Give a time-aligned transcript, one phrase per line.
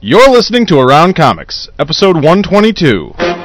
[0.00, 3.35] You're listening to Around Comics, episode 122.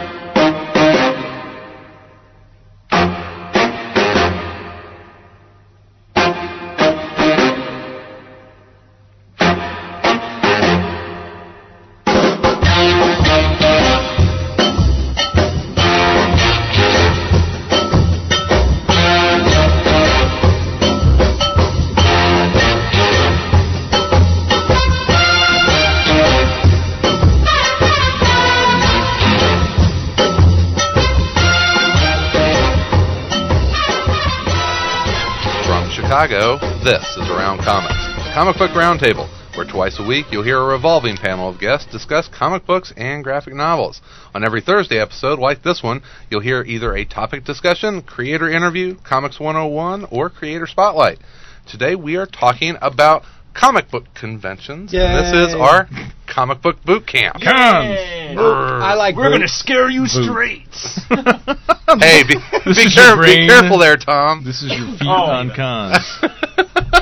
[36.84, 37.94] This is Around Comics,
[38.34, 42.28] comic book roundtable, where twice a week you'll hear a revolving panel of guests discuss
[42.28, 44.02] comic books and graphic novels.
[44.34, 48.96] On every Thursday episode, like this one, you'll hear either a topic discussion, creator interview,
[49.04, 51.20] Comics 101, or creator spotlight.
[51.68, 55.88] Today we are talking about comic book conventions, and this is our
[56.28, 57.38] comic book boot camp.
[57.44, 60.10] I like We're gonna scare you Boot.
[60.10, 60.68] straight.
[62.00, 64.46] Hey, be, This be, care- be careful there, Tom.
[64.46, 65.98] This is your oh, feet Oh, on cons.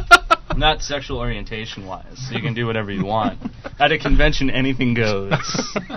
[0.59, 3.39] Not sexual orientation wise, so you can do whatever you want.
[3.79, 5.31] At a convention, anything goes.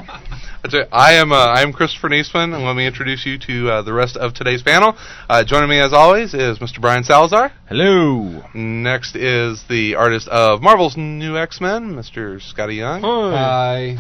[0.63, 0.87] That's right.
[0.93, 3.93] I am uh, I am Christopher Niesman, and let me introduce you to uh, the
[3.93, 4.95] rest of today's panel.
[5.29, 6.81] Uh, joining me, as always, is Mr.
[6.81, 7.51] Brian Salazar.
[7.69, 8.45] Hello.
[8.55, 12.41] Next is the artist of Marvel's New X Men, Mr.
[12.41, 13.05] Skottie Young.
[13.05, 13.97] I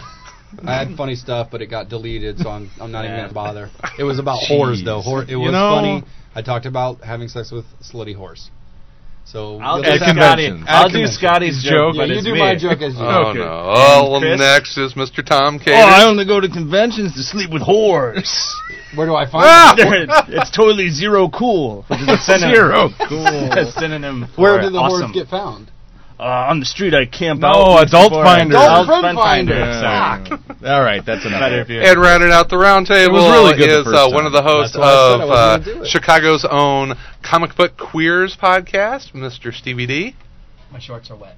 [0.65, 3.69] I had funny stuff, but it got deleted, so I'm I'm not even gonna bother.
[3.99, 5.03] It was about whores though.
[5.03, 6.05] Whore, it You was know- funny.
[6.37, 8.49] I talked about having sex with slutty horse.
[9.25, 10.47] So I'll do At just Skottie.
[10.49, 10.65] conventions.
[10.69, 10.99] I'll At do.
[11.05, 12.39] Skottie's Joke, joke, Yeah, but you it's do me.
[12.41, 13.01] my joke as you.
[13.01, 13.39] Oh Okay.
[13.39, 13.73] no!
[13.75, 14.39] Oh, well, Chris?
[14.39, 15.25] next is Mr.
[15.25, 15.73] Tom Cater.
[15.77, 18.29] Oh, I only go to conventions to sleep with whores.
[18.95, 19.75] Where do I find Ah!
[19.75, 19.89] them?
[20.29, 22.55] it's totally zero cool, which is a synonym.
[22.55, 23.27] Zero cool.
[23.53, 24.27] a synonym.
[24.37, 25.11] For Where do the awesome.
[25.13, 25.72] whores get found?
[26.23, 27.55] Uh, on the street, I camp No, out.
[27.57, 28.55] Oh, adult Finder.
[28.55, 29.59] Adult Adult Friend Friend Finder.
[29.59, 30.39] Finder.
[30.39, 30.71] Sorry.
[30.73, 31.41] All right, that's enough.
[31.41, 31.83] Better.
[31.83, 34.15] And rounding out the roundtable was really good the is first uh, time.
[34.15, 35.89] one of the hosts That's why I said I of uh, gonna do it.
[35.89, 39.53] Chicago's own Comic Book Queers podcast, Mr.
[39.53, 40.15] Stevie D.
[40.71, 41.37] My shorts are wet.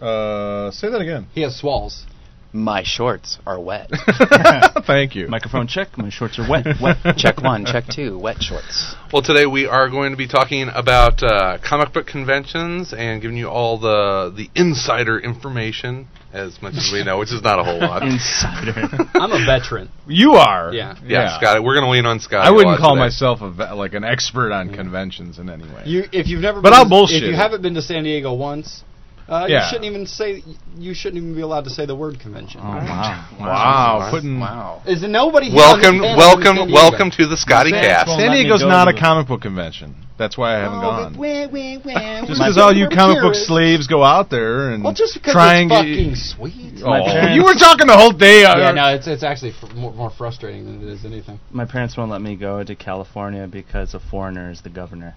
[0.00, 1.26] Uh, say that again.
[1.34, 2.06] He has swalls.
[2.52, 3.90] My shorts are wet.
[4.86, 5.28] Thank you.
[5.28, 5.96] Microphone check.
[5.96, 6.66] My shorts are wet.
[6.80, 6.96] Wet.
[7.16, 8.94] check one, check two, wet shorts.
[9.12, 13.36] Well, today we are going to be talking about uh, comic book conventions and giving
[13.36, 17.64] you all the the insider information, as much as we know, which is not a
[17.64, 18.02] whole lot.
[18.02, 18.88] Insider.
[19.14, 19.88] I'm a veteran.
[20.08, 20.72] You are.
[20.72, 20.96] Yeah.
[21.04, 22.46] yeah, Scott, we're going to lean on Scott.
[22.46, 25.84] I wouldn't call myself a ve- like an expert on conventions in any way.
[25.86, 28.34] You if you've never But been I'll bullshit if you haven't been to San Diego
[28.34, 28.82] once,
[29.28, 29.64] uh, Yeah.
[29.64, 30.42] you shouldn't even say
[30.78, 32.60] you shouldn't even be allowed to say the word convention.
[32.62, 33.28] Oh wow.
[33.40, 34.82] wow, putting Wow.
[34.86, 36.72] Is nobody here Welcome, on welcome, San Diego?
[36.72, 38.08] welcome to the Skottie Cast.
[38.08, 39.94] San Diego's not a comic book convention.
[40.18, 41.12] That's why I haven't Oh, gone.
[41.14, 44.84] but wah, wah, wah, Just because all you comic book slaves go out there and
[44.84, 46.82] Well, just because try it's and get- fucking sweet.
[46.84, 48.44] Oh, My parents- you were talking the whole day.
[48.44, 51.40] uh, yeah, no, it's it's actually fr- more, more frustrating than it is anything.
[51.50, 55.14] My parents won't let me go to California because a foreigner is the governor.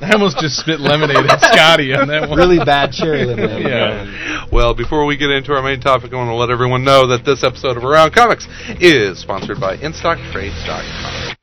[0.00, 2.38] I almost just spit lemonade at Skottie on that one.
[2.38, 3.66] Really bad cherry lemonade.
[3.66, 4.46] Yeah.
[4.50, 7.24] Well, before we get into our main topic, I want to let everyone know that
[7.24, 8.46] this episode of Around Comics
[8.80, 11.34] is sponsored by InStockTrades.com.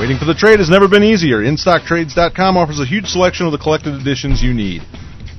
[0.00, 1.38] Waiting for the trade has never been easier.
[1.38, 4.82] InStockTrades.com offers a huge selection of the collected editions you need.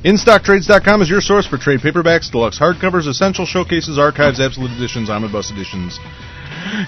[0.04, 5.50] InStockTrades.com is your source for trade paperbacks, deluxe hardcovers, essential showcases, archives, absolute editions, omnibus
[5.50, 6.00] editions,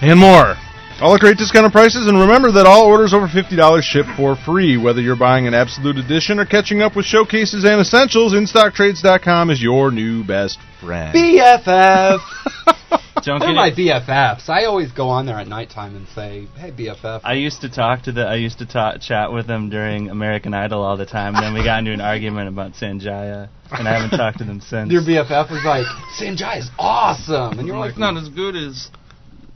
[0.02, 0.56] and more.
[1.02, 4.78] All at great discounted prices, and remember that all orders over $50 ship for free.
[4.78, 9.62] Whether you're buying an absolute edition or catching up with showcases and essentials, InStockTrades.com is
[9.62, 11.13] your new best friend.
[11.13, 12.19] BFF.
[13.24, 13.75] Don't They're get my it.
[13.75, 14.47] BFFs.
[14.50, 18.03] I always go on there at nighttime and say, "Hey, BFF." I used to talk
[18.03, 18.22] to the.
[18.22, 21.34] I used to ta- chat with them during American Idol all the time.
[21.36, 24.62] And then we got into an argument about Sanjaya, and I haven't talked to them
[24.69, 24.92] since.
[24.92, 25.88] Your BFF was like,
[26.19, 28.90] "Sanjay is awesome," and you're like, not as good as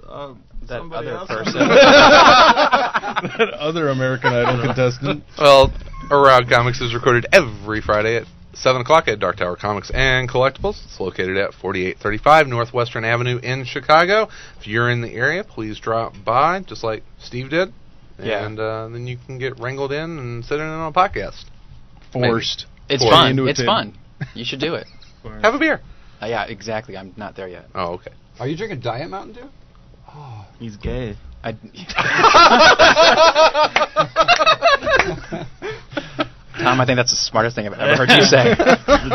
[0.09, 0.33] uh,
[0.67, 1.27] That somebody other else.
[1.29, 1.59] person.
[1.69, 5.23] that other American Idol contestant.
[5.37, 5.71] Well,
[6.11, 8.23] Around Comics is recorded every Friday at
[8.53, 10.83] 7 o'clock at Dark Tower Comics and Collectibles.
[10.85, 14.27] It's located at 4835 Northwestern Avenue in Chicago.
[14.59, 17.71] If you're in the area, please drop by, just like Steve did.
[18.21, 18.45] Yeah.
[18.45, 21.45] And uh, then you can get wrangled in and sit in on a podcast.
[22.11, 22.65] Forced.
[22.89, 23.47] It's Pour it fun.
[23.47, 23.97] It's fun.
[24.33, 24.87] You should do it.
[25.41, 25.79] Have a beer.
[26.21, 26.97] Uh, yeah, exactly.
[26.97, 27.67] I'm not there yet.
[27.73, 28.11] Oh, okay.
[28.39, 29.49] "Are you drinking Diet Mountain Dew?"
[30.59, 31.15] He's gay.
[31.43, 31.53] I,
[36.59, 38.55] Tom, I think that's the smartest thing I've ever heard you say.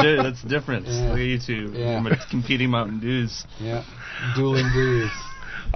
[0.03, 0.87] Dude, that's different.
[0.87, 1.11] Yeah.
[1.11, 1.73] Look at you two.
[1.75, 2.03] Yeah.
[2.31, 3.45] Competing Mountain Dews.
[3.61, 3.85] Yeah,
[4.35, 5.11] dueling dues.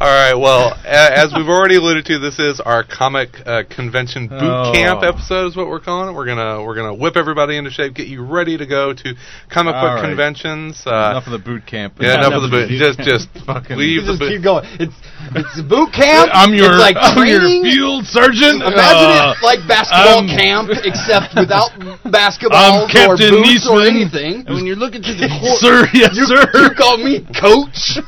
[0.00, 0.34] All right.
[0.34, 4.70] Well, a- as we've already alluded to, this is our comic uh, convention boot Oh.
[4.72, 5.46] camp episode.
[5.48, 6.12] Is what we're calling it.
[6.16, 9.14] We're gonna we're gonna whip everybody into shape, get you ready to go to
[9.50, 10.06] comic All book right.
[10.06, 10.86] conventions.
[10.86, 11.94] Uh, enough of the boot camp.
[11.98, 12.68] yeah, enough of the boot.
[12.70, 14.30] boot Just just Fucking- leave the just boot.
[14.38, 14.62] keep going.
[14.78, 14.94] It's
[15.34, 16.30] it's boot camp.
[16.32, 18.62] I'm your it's like I'm your field surgeon.
[18.62, 21.74] Imagine Uh, it like basketball I'm- camp, except without
[22.06, 24.46] basketball or Captain boots or anything.
[24.46, 26.46] And when you're looking through the court, Sir, yes, You, sir.
[26.54, 27.98] you call me coach?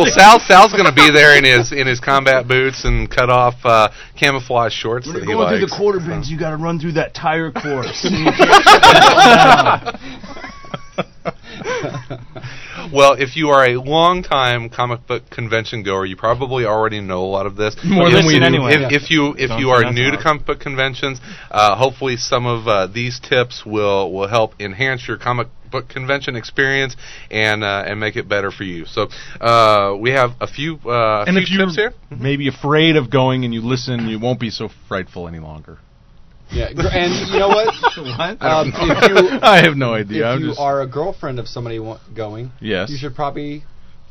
[0.00, 3.54] Well, Sal Sal's gonna be there in his in his combat boots and cut off
[3.64, 3.88] uh,
[4.18, 5.72] camouflage shorts when you're he going through likes.
[5.72, 8.04] the quarter bends, you got to run through that tire course.
[11.24, 11.34] And
[11.64, 17.00] you can't Well, if you are a long-time comic book convention goer, you probably already
[17.00, 17.76] know a lot of this.
[17.84, 18.66] More if, than we do.
[18.66, 18.88] If, Yeah.
[18.90, 21.20] if you if Don't you are new to comic book conventions,
[21.50, 26.36] uh, hopefully some of uh, these tips will will help enhance your comic book convention
[26.36, 26.96] experience
[27.30, 28.84] and uh, and make it better for you.
[28.84, 29.08] So
[29.40, 31.92] uh, we have a few uh, and few if you're tips here.
[32.10, 35.78] maybe afraid of going and you listen, you won't be so frightful any longer.
[36.52, 37.66] Yeah, and you know what?
[37.96, 38.42] what?
[38.42, 40.20] Um, if you I have no idea.
[40.30, 43.64] if I'm you just are a girlfriend of somebody wa- going, yes, you should probably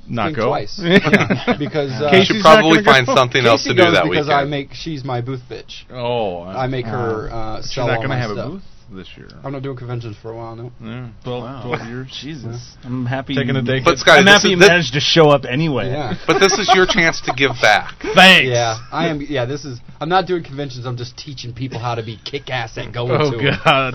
[0.07, 0.79] not think go twice.
[0.83, 2.91] Yeah, because uh, You Casey's should probably gonna go.
[2.91, 4.31] find something else to do goes that because weekend.
[4.31, 5.83] I make she's my booth bitch.
[5.91, 8.47] Oh, I make her uh, She's sell not all going to my have stuff.
[8.47, 8.63] a booth
[8.95, 9.27] this year.
[9.43, 10.71] I'm not doing conventions for a while now.
[10.81, 11.63] Yeah, 12, Wow.
[11.77, 12.19] 12 years.
[12.21, 13.35] Jesus, I'm happy.
[13.35, 13.79] Taking a day.
[13.83, 15.87] But Skottie, I'm happy you managed to show up anyway.
[15.89, 16.13] Yeah.
[16.27, 17.95] but this is your chance to give back.
[18.15, 18.49] Thanks.
[18.49, 19.21] Yeah, I am.
[19.21, 19.79] Yeah, this is.
[19.99, 20.85] I'm not doing conventions.
[20.85, 23.37] I'm just teaching people how to be kick ass at going Oh to.
[23.39, 23.59] 'em.
[23.63, 23.93] God.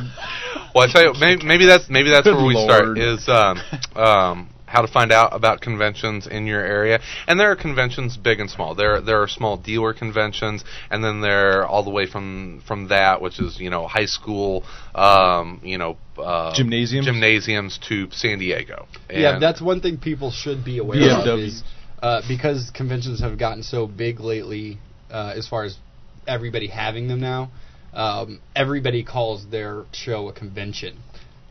[0.75, 2.71] Well, I tell you, maybe, maybe that's maybe that's Good where we Lord.
[2.71, 3.59] start is um,
[3.97, 7.01] um, how to find out about conventions in your area.
[7.27, 8.75] And there are conventions big and small.
[8.75, 12.89] There there are small dealer conventions, and then there are all the way from from
[12.89, 14.65] that, which is you know high school,
[14.95, 15.97] um, you know.
[16.19, 17.07] Uh, Gymnasiums?
[17.07, 18.87] gymnasiums to San Diego.
[19.11, 21.29] Yeah, that's one thing people should be aware VFW.
[21.29, 21.63] of is
[22.03, 24.79] uh, because conventions have gotten so big lately,
[25.11, 25.77] uh, as far as
[26.27, 27.51] everybody having them now.
[27.93, 30.99] Um, everybody calls their show a convention,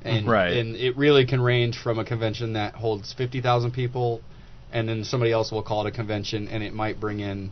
[0.05, 0.53] and Right.
[0.57, 4.21] and it really can range from a convention that holds fifty thousand people,
[4.71, 7.51] and then somebody else will call it a convention, and it might bring in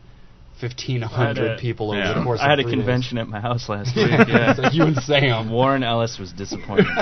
[0.61, 2.13] fifteen I had hundred a- people over yeah.
[2.13, 2.39] the course.
[2.39, 2.79] I had a of three days.
[2.85, 4.07] convention at my house last week.
[4.09, 4.53] Yeah, Yeah.
[4.55, 5.49] so you and Sam.
[5.51, 6.85] Warren Ellis was disappointed.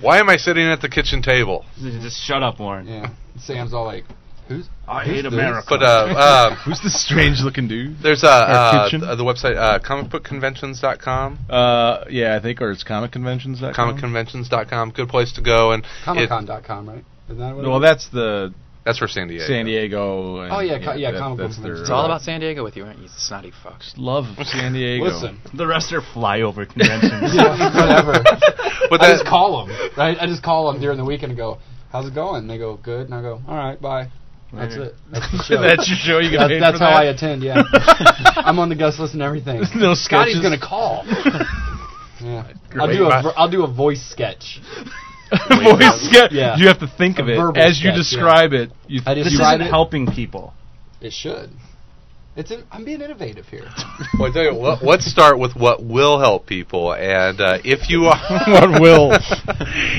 [0.00, 1.64] Why am I sitting at the kitchen table?
[1.80, 2.86] Just shut up, Warren.
[2.86, 3.10] Yeah,
[3.40, 4.04] Sam's all like,
[4.48, 4.68] "Who's?
[4.86, 5.66] I who's hate this?" America.
[5.68, 5.86] But uh,
[6.16, 7.96] uh, Who's the strange looking dude?
[8.02, 11.38] there's uh, uh, th- the website uh, comicbookconventions.com.
[11.48, 13.98] Uh, yeah, I think, or it's comicconventions.com.
[13.98, 14.90] comicconventions.com.
[14.90, 17.04] Good place to go, and it- ComicCon.com, right?
[17.28, 18.54] Isn't that what Well, that's the
[18.84, 19.44] that's for San Diego.
[19.46, 20.40] San Diego.
[20.40, 21.80] And, Oh, yeah, co- yeah, that- comic book that's.
[21.80, 23.08] It's all about San Diego with you, aren't you?
[23.18, 23.92] Snotty fucks.
[23.98, 25.04] love San Diego.
[25.04, 27.34] Listen, the rest are flyover conventions.
[27.34, 28.12] yeah, whatever.
[28.88, 29.76] But I just call them.
[29.96, 30.16] Right?
[30.18, 31.58] I just call them during the weekend and go,
[31.92, 34.08] "How's it going?" And they go, "Good." And I go, "All right, bye."
[34.52, 34.94] That's it.
[35.12, 35.60] That's the show.
[35.60, 36.18] that's your show.
[36.20, 37.00] You get That's, paid that's for how that?
[37.00, 37.42] I attend.
[37.42, 37.62] Yeah,
[38.36, 39.60] I'm on the guest list and everything.
[39.74, 41.04] No Skottie's gonna call.
[42.20, 42.50] yeah,
[42.80, 44.60] I'll do a ver- I'll do a voice sketch.
[45.30, 46.32] Voice sketch.
[46.32, 46.56] Yeah.
[46.56, 48.70] You have to think A of it verbal as you sketch, describe it.
[48.86, 49.68] You I th- This isn't it.
[49.70, 50.54] helping people.
[51.02, 51.50] It should.
[52.38, 53.68] It's in, I'm being innovative here.
[54.18, 56.94] well, I tell you, what, let's start with what will help people.
[56.94, 59.10] And uh, if you are, What will?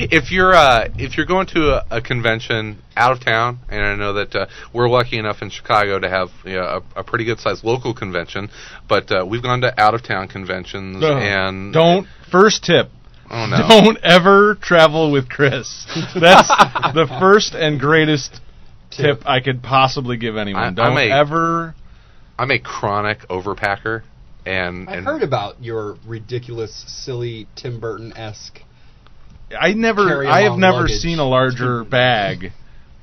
[0.10, 3.96] if you're uh, if you're going to a, a convention out of town, and I
[3.96, 7.26] know that uh, we're lucky enough in Chicago to have you know, a, a pretty
[7.26, 8.50] good sized local convention,
[8.88, 11.18] but uh, we've gone to out of town conventions No.
[11.18, 12.08] and Don't.
[12.32, 12.90] First tip.
[13.30, 13.68] Oh no.
[13.68, 15.86] Don't ever travel with Chris.
[16.16, 18.40] That's the first and greatest
[18.92, 20.64] tip I could possibly give anyone.
[20.64, 21.76] I- Don't a- ever.
[22.40, 24.04] I'm a chronic overpacker,
[24.46, 28.60] and, I and heard about your ridiculous, silly Tim Burton esque.
[29.60, 30.98] I never, I have never luggage.
[31.00, 32.54] seen a larger bag,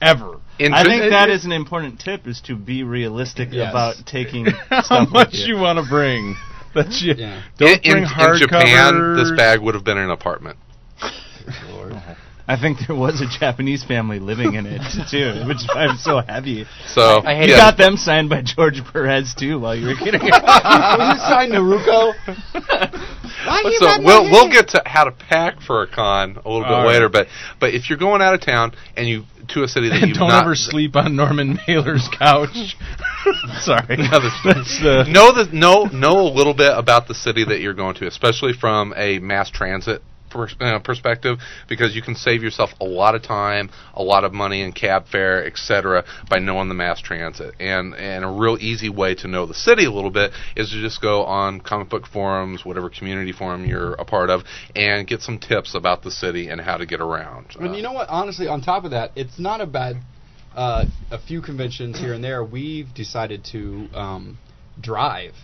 [0.01, 0.41] ever.
[0.59, 3.71] in I think that is an important tip: is to be realistic Yes.
[3.71, 6.35] about taking How stuff much with you want to bring?
[6.75, 7.15] That's you.
[7.17, 7.43] Yeah.
[7.59, 10.59] Don't in, bring in hard Japan, this bag would have been an apartment.
[12.49, 16.05] I think there was a Japanese family living in it too, which is why it's
[16.05, 16.65] so heavy.
[16.87, 19.95] So I hate You yeah, got them signed by George Perez too, while you were
[19.95, 20.31] getting it.
[20.33, 22.13] Will you sign Naruko?
[23.79, 26.83] so we'll we'll get to how to pack for a con a little bit All
[26.85, 26.93] right.
[26.93, 27.27] later, but
[27.61, 30.19] but if you're going out of town and you to a city that And you've
[30.19, 32.77] don't not ever sleep on Norman Mailer's couch.
[33.61, 33.97] Sorry.
[33.97, 37.61] No, that's- That's the- know the know know a little bit about the city that
[37.61, 40.03] you're going to, especially from a mass transit
[40.61, 41.39] uh, perspective,
[41.69, 45.07] because you can save yourself a lot of time, a lot of money in cab
[45.09, 47.55] fare, etc., by knowing the mass transit.
[47.61, 50.81] And and a real easy way to know the city a little bit is to
[50.81, 54.43] just go on comic book forums, whatever community forum you're a part of,
[54.75, 57.57] and get some tips about the city and how to get around.
[57.59, 58.09] And Uh, you know what?
[58.09, 59.97] Honestly, on top of that, it's not a bad
[60.57, 64.39] uh, a few conventions here and there, we've decided to um,
[64.81, 65.35] drive.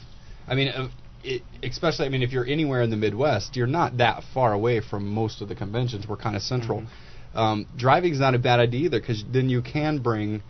[0.49, 0.89] I mean, uh,
[1.25, 4.81] it, especially I mean, if you're anywhere in the Midwest, you're not that far away
[4.81, 6.07] from most of the conventions.
[6.07, 6.81] We're kind of central.
[6.81, 7.39] Mm-hmm.
[7.39, 10.43] Um, driving's not a bad idea either because then you can bring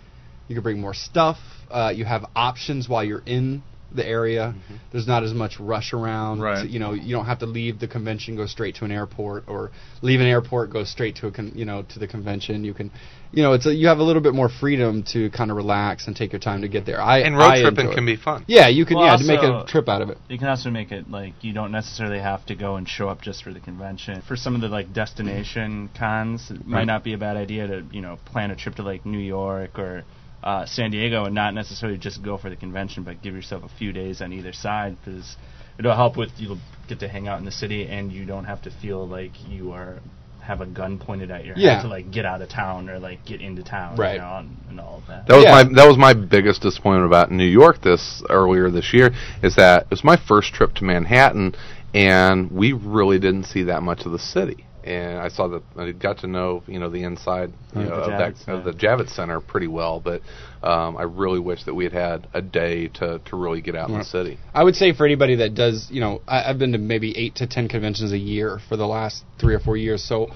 [0.49, 1.39] you can bring more stuff.
[1.71, 3.63] Uh, you have options while you're in
[3.95, 4.55] the area.
[4.57, 4.75] Mm-hmm.
[4.93, 6.41] There's not as much rush around.
[6.41, 6.63] Right.
[6.63, 9.45] to- you know, you don't have to leave the convention, go straight to an airport,
[9.49, 9.71] or
[10.03, 12.65] leave an airport, go straight to a con- you know to the convention.
[12.65, 12.91] You can,
[13.33, 16.07] you know, it's a, you have a little bit more freedom to kind of relax
[16.07, 17.01] and take your time to get there.
[17.01, 18.07] I And road I tripping can it.
[18.07, 18.45] be fun.
[18.49, 20.19] Yeah, you can Well, yeah to make a trip out of it.
[20.29, 23.21] You can also make it like you don't necessarily have to go and show up
[23.23, 24.23] just for the convention.
[24.27, 27.85] For some of the like destination cons, it might not be a bad idea to
[27.93, 30.05] you know plan a trip to like New York or
[30.43, 33.69] uh, San Diego and not necessarily just go for the convention, but give yourself a
[33.79, 35.37] few days on either side because
[35.79, 36.59] it'll help with you'll
[36.89, 39.73] get to hang out in the city and you don't have to feel like you
[39.73, 40.01] are
[40.41, 41.77] have a gun pointed at your Yeah.
[41.77, 44.15] head to like get out of town or like get into town, Right.
[44.15, 45.27] You know, and, and all of that.
[45.29, 45.53] That was Yeah.
[45.53, 49.83] my that was my biggest disappointment about New York this earlier this year is that
[49.85, 51.55] it was my first trip to Manhattan
[51.95, 54.67] and we really didn't see that much of the city.
[54.85, 57.97] And I saw that I got to know you know the inside you Of know,
[57.97, 60.23] the of that Javits, of the Javits Center pretty well, but
[60.63, 63.91] um, I really wish that we had had a day to, to really get out
[63.91, 64.39] in the city.
[64.55, 67.37] I would say for anybody that does, you know, I, I've been to maybe eight
[67.37, 70.03] to ten conventions a year for the last three or four years.
[70.05, 70.29] So,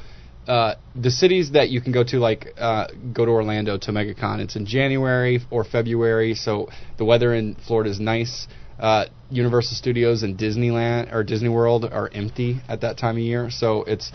[0.46, 4.40] uh, the cities that you can go to, like uh, go to Orlando to MegaCon.
[4.40, 8.46] It's in January or February, so the weather in Florida is nice.
[8.78, 13.48] Uh, Universal Studios and Disneyland or Disney World are empty at that time of year,
[13.50, 14.12] so it's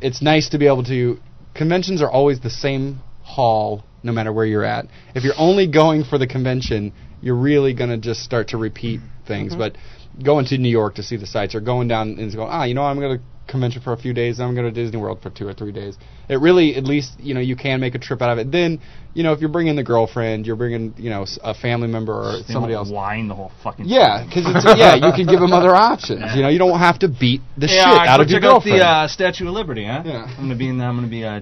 [0.00, 1.18] it's nice to be able to.
[1.54, 4.86] Conventions are always the same hall, no matter where you're at.
[5.14, 9.00] If you're only going for the convention, you're really going to just start to repeat
[9.26, 9.54] things.
[9.54, 9.76] But
[10.22, 12.74] going to New York to see the sites, or going down and going, ah, you
[12.74, 15.20] know, I'm going to convention for a few days, then I'm going to Disney World
[15.22, 15.96] for two or three days.
[16.28, 18.50] It really, at least, you know, you can make a trip out of it.
[18.50, 18.80] Then,
[19.14, 22.42] you know, if you're bringing the girlfriend, you're bringing, you know, a family member or
[22.42, 22.90] They somebody else.
[22.90, 26.34] whine the whole fucking Yeah, because it's yeah, you can give them other options.
[26.34, 28.64] You know, you don't have to beat the Yeah, shit out of your check out
[28.64, 30.02] the uh, Statue of Liberty, huh?
[30.04, 30.24] Yeah.
[30.26, 30.80] I'm gonna be in.
[30.80, 31.40] I'm gonna be uh,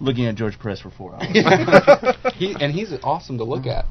[0.00, 1.26] looking at George Perez for four hours.
[2.34, 3.84] he, and he's awesome to look at.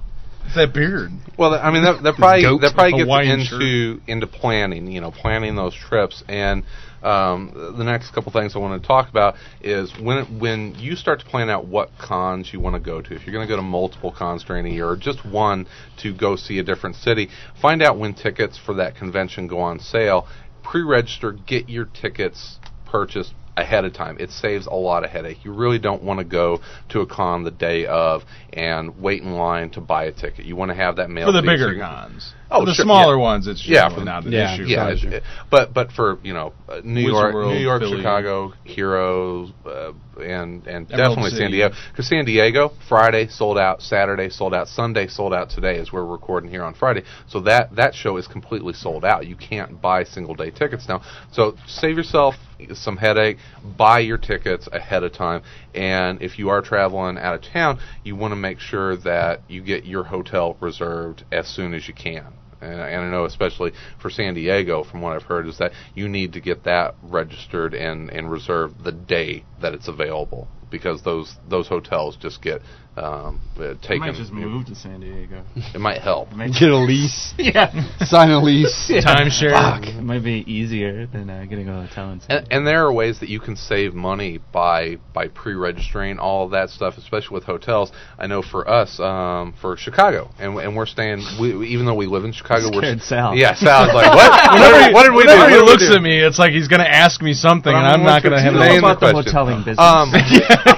[0.46, 1.12] It's that beard.
[1.38, 4.92] Well, I mean, that, that probably Goat that probably gets Hawaiian into into planning.
[4.92, 6.24] You know, planning those trips.
[6.28, 6.64] And
[7.02, 11.20] um, the next couple things I want to talk about is when when you start
[11.22, 13.16] to plan out what cons you want to go to.
[13.16, 15.68] If you're going to go to multiple cons during a year, or just one
[16.02, 17.30] to go see a different city,
[17.62, 20.28] find out when tickets for that convention go on sale.
[20.64, 24.18] Pre-register, get your tickets purchased ahead of time.
[24.20, 25.46] It saves a lot of headache.
[25.46, 29.34] You really don't want to go to a con the day of and wait in
[29.34, 30.46] line to buy a ticket.
[30.46, 32.34] You want to have that mail For the to you so bigger cons.
[32.52, 33.22] Oh, for the sure, smaller yeah.
[33.22, 34.64] ones, it's Yeah, for- not an yeah, issue.
[34.66, 35.08] Yeah, Gotcha.
[35.08, 37.98] it's- but but for you know uh, New Wizard York, World, New York, Philly.
[37.98, 39.92] Chicago, Heroes, uh,
[40.22, 41.76] and and Emerald definitely San Diego.
[41.92, 46.06] Because San Diego Friday sold out, Saturday sold out, Sunday sold out today as we're
[46.06, 47.04] recording here on Friday.
[47.28, 49.26] So that that show is completely sold out.
[49.26, 51.02] You can't buy single day tickets now.
[51.32, 52.36] So save yourself
[52.74, 53.38] some headache.
[53.64, 55.44] Buy your tickets ahead of time.
[55.74, 59.62] And if you are traveling out of town, you want to make sure that you
[59.62, 62.34] get your hotel reserved as soon as you can.
[62.62, 66.08] And, and I know, especially for San Diego, from what I've heard, is that you
[66.08, 71.36] need to get that registered and, and reserved the day that it's available because those
[71.48, 72.60] those hotels just get
[72.96, 74.00] um, uh, I taken.
[74.00, 75.44] might just move to San Diego.
[75.56, 76.32] It might help.
[76.32, 77.72] It might, Get a lease, yeah.
[78.06, 78.92] sign a lease.
[78.94, 79.88] Timeshare.
[79.98, 82.94] It might be easier than uh, getting a hotel in San And, and there are
[82.94, 87.44] ways that you can save money by by pre-registering all of that stuff, especially with
[87.46, 87.92] hotels.
[88.20, 91.24] I know for us, um, for Chicago, and and we're staying.
[91.40, 93.36] We, we- even though we live in Chicago, we're Scared Sal.
[93.36, 94.54] Yeah, Sal's like, what?
[94.54, 95.30] Whenever he, what did we do?
[95.30, 95.96] whenever he looks do?
[95.96, 98.34] at me, it's like he's going to ask me something, and I'm I'm not going
[98.36, 99.34] going to to have name an the about the question.
[99.34, 99.80] hoteling business.
[99.82, 100.12] Um,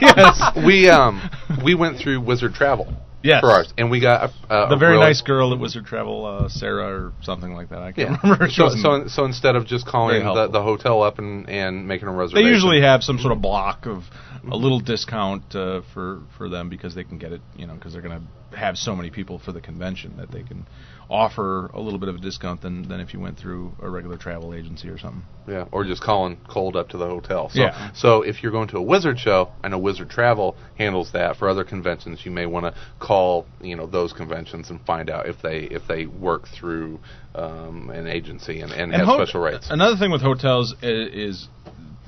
[0.02, 0.66] yes.
[0.66, 1.20] we um
[1.64, 2.94] we went through Wizard Travel
[3.24, 3.42] Yes.
[3.42, 6.48] for ours, and we got a, a The very nice girl at Wizard Travel, uh,
[6.48, 7.80] Sarah or something like that.
[7.80, 8.18] I can't Yeah.
[8.24, 8.50] remember.
[8.50, 12.12] So, so so instead of just calling the, the hotel up and, and making a
[12.12, 14.04] reservation, they usually have some sort of block of
[14.50, 17.94] a little discount uh, for for them because they can get it, you know, because
[17.94, 18.20] they're going
[18.52, 20.68] to have so many people for the convention that they can
[21.10, 24.18] offer a little bit of a discount than than if you went through a regular
[24.18, 25.24] travel agency or something.
[25.48, 27.50] Yeah, or just calling cold up to the hotel.
[27.50, 27.92] So, Yeah.
[27.94, 31.38] so if you're going to a Wizard show, I know Wizard Travel handles that.
[31.38, 35.28] For other conventions, you may want to call, you know, those conventions and find out
[35.28, 37.00] if they if they work through
[37.36, 39.68] um, an agency and, and, have ho- special rates.
[39.70, 41.48] Another thing with hotels is, is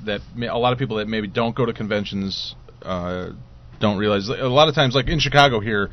[0.04, 3.30] that a lot of people that maybe don't go to conventions uh,
[3.80, 4.28] don't realize.
[4.28, 5.90] A lot of times, like in Chicago here,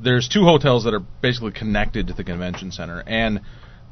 [0.00, 3.40] there's two hotels that are basically connected to the convention center, and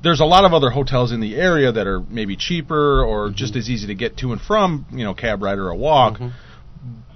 [0.03, 3.37] there's a lot of other hotels in the area that are maybe cheaper or mm-hmm.
[3.37, 6.15] just as easy to get to and from, you know, cab ride or a walk.
[6.15, 6.29] Mm-hmm.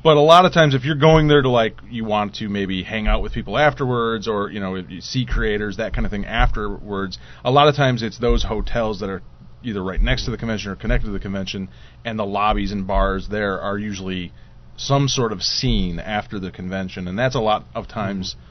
[0.03, 2.83] but a lot of times, if you're going there to like, you want to maybe
[2.83, 6.11] hang out with people afterwards, or you know, if you see creators, that kind of
[6.11, 7.19] thing afterwards.
[7.45, 9.23] A lot of times, it's those hotels that are
[9.63, 11.69] either right next to the convention or connected to the convention,
[12.05, 14.33] and the lobbies and bars there are usually
[14.77, 18.35] some sort of scene after the convention, and that's a lot of times.
[18.35, 18.48] Mm-hmm.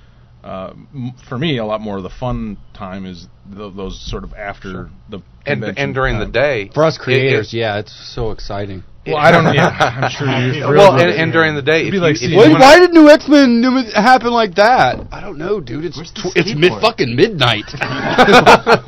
[0.47, 4.23] Uh, m- for me, a lot more of the fun time is th- those sort
[4.23, 6.69] of after the And convention and during the day.
[6.73, 8.83] For us it- it- creators, yeah, it's so exciting.
[9.07, 9.51] Well, I don't know.
[9.53, 9.69] Yeah,
[10.01, 10.63] I'm sure you.
[10.75, 12.59] well, and, and during the day, It'd if be you, like if you Wait, wanna-
[12.63, 13.63] why did New X Men
[13.95, 14.99] happen like that?
[15.11, 15.85] I don't know, dude.
[15.85, 16.59] It's Where's the tw- it's skateboard?
[16.59, 17.65] mid fucking midnight.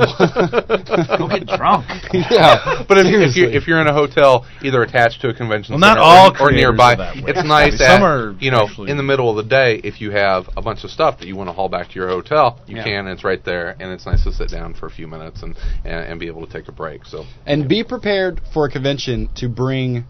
[1.18, 1.86] Go get drunk.
[2.14, 3.56] yeah, But if, if you seriously.
[3.56, 6.32] if you're in a hotel either attached to a convention Well, not center all or,
[6.32, 7.24] or creators nearby, are that way.
[7.28, 10.02] it's nice Some that are you know actually- in the middle of the day if
[10.02, 12.60] you have a bunch of stuff that you want to haul back to your hotel,
[12.68, 12.84] you Yeah.
[12.84, 13.00] can.
[13.00, 15.56] And it's right there, and it's nice to sit down for a few minutes and,
[15.86, 17.06] and and be able to take a break.
[17.06, 20.06] So and be prepared for a convention to bring.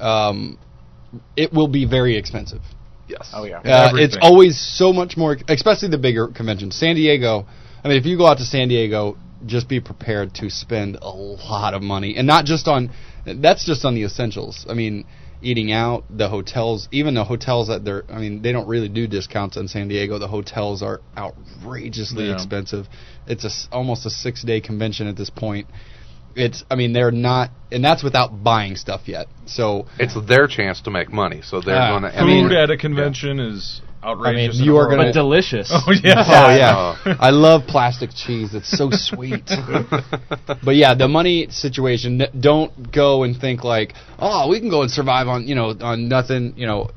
[0.00, 0.58] Um,
[1.36, 2.60] it will be very expensive.
[3.08, 3.58] yes, Oh yeah.
[3.60, 6.76] Uh, it's always so much more, especially the bigger conventions.
[6.76, 7.46] San Diego.
[7.84, 11.08] I mean, if you go out to San Diego, just be prepared to spend a
[11.10, 12.90] lot of money, and not just on.
[13.24, 14.66] That's just on the essentials.
[14.68, 15.04] I mean,
[15.42, 18.04] eating out, the hotels, even the hotels that they're.
[18.10, 20.18] I mean, they don't really do discounts in San Diego.
[20.18, 22.34] The hotels are outrageously Yeah.
[22.34, 22.88] expensive.
[23.26, 25.66] It's a s almost a six day convention at this point.
[26.36, 26.62] It's.
[26.70, 29.26] I mean, they're not, and that's without buying stuff yet.
[29.46, 31.40] So it's their chance to make money.
[31.42, 32.18] So they're Ah, going to.
[32.18, 34.60] I mean- Food at a convention is outrageous.
[34.60, 35.68] you are gonna- But delicious.
[35.72, 36.24] Oh yeah.
[36.26, 38.54] Oh yeah, I love plastic cheese.
[38.54, 39.46] It's so sweet.
[40.64, 42.22] but yeah, the money situation.
[42.38, 46.08] Don't go and think like, oh, we can go and survive on you know on
[46.08, 46.52] nothing.
[46.56, 46.90] You know,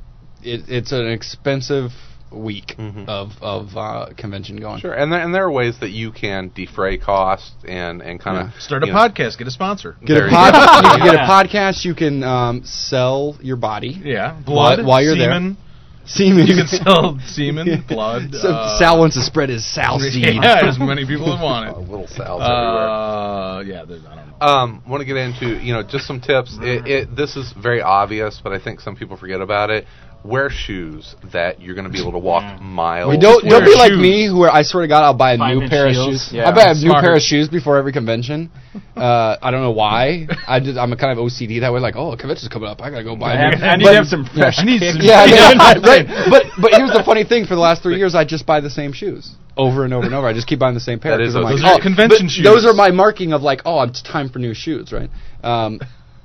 [0.43, 1.91] it, it's an expensive
[2.31, 3.07] week Mhm.
[3.07, 4.79] of of uh, convention going.
[4.79, 8.38] Sure, and there, and there are ways that you can defray costs and and kind
[8.38, 9.38] of Start a podcast.
[9.38, 9.95] Get a sponsor.
[10.05, 11.86] Get There a you pod, you can get a podcast.
[11.86, 14.00] You can um, sell your body.
[14.03, 14.38] Yeah.
[14.45, 14.86] Blood.
[14.86, 15.31] while you're there.
[15.31, 15.57] semen.
[16.05, 16.48] Semen.
[16.48, 18.33] You can sell semen, blood.
[18.33, 20.25] So uh, Sal wants to spread his Sal seed.
[20.41, 21.71] Yeah, as many people as want it.
[21.77, 21.88] it.
[21.88, 22.89] little salves everywhere.
[22.89, 24.48] Uh, yeah, there's, I don't know.
[24.48, 26.57] Um, want to get into you know just some tips.
[26.62, 29.86] It, it, this is very obvious, but I think some people forget about it.
[30.23, 33.10] Wear shoes that you're going to be able to walk miles.
[33.10, 34.01] We don't don't be like shoes.
[34.01, 36.29] me, where I swear to God, I'll buy a new Five-inch pair of shoes.
[36.34, 36.49] Yeah.
[36.49, 38.51] I buy a new pair of shoes before every convention.
[38.95, 40.27] Uh, I don't know why.
[40.45, 41.79] I just, I'm a kind of OCD that way.
[41.79, 42.82] Like, oh, a convention's coming up.
[42.82, 43.34] I gotta go buy.
[43.34, 44.97] a new And, and But- you have some fresh I need kicks.
[44.97, 46.05] some- Yeah, yeah, Yeah, right.
[46.29, 48.69] But but here's the funny thing: for the last three years, I just buy the
[48.69, 50.27] same shoes over and over and over.
[50.27, 51.17] I just keep buying the same pair.
[51.17, 52.43] That is 'cause I'm like, Those are oh, convention shoes.
[52.43, 55.10] Those are my marking of like, oh, it's time for new shoes, right?
[55.43, 55.79] Um,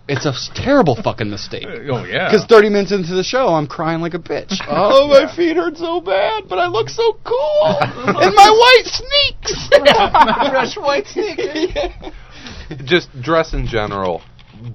[0.09, 1.65] it's a terrible fucking mistake.
[1.67, 2.29] Uh, oh yeah.
[2.31, 4.53] Because 30 minutes into the show, I'm crying like a bitch.
[4.69, 7.63] Oh, my feet hurt so bad, but I look so cool.
[7.81, 9.69] and my white sneaks.
[10.51, 11.71] Fresh white sneakers.
[12.85, 14.23] just dress in general.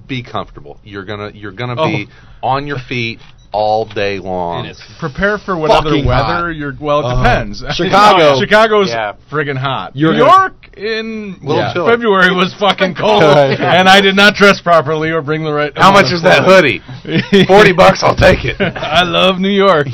[0.06, 0.78] Be comfortable.
[0.84, 2.06] You're gonna you're gonna be
[2.42, 2.48] Oh.
[2.48, 3.18] on your feet
[3.52, 4.66] all day long.
[4.66, 6.56] And Prepare for whatever Fucking weather hot.
[6.56, 6.74] you're.
[6.80, 7.64] Well, it Uh, depends.
[7.76, 8.38] Chicago.
[8.40, 9.14] Chicago's Yeah.
[9.30, 9.96] friggin' hot.
[9.96, 11.72] You're New gonna- York in Little Yeah.
[11.72, 11.90] chilly.
[11.90, 13.58] February was fucking cold, Right.
[13.60, 15.72] and I did not dress properly or bring the right.
[15.76, 16.80] How much is that hoodie?
[17.46, 18.02] Forty bucks.
[18.04, 18.56] I'll take it.
[18.60, 19.88] I love New York.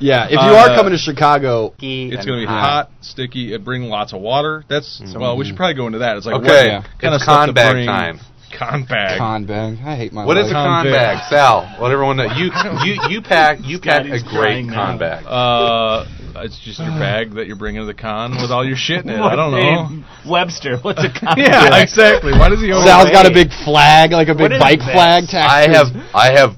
[0.00, 3.52] yeah, if you Uh, are coming to Chicago, It's going to be hot, sticky.
[3.54, 4.64] It bring lots of water.
[4.68, 6.16] That's well, we should probably go into that.
[6.16, 6.82] It's like Okay, Yeah.
[7.00, 8.20] kind of it's con bag time.
[8.56, 9.18] Con bag.
[9.18, 9.78] con bag.
[9.84, 10.46] I hate my What life.
[10.46, 11.16] is a Con con bag.
[11.18, 11.76] bag, Sal?
[11.80, 12.24] Let everyone know.
[12.36, 12.50] You
[12.84, 14.98] you you pack you pack a great con now.
[14.98, 15.24] bag.
[15.26, 16.04] Uh,
[16.42, 19.10] it's just your bag that you're bringing to the con with all your shit in
[19.10, 19.20] it.
[19.20, 20.04] I don't know.
[20.28, 21.36] Webster, what's a con?
[21.36, 21.38] Bag?
[21.38, 22.32] Yeah, exactly.
[22.32, 24.90] Why does he always Sal's got a big flag, like a big bike this?
[24.92, 25.24] flag.
[25.28, 26.50] tacked I have I have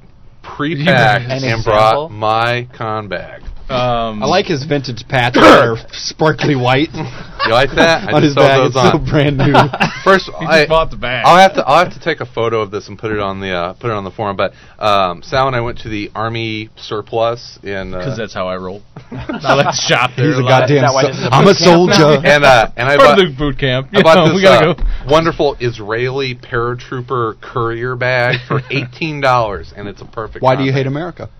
[0.42, 3.42] pre-packed An and brought my con bag.
[3.70, 8.08] Um, I like his vintage patch that are sparkly white You like that?
[8.08, 8.72] I on his just sewed bag.
[8.72, 9.54] those It's so brand new.
[10.04, 11.24] First, he I, just bought the bag.
[11.26, 13.40] I'll have to I'll have to take a photo of this and put it on
[13.40, 14.36] the uh, put it on the forum.
[14.36, 18.46] But um, Sal and I went to the Army surplus in because uh, that's how
[18.48, 18.82] I roll.
[19.10, 20.26] I like to shop there.
[20.28, 20.68] He's a lot.
[20.68, 20.82] goddamn.
[20.82, 21.96] that why so- this is a I'm a boot camp now?
[21.98, 22.26] soldier.
[22.26, 23.88] and uh, and I bought the boot camp.
[23.92, 25.10] I bought know, this we gotta uh, go.
[25.10, 30.42] wonderful Israeli paratrooper courier bag for eighteen dollars, and it's a perfect.
[30.42, 30.82] Why do you hate.
[30.86, 31.30] America?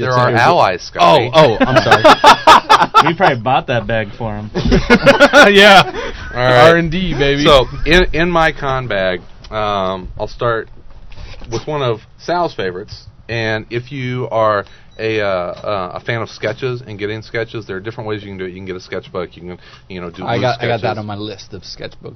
[0.00, 1.30] There are allies, Oh, Scotty.
[1.34, 3.06] oh, I'm sorry.
[3.06, 4.50] we probably bought that bag for him.
[4.54, 5.82] yeah.
[6.32, 6.70] All right.
[6.70, 7.44] R and D baby.
[7.44, 10.68] So in in my con bag, um, I'll start
[11.50, 13.06] with one of Sal's favorites.
[13.28, 14.64] And if you are
[14.98, 18.28] a uh, uh, a fan of sketches and getting sketches, there are different ways you
[18.28, 18.48] can do it.
[18.50, 19.36] You can get a sketchbook.
[19.36, 20.24] You can you know do.
[20.24, 22.14] I loose got I got that on my list of sketchbook.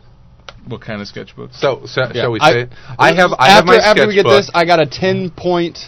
[0.67, 1.53] what kind of sketchbook?
[1.55, 2.23] So, so Yeah.
[2.23, 2.61] shall we I- say?
[2.63, 2.69] it?
[2.99, 5.79] I have I have after, my after we get this, I got a ten point,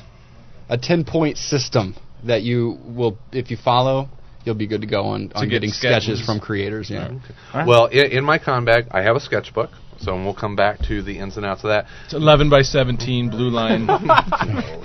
[0.70, 4.08] a ten point system that you will, if you follow,
[4.44, 6.04] you'll be good to go on, on get getting sketches.
[6.04, 6.24] sketches.
[6.26, 6.88] from creators.
[6.90, 7.18] Yeah.
[7.66, 11.02] Well, in, in my con bag, I have a sketchbook, so we'll come back to
[11.02, 11.86] the ins and outs of that.
[12.04, 13.86] It's 11 by 17, blue line.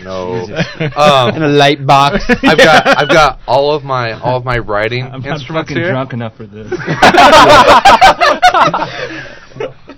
[0.05, 0.35] No,
[0.79, 2.23] In um, a light box.
[2.29, 5.81] I've got I've got all of my all of my writing I'm not instruments fucking
[5.81, 5.89] here.
[5.91, 6.71] drunk enough for this.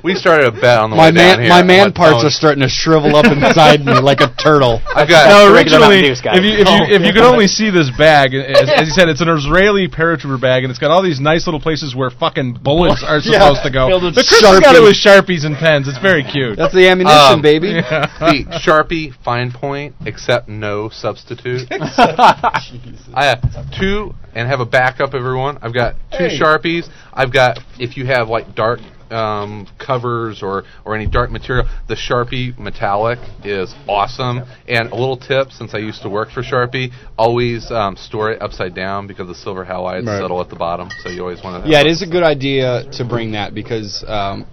[0.04, 1.50] We started a bet on the my way down man, here.
[1.50, 4.82] my man parts are starting to shrivel up inside me like a turtle.
[4.96, 6.38] I've got No, originally, Dew, Scott.
[6.38, 9.10] if you if you if you could only see this bag, as, as you said,
[9.10, 12.60] it's an Israeli paratrooper bag, and it's got all these nice little places where fucking
[12.64, 13.40] bullets are Yeah.
[13.42, 13.90] supposed to go.
[13.90, 15.88] Filled The Chris has got it with sharpies and pens.
[15.88, 16.58] It's very cute.
[16.58, 17.74] That's the ammunition, Um, baby.
[17.74, 21.68] the Sharpie fine point, except no substitute.
[21.72, 23.42] I have
[23.80, 25.14] two and have a backup.
[25.14, 26.40] Everyone, I've got two Hey.
[26.40, 26.88] Sharpies.
[27.14, 28.80] I've got if you have like dark
[29.12, 34.42] um, covers or or any dark material, the Sharpie metallic is awesome.
[34.68, 38.42] And a little tip, since I used to work for Sharpie, always um, store it
[38.42, 40.22] upside down because the silver halides Right.
[40.22, 40.90] settle at the bottom.
[41.04, 41.70] So you always want to.
[41.70, 44.46] Yeah, it is a good idea to bring that because um,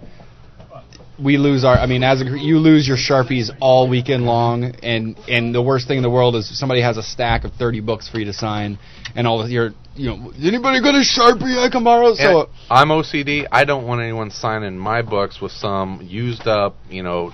[1.17, 1.75] we lose our.
[1.75, 5.87] I mean, as a, you lose your sharpies all weekend long, and and the worst
[5.87, 8.33] thing in the world is somebody has a stack of thirty books for you to
[8.33, 8.77] sign,
[9.15, 12.13] and all of your you know, anybody got a sharpie I can borrow?
[12.15, 13.47] So And I'm OCD.
[13.51, 17.33] I don't want anyone signing my books with some used up, you know,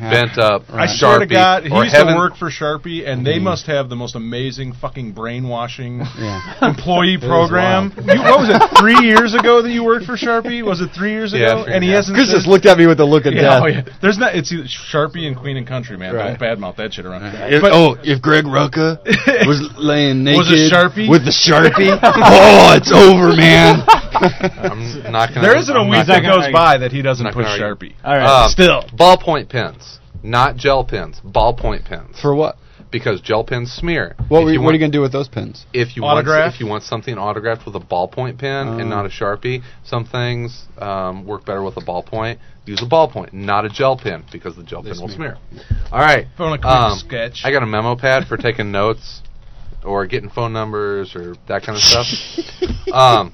[0.00, 0.98] bent up I Sharpie.
[0.98, 3.96] swear to God, he or used to work for Sharpie, and they must have the
[3.96, 6.40] most amazing fucking brainwashing yeah.
[6.62, 7.92] employee program.
[7.96, 8.78] You, what was it?
[8.78, 10.64] Three years ago that you worked for Sharpie?
[10.64, 11.64] Was it three years Yeah, ago?
[11.64, 12.16] three and he and hasn't.
[12.16, 13.62] Chris said- just looked at me with a look of yeah, death.
[13.62, 13.82] oh, yeah.
[14.00, 14.34] There's not.
[14.34, 16.14] It's Sharpie and Queen and Country, man.
[16.14, 16.38] Right.
[16.38, 17.24] Don't badmouth that shit around.
[17.52, 18.98] If- But- oh, if Greg Rucka
[19.46, 21.08] was laying naked Was it Sharpie?
[21.08, 23.82] with the sharpie, oh, it's over, man.
[23.86, 25.42] I'm not gonna.
[25.42, 27.64] There isn't a I'm week that gonna goes by that he doesn't Not push gonna
[27.64, 27.90] argue.
[27.90, 27.94] Sharpie.
[28.04, 28.44] All right.
[28.44, 28.82] Um, Still.
[28.96, 29.85] ballpoint pens,
[30.22, 31.20] not gel pens.
[31.24, 32.56] Ballpoint pens, For what?
[32.90, 34.14] because gel pens smear.
[34.28, 35.66] What, If were, you what are you gonna do with those pens?
[35.72, 36.54] if you want Autograph?
[36.54, 38.78] if you want something autographed with a ballpoint pen Oh.
[38.78, 42.38] and not a sharpie, some things um, work better with a ballpoint.
[42.64, 45.36] Use a ballpoint, not a gel pen, because the gel They pen will smear.
[45.50, 45.64] smear.
[45.92, 46.26] All right.
[46.32, 47.42] If I a quick Um, sketch.
[47.44, 49.22] I got a memo pad for taking notes
[49.84, 52.06] or getting phone numbers or that kind of stuff.
[52.92, 53.32] um,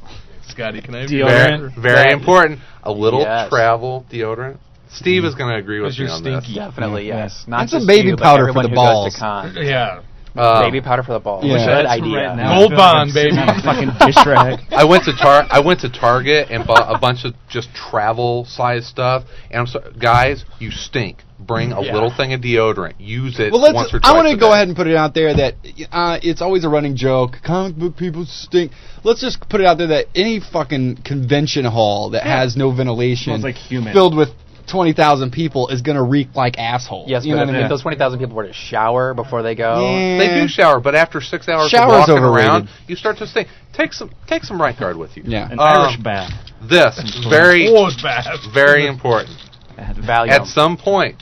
[0.49, 1.18] Scotty, can I have Deal.
[1.29, 2.61] your- very, very important.
[2.83, 3.49] A little Yes.
[3.49, 4.59] travel deodorant.
[4.94, 6.55] Steve is going to agree with me you're on stinky.
[6.55, 7.24] Definitely, Yeah.
[7.24, 7.44] yes.
[7.46, 9.14] Not And some just baby you, but powder for everyone the who balls.
[9.14, 9.55] To con.
[9.57, 9.96] Yeah.
[9.96, 10.05] this.
[10.35, 11.44] Um, baby powder for the balls.
[11.44, 11.59] Yeah.
[11.59, 12.28] Good That's idea.
[12.28, 13.37] Right now, Gold bond, I'm baby.
[13.37, 14.61] a fucking dish rack.
[14.72, 18.46] I went to tar- I went to Target and bought a bunch of just travel
[18.46, 19.24] size stuff.
[19.50, 21.18] And I'm sorry, guys, you stink.
[21.38, 21.92] Bring a Yeah.
[21.92, 22.94] little thing of deodorant.
[22.98, 23.94] Use it Well, once let's.
[23.94, 24.11] or twice.
[24.11, 25.55] I want to go ahead and put it out there that
[25.90, 27.38] uh, it's always a running joke.
[27.44, 28.72] Comic book people stink.
[29.05, 33.33] Let's just put it out there that any fucking convention hall that has no ventilation,
[33.35, 33.92] Smells like human.
[33.92, 34.28] filled with
[34.72, 37.04] twenty thousand people, is gonna reek like asshole.
[37.06, 37.68] Yes, you but know if, what I if mean?
[37.68, 40.18] those 20,000 people were to shower before they go, Yeah.
[40.18, 42.48] They do shower, but after six hours Shower's of walking overrated.
[42.50, 43.46] around, you start to stink.
[43.72, 45.22] Take some take some right guard with you.
[45.26, 45.46] Yeah.
[45.46, 46.32] An Um, Irish bath.
[46.62, 46.98] This
[47.30, 48.24] very it's bad.
[48.52, 49.37] very important.
[49.76, 50.28] Valium.
[50.30, 51.16] At some point,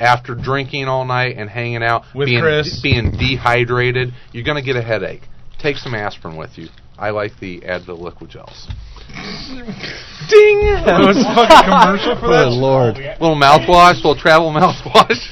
[0.00, 2.80] after drinking all night and hanging out, With being Chris.
[2.82, 5.22] being dehydrated, you're gonna get a headache.
[5.58, 6.68] Take some aspirin with you.
[6.98, 8.68] I like the Advil liquid gels.
[9.12, 10.58] Ding!
[10.62, 12.44] It was a fucking commercial for that.
[12.48, 12.96] Good lord.
[13.20, 15.28] Oh, little mouthwash, little travel mouthwash.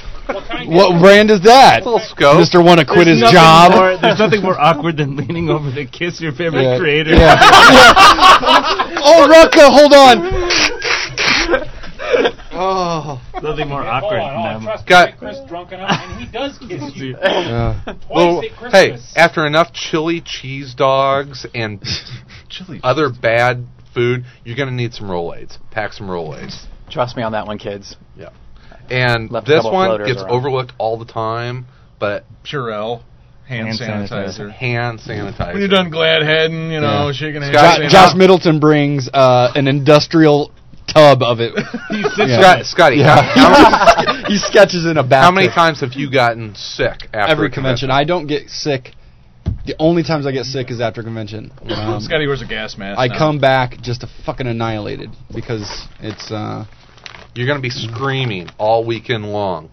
[0.67, 1.83] What brand is that?
[1.83, 2.37] little scope.
[2.39, 3.71] Mister want to quit There's his nothing job.
[3.73, 6.77] More, there's nothing more awkward than leaning over to kiss your favorite Yeah.
[6.79, 7.11] creator.
[7.15, 7.35] Yeah.
[9.03, 10.17] oh, Rucka, hold on.
[12.53, 13.21] oh.
[13.41, 14.85] Nothing more awkward than that.
[14.85, 17.17] Got Chris drunk enough, and he does kiss you.
[17.19, 17.81] Yeah.
[18.13, 19.13] little, at hey, Christmas.
[19.17, 21.81] after enough chili cheese dogs and
[22.51, 22.79] Chili.
[22.83, 25.57] other bad food, you're gonna need some Rolaids.
[25.71, 26.65] Pack some Rolaids.
[26.89, 27.95] Trust me on that one, kids.
[28.17, 28.29] Yeah.
[28.89, 30.31] And Left this one floaters gets around.
[30.31, 31.65] overlooked all the time,
[31.99, 33.03] but Purell.
[33.47, 34.49] Hand, Hand sanitizer.
[34.51, 35.51] hand sanitizer.
[35.53, 37.11] When you're done glad heading, you know, Yeah.
[37.11, 37.53] shaking hands.
[37.57, 40.51] Scott- Josh "Oh, Middleton brings uh, an industrial
[40.87, 41.53] tub of it.
[42.17, 42.63] Yeah.
[42.63, 43.21] Scott, Skottie, Yeah.
[43.21, 45.23] how, how- he sketches in a bathtub.
[45.25, 47.91] how many times have you gotten sick after Every a convention.
[47.91, 48.93] I don't get sick.
[49.71, 51.49] The only times I get sick is after convention.
[51.61, 52.99] Um, Skottie wears a gas mask.
[52.99, 53.17] I now.
[53.17, 56.29] come back just to fucking annihilated because it's.
[56.29, 56.65] uh
[57.35, 59.69] You're going to be screaming all weekend long.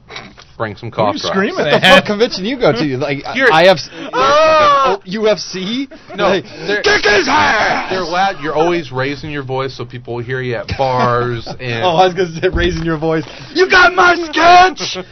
[0.56, 1.26] Bring some What cough drops.
[1.34, 1.96] screaming What the at?
[1.98, 2.96] fuck convention you go to?
[2.96, 3.78] Like You're- I have
[4.12, 5.90] oh, UFC.
[6.16, 8.38] No, Like, they're, they're loud.
[8.40, 11.82] You're always raising your voice so people will hear you at bars and.
[11.84, 13.24] oh, I was gonna say raising your voice.
[13.52, 15.04] You got my sketch.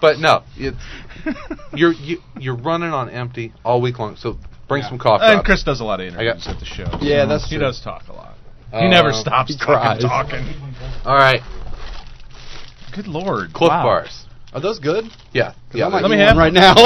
[0.00, 0.76] But no, it's
[1.74, 4.16] you're you, you're running on empty all week long.
[4.16, 4.36] So
[4.68, 5.24] bring some coffee.
[5.24, 5.46] And drops.
[5.46, 6.86] Chris does a lot of interviews at the show.
[7.00, 7.64] Yeah, that's he true.
[7.64, 8.34] does talk a lot.
[8.70, 10.02] He Uh, never stops he fucking cries.
[10.02, 10.44] talking.
[11.04, 11.40] All right,
[12.94, 13.52] Good lord.
[13.52, 13.82] Clif Wow.
[13.84, 14.26] Bars.
[14.52, 15.04] Are those good?
[15.32, 15.86] Yeah, yeah.
[15.88, 16.74] Let me have one right now.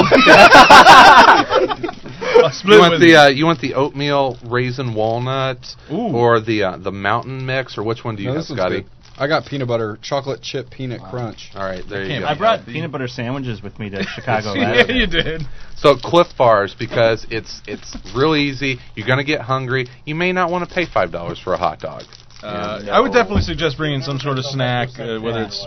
[2.50, 3.16] split You want with the you.
[3.18, 5.58] uh, you want the oatmeal raisin walnut
[5.92, 5.96] Ooh.
[6.16, 8.84] or the uh, the mountain mix or which one do you No, have, Skottie?
[8.84, 8.86] good.
[9.18, 11.50] I got peanut butter, chocolate chip peanut crunch.
[11.54, 12.26] All right, there you go.
[12.26, 12.72] I brought healthy.
[12.74, 14.54] peanut butter sandwiches with me to Chicago.
[14.54, 15.42] yeah, last you did.
[15.76, 18.78] So Clif Bars because it's it's real easy.
[18.94, 19.88] You're gonna get hungry.
[20.04, 22.04] You may not want to pay five dollars for a hot dog.
[22.42, 25.66] Uh, I would definitely suggest bringing some sort of snack, uh, whether it's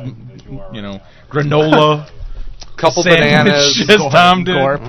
[0.71, 2.09] you know granola,
[2.77, 3.85] Couple sandwich, bananas.
[3.89, 4.53] as Tom did.
[4.55, 4.81] Gorp.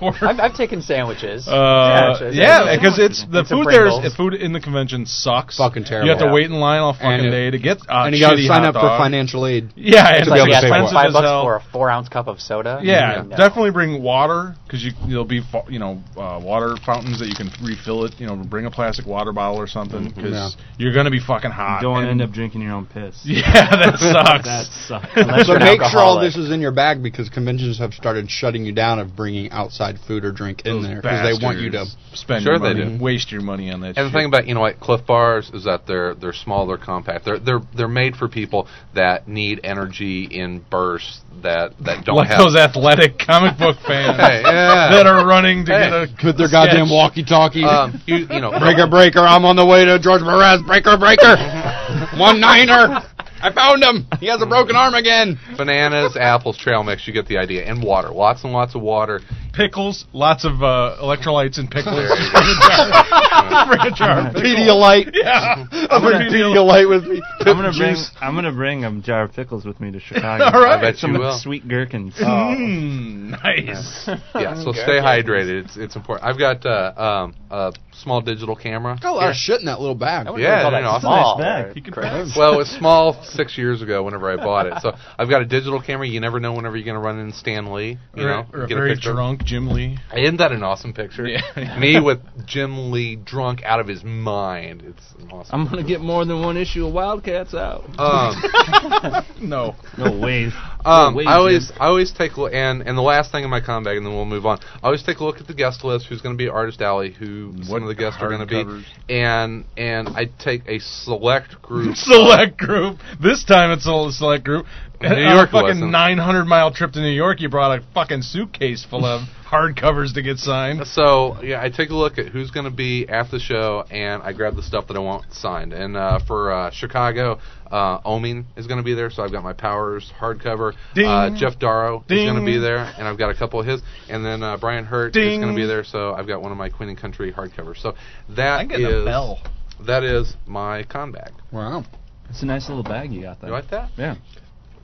[0.00, 0.16] Gorp.
[0.22, 1.46] I've, I've taken sandwiches.
[1.48, 3.84] Uh, it's- yeah, because it's the And some food there.
[3.86, 5.56] The food in the convention sucks.
[5.58, 6.06] Fucking terrible.
[6.06, 6.32] You have to Yeah.
[6.32, 8.62] wait in line all fucking And day to get uh, and you got to sign
[8.64, 9.72] hot up for financial aid.
[9.76, 10.82] Yeah, and it's be able yeah, pay five, for it.
[10.82, 11.42] expensive five as bucks hell.
[11.44, 12.80] for a four ounce cup of soda.
[12.82, 13.36] Yeah, No.
[13.36, 17.34] definitely bring water because you there'll be fo- you know uh, water fountains that you
[17.36, 18.14] can refill it.
[18.18, 20.48] You know, bring a plastic water bottle or something because Yeah.
[20.78, 21.82] you're gonna be fucking hot.
[21.82, 23.20] You don't and- end up drinking your own piss.
[23.24, 23.42] Yeah,
[23.76, 24.44] that sucks.
[24.44, 25.10] that sucks.
[25.16, 28.64] Unless So make sure all this is in your bag because conventions have started shutting
[28.64, 31.70] you down of bringing outside food or drink in Those there because they want you
[31.72, 31.84] to.
[32.14, 33.02] spend Sure your they money, do.
[33.04, 33.98] waste your money on that.
[33.98, 36.78] And the thing about you know what Clif Bars is that they're they're small, they're
[36.78, 37.24] compact.
[37.24, 42.28] They're they're they're made for people that need energy in bursts that that don't like
[42.28, 42.38] have.
[42.38, 44.88] those athletic comic book fans Hey, yeah.
[44.90, 45.90] that are running to Hey.
[45.90, 47.64] get a With their goddamn walkie-talkie.
[47.64, 49.20] um, you you know breaker, breaker!
[49.20, 50.64] I'm on the way to George Mraz.
[50.66, 51.36] Breaker, breaker!
[52.18, 53.02] One niner.
[53.38, 54.06] I found him.
[54.18, 55.38] He has a broken arm again.
[55.58, 57.06] bananas, apples, trail mix.
[57.06, 58.08] You get the idea, and water.
[58.08, 59.20] Lots and lots of water.
[59.56, 61.96] Pickles, lots of uh, electrolytes and pickles.
[61.96, 62.06] There you
[63.66, 64.44] Bring a jar of pickles.
[64.44, 65.10] Pedialyte.
[65.14, 67.22] Yeah, I'm gonna Pedialyte with me.
[67.40, 70.44] I'm gonna bring I'm gonna bring a jar of pickles with me to Chicago.
[70.44, 70.78] All right.
[70.78, 71.38] I bet Some you will.
[71.38, 72.14] sweet gherkins.
[72.16, 74.08] Mm, nice.
[74.34, 75.64] Yeah, so stay hydrated.
[75.64, 76.28] It's it's important.
[76.28, 78.98] I've got uh, um, a small digital camera.
[79.00, 80.26] Got a lot of shit in that little bag.
[80.26, 81.38] I Yeah, call no, that no, it's small.
[81.38, 81.76] nice bag.
[81.76, 81.92] You can.
[82.36, 84.74] Well, it was small six years ago whenever I bought it.
[84.82, 86.06] So I've got a digital camera.
[86.06, 87.98] You never know whenever you're going to run in Stan Lee.
[88.14, 89.12] You or, know, or a get very a picture.
[89.12, 89.96] drunk Jim Lee.
[90.14, 91.26] Isn't that an awesome picture?
[91.26, 91.78] Yeah.
[91.80, 94.82] Me with Jim Lee drunk out of his mind.
[94.84, 95.60] It's an awesome.
[95.62, 97.84] I'm gonna get more than one issue of Wildcats out.
[97.98, 99.74] Um, No.
[99.96, 100.46] No way.
[100.84, 101.76] um, No way, I always, Jim.
[101.80, 104.04] I always take a look, and and the last thing in my con bag, and
[104.04, 104.58] then we'll move on.
[104.82, 106.06] I always take a look at the guest list.
[106.08, 107.12] Who's going to be Artist Alley?
[107.12, 108.64] Who some of the guests are going to
[109.08, 109.14] be?
[109.14, 111.96] And and I take a select group.
[111.96, 112.98] select group.
[113.22, 114.66] This time it's all a select group.
[115.00, 115.90] New On York a fucking wasn't.
[115.90, 120.22] 900 mile trip to New York, you brought a fucking suitcase full of hardcovers to
[120.22, 120.86] get signed.
[120.86, 124.22] So yeah, I take a look at who's going to be at the show, and
[124.22, 125.72] I grab the stuff that I want signed.
[125.72, 127.38] And uh, for uh, Chicago,
[127.70, 130.72] uh, Oeming is going to be there, so I've got my Powers hardcover.
[130.94, 131.06] Ding.
[131.06, 133.82] Uh, Geof Darrow is going to be there, and I've got a couple of his.
[134.08, 136.58] And then uh, Brian Hurtt is going to be there, so I've got one of
[136.58, 137.78] my Queen and Country hardcovers.
[137.82, 137.94] So
[138.30, 139.40] that I'm getting a is- bell.
[139.86, 141.32] that is my con bag.
[141.52, 141.84] Wow.
[142.28, 143.50] It's a nice little bag you got there.
[143.50, 143.90] You like that?
[143.96, 144.16] Yeah.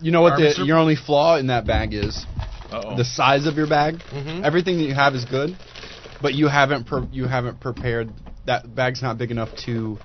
[0.02, 2.26] You know what the, your only flaw in that bag is?
[2.70, 2.96] Uh-oh.
[2.96, 3.96] The size of your bag.
[4.10, 4.44] Mhm.
[4.44, 5.56] Everything that you have is good,
[6.20, 8.10] but you haven't pre- you haven't prepared.
[8.46, 9.98] That bag's not big enough to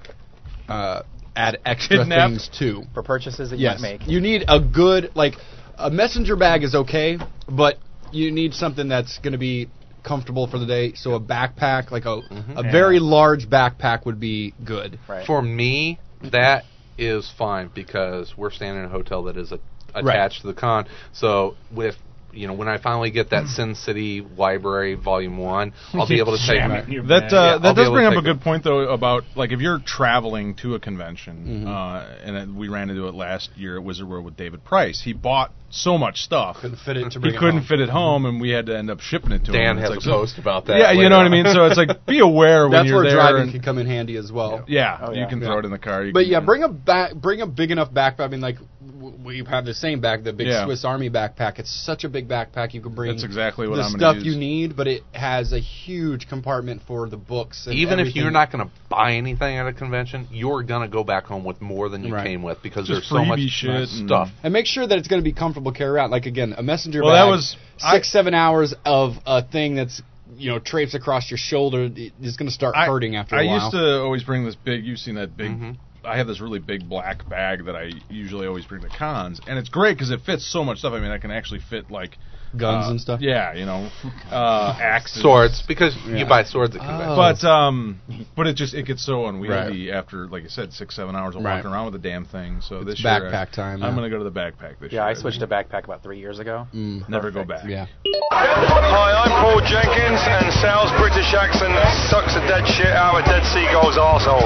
[0.70, 1.02] uh,
[1.36, 2.30] add extra Kidnap?
[2.30, 2.84] things to.
[2.94, 4.08] For purchases that you Yes, might make.
[4.08, 5.36] you need a good like
[5.78, 7.18] a messenger bag is okay,
[7.50, 7.80] but
[8.12, 9.70] you need something that's going to be
[10.04, 10.94] comfortable for the day.
[10.96, 12.18] So a backpack, like a
[12.56, 12.72] a Yeah.
[12.72, 15.00] very large backpack, would be good.
[15.08, 15.26] Right.
[15.26, 16.00] For me,
[16.32, 16.66] that
[16.98, 19.60] is fine because we're staying in a hotel that is a,
[20.00, 20.86] attached to the con.
[21.14, 21.96] So with
[22.34, 26.38] you know, when I finally get that Sin City Library Volume One, I'll be able
[26.38, 28.22] to take Jam it in your That uh, Yeah, that be does bring up a
[28.22, 28.44] good it.
[28.44, 31.68] point though about like if you're traveling to a convention, Mm-hmm.
[31.68, 35.02] uh, and it, we ran into it last year at Wizard World with David Price.
[35.04, 37.66] He bought so much stuff, Couldn't fit it to he bring it couldn't home.
[37.68, 39.54] fit it home, and we had to end up shipping it to him.
[39.54, 40.78] Dan has it's a so- post about that.
[40.78, 41.46] Yeah, you later know what I mean.
[41.46, 43.16] So it's like be aware when That's you're where there.
[43.16, 44.64] driving and- can come in handy as well.
[44.68, 45.30] yeah, Oh, you yeah.
[45.30, 45.48] can Yeah.
[45.48, 46.04] throw it in the car.
[46.06, 48.20] you But yeah, bring a back, bring a big enough backpack.
[48.22, 50.66] I mean, like w- we have the same bag, the big Yeah.
[50.66, 51.60] Swiss Army backpack.
[51.60, 52.74] It's such a big backpack.
[52.74, 54.26] You can bring That's exactly what the I'm gonna stuff use.
[54.34, 57.68] you need, but it has a huge compartment for the books.
[57.68, 60.88] And Even if you're not going to buy anything at a convention, you're going to
[60.88, 62.26] go back home with more than you Right.
[62.26, 64.30] came with because Just there's so much shit stuff.
[64.44, 66.12] and make sure that it's going to be comfortable to carry around.
[66.12, 67.26] Like again, a messenger Well, bag.
[67.26, 70.02] that was- six, I- seven hours of a thing that's
[70.38, 71.90] you know drapes across your shoulder.
[72.22, 73.60] is going to start I- hurting after I a while.
[73.60, 74.86] I used to always bring this big.
[74.86, 75.52] You've seen that big.
[75.52, 75.78] Mhm.
[76.08, 79.60] I have this really big black bag that I usually always bring to cons, and
[79.60, 80.94] it's great because it fits so much stuff.
[80.94, 82.18] I mean, I can actually fit like
[82.56, 83.20] Guns uh, and stuff.
[83.22, 83.90] Yeah, you know,
[84.32, 86.18] uh, axes, Swords because Yeah.
[86.18, 87.16] you buy swords at conventions.
[87.18, 88.00] But um,
[88.36, 89.98] but it just it gets so unwieldy Right.
[89.98, 91.56] after like I said six seven hours of Right.
[91.56, 92.62] walking around with the damn thing.
[92.62, 93.96] So It's this backpack I, time, I'm yeah.
[93.96, 95.02] gonna go to the backpack this year.
[95.02, 96.68] Yeah, I switched to backpack about three years ago.
[96.74, 97.66] Mm, Never go back.
[97.68, 97.88] yeah.
[98.32, 101.74] Hi, I'm Paul Jenkins, and Sal's British accent
[102.10, 104.46] sucks the dead shit out of Dead Seagull's arsehole.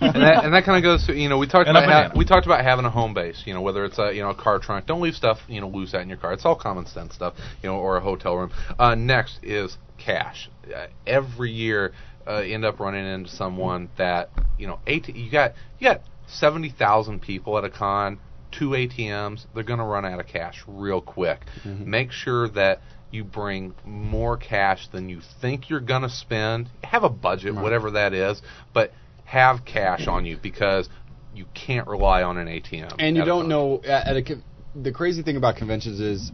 [0.00, 2.12] And that, and that kind of goes to you know we talked And about ha-
[2.16, 4.34] we talked about having a home base you know whether it's a you know a
[4.34, 4.86] car trunk.
[4.86, 6.32] Don't leave stuff you know loose out in your car.
[6.32, 8.50] It's all common sense stuff you know or a hotel room.
[8.78, 10.50] Uh, next is cash.
[10.74, 11.92] Uh, every year
[12.26, 16.70] uh, end up running into someone that you know AT- you got you got seventy
[16.70, 18.18] thousand people at a con
[18.50, 21.40] two ATMs they're going to run out of cash real quick.
[21.64, 22.80] Make sure that
[23.10, 26.68] you bring more cash than you think you're going to spend.
[26.82, 28.40] Have a budget whatever that is
[28.72, 28.92] but
[29.24, 30.88] have cash on you because
[31.34, 32.94] you can't rely on an ATM.
[32.98, 34.36] and you don't know at at a
[34.80, 36.30] the crazy thing about conventions is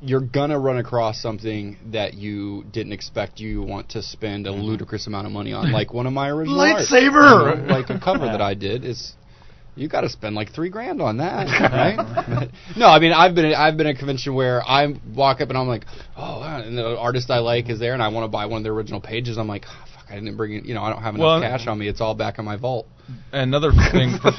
[0.00, 4.60] you're gonna run across something that you didn't expect you want to spend a Mm-hmm.
[4.62, 6.58] ludicrous amount of money on like one of my original.
[6.58, 7.56] Lightsaber!
[7.56, 9.14] You know, like a cover that I did is
[9.74, 11.96] you got to spend like three grand on that, right?
[11.96, 15.48] But- no, I mean I've been I've been at a convention where I walk up
[15.48, 18.28] and I'm like, oh, and the artist I like is there, and I want to
[18.28, 19.38] buy one of their original pages.
[19.38, 20.64] I'm like, oh, fuck, I didn't bring it.
[20.64, 21.88] You know, I don't have enough Well- cash on me.
[21.88, 22.86] It's all back in my vault.
[23.32, 24.28] another thing for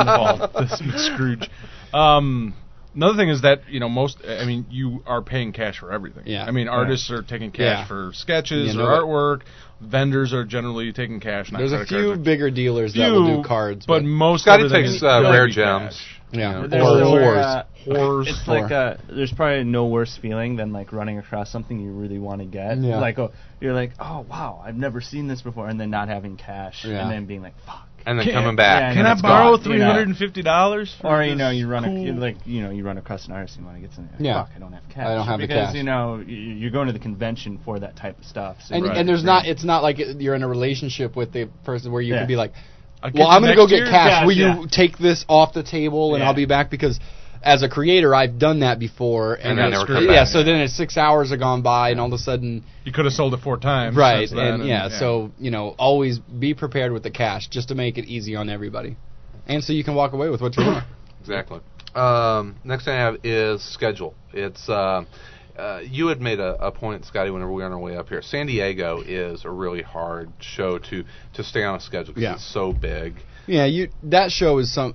[0.00, 1.48] involved, this Scrooge.
[1.92, 2.54] Um,
[2.94, 4.18] another thing is that you know most.
[4.26, 6.24] I mean, you are paying cash for everything.
[6.26, 6.44] Yeah.
[6.44, 7.86] I mean, artists are taking cash Yeah.
[7.86, 9.04] for sketches You or know it.
[9.04, 9.40] artwork.
[9.80, 11.50] Vendors are generally taking cash.
[11.50, 12.22] Not There's a few cards.
[12.22, 15.94] bigger dealers that Few, will do cards, but most Skottie everything takes uh, rare gems.
[15.96, 16.20] cash.
[16.32, 18.26] Yeah, There's or nowhere, uh, Whores.
[18.28, 21.90] It's Or- like a, there's probably no worse feeling than like running across something you
[21.92, 22.78] really want to get.
[22.78, 22.98] Yeah.
[23.00, 26.36] Like oh, you're like, oh wow, I've never seen this before, and then not having
[26.36, 27.02] cash, Yeah.
[27.02, 27.88] and then being like, fuck.
[28.06, 28.94] and then Can- coming back.
[28.94, 29.86] yeah, Can I borrow gone, you three know.
[29.86, 30.94] hundred and fifty dollars?
[31.04, 33.32] Or you know, you run cool- a you like you know you run across an
[33.32, 34.14] artist and you want to get something.
[34.14, 34.44] Like, Yeah.
[34.44, 35.06] Fuck, I don't have cash.
[35.06, 35.74] I don't have the because cash.
[35.76, 38.56] you know you're going to the convention for that type of stuff.
[38.66, 41.32] So and, you and there's bring- not it's not like you're in a relationship with
[41.32, 42.20] the person where you Yeah.
[42.20, 42.71] can be like I'll get
[43.14, 44.60] well i'm gonna go get cash Cash, will yeah.
[44.60, 46.28] you take this off the table and Yeah.
[46.28, 46.98] i'll be back because
[47.42, 50.28] as a creator i've done that before And then never come yeah back.
[50.28, 53.04] so then it's six hours have gone by and all of a sudden You could
[53.04, 53.96] have sold it four times.
[53.96, 57.68] right since then, and yeah, so you know always be prepared with the cash just
[57.68, 58.96] to make it easy on everybody
[59.46, 60.84] and so you can walk away with what you want
[61.20, 61.60] Exactly.
[61.94, 64.14] Um, next thing I have is schedule.
[64.32, 65.04] It's uh,
[65.56, 68.08] uh, you had made a, a point, Skottie, whenever we were on our way up
[68.08, 68.22] here.
[68.22, 72.34] San Diego is a really hard show to to stay on a schedule because Yeah.
[72.34, 73.16] it's so big.
[73.46, 74.94] Yeah, you that show is some.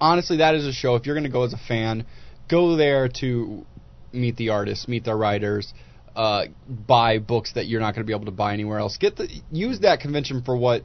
[0.00, 0.94] Honestly, that is a show.
[0.96, 2.06] If you're going to go as a fan,
[2.48, 3.66] go there to
[4.12, 5.72] meet the artists, meet the writers,
[6.16, 8.96] uh, buy books that you're not going to be able to buy anywhere else.
[8.96, 10.84] Get the use that convention for what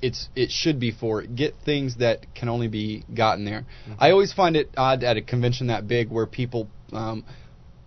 [0.00, 1.22] it's it should be for.
[1.22, 3.64] Get things that can only be gotten there.
[3.98, 7.24] I always find it odd at a convention that big where people um,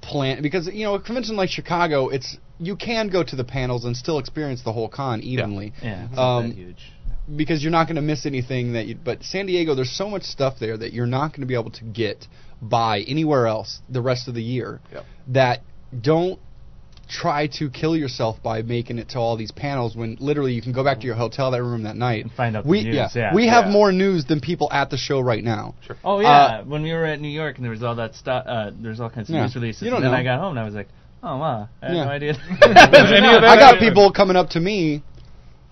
[0.06, 3.86] plan because you know a convention like Chicago, it's you can go to the panels
[3.86, 6.92] and still experience the whole con evenly Yeah, it's Um, that huge.
[7.36, 10.24] because you're not going to miss anything that you but San Diego there's so much
[10.24, 12.28] stuff there that you're not going to be able to get
[12.62, 15.06] by anywhere else the rest of the year Yep.
[15.30, 15.62] that
[16.02, 16.40] don't
[17.08, 20.72] try to kill yourself by making it to all these panels when literally you can
[20.72, 22.96] go back to your hotel that room that night And find out the we news,
[22.96, 23.34] yeah, yeah.
[23.34, 23.72] we have Yeah.
[23.72, 27.06] more news than people at the show right now Oh yeah, Uh, when we were
[27.06, 29.44] at New York and there was all that stuff, uh, there's all kinds of Yeah.
[29.44, 29.82] news releases.
[29.84, 30.18] You don't and then know.
[30.18, 30.88] I got home and I was like,
[31.24, 32.04] oh wow, I had Yeah.
[32.06, 32.34] no idea.
[32.62, 32.72] any
[33.36, 35.04] of that I got people coming up to me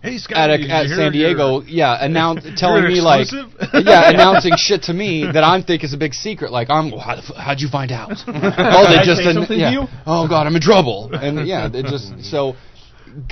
[0.03, 4.51] Hey, Scott, at, a, at San Diego, your- yeah, announce telling me like, yeah, announcing
[4.57, 6.51] shit to me that I think is a big secret.
[6.51, 8.11] Like, I'm, well, how the f- how'd you find out?
[8.27, 9.71] oh, they just, an- something to yeah.
[9.71, 9.83] you?
[10.05, 11.09] Oh God, I'm in trouble.
[11.13, 12.55] And yeah, it just so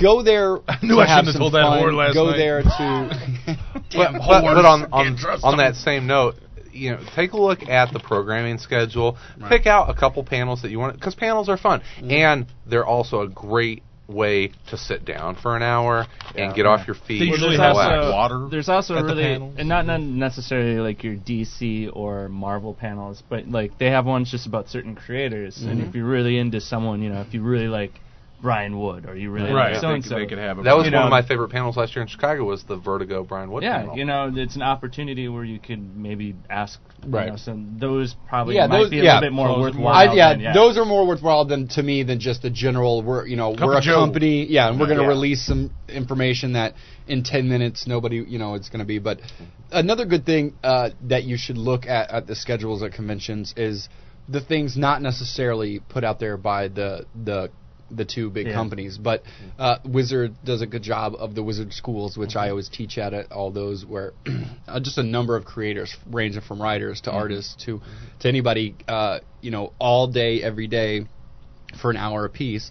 [0.00, 0.60] go there.
[0.66, 1.78] I knew to I have shouldn't have some told that fun.
[1.78, 2.36] whole last Go night.
[2.38, 3.58] there to.
[3.94, 6.36] But, but, but on on, on that same note,
[6.72, 9.18] you know, take a look at the programming schedule.
[9.50, 12.10] Pick out a couple panels that you want because panels are fun mm-hmm.
[12.10, 13.82] and they're also a great
[14.12, 17.20] way to sit down for an hour and get off your feet.
[17.20, 18.48] They usually there's have also- water.
[18.50, 19.54] There's also at the really, panels.
[19.58, 24.30] and not, not necessarily like your DC or Marvel panels, but like they have ones
[24.30, 25.62] just about certain creators.
[25.62, 25.88] And Mm-hmm.
[25.88, 28.00] if you're really into someone, you know, if you really like
[28.42, 29.72] Brian Wood Are you really right.
[29.74, 31.10] like so they, and so, they could have a That was You one know- of
[31.10, 32.44] my favorite panels last year in Chicago.
[32.44, 33.96] Was the Vertigo Brian Wood yeah, panel.
[33.96, 37.28] you know, it's an opportunity where you could maybe ask, you Right.
[37.28, 39.94] know, some those probably Yeah, might those- be a yeah, little bit more those worthwhile.
[39.94, 43.00] I, yeah, than- yeah, those are more worthwhile than to me than just the general.
[43.02, 44.00] We're you know Cup we're a Joe.
[44.00, 45.08] company, yeah, and we're going to Yeah.
[45.10, 46.74] release some information that
[47.06, 48.98] in ten minutes nobody you know it's going to be.
[48.98, 49.20] But
[49.70, 53.88] another good thing uh, that you should look at at the schedules at conventions is
[54.28, 57.50] the things not necessarily put out there by the the
[57.94, 58.54] the two big Yeah.
[58.54, 59.22] companies, but
[59.58, 63.12] uh, Wizard does a good job of the Wizard schools, which I always teach at
[63.12, 63.30] it.
[63.32, 64.12] All those where
[64.68, 67.80] uh, just a number of creators, ranging from writers to artists to
[68.20, 71.06] to anybody, uh, you know, all day, every day,
[71.80, 72.70] for an hour apiece,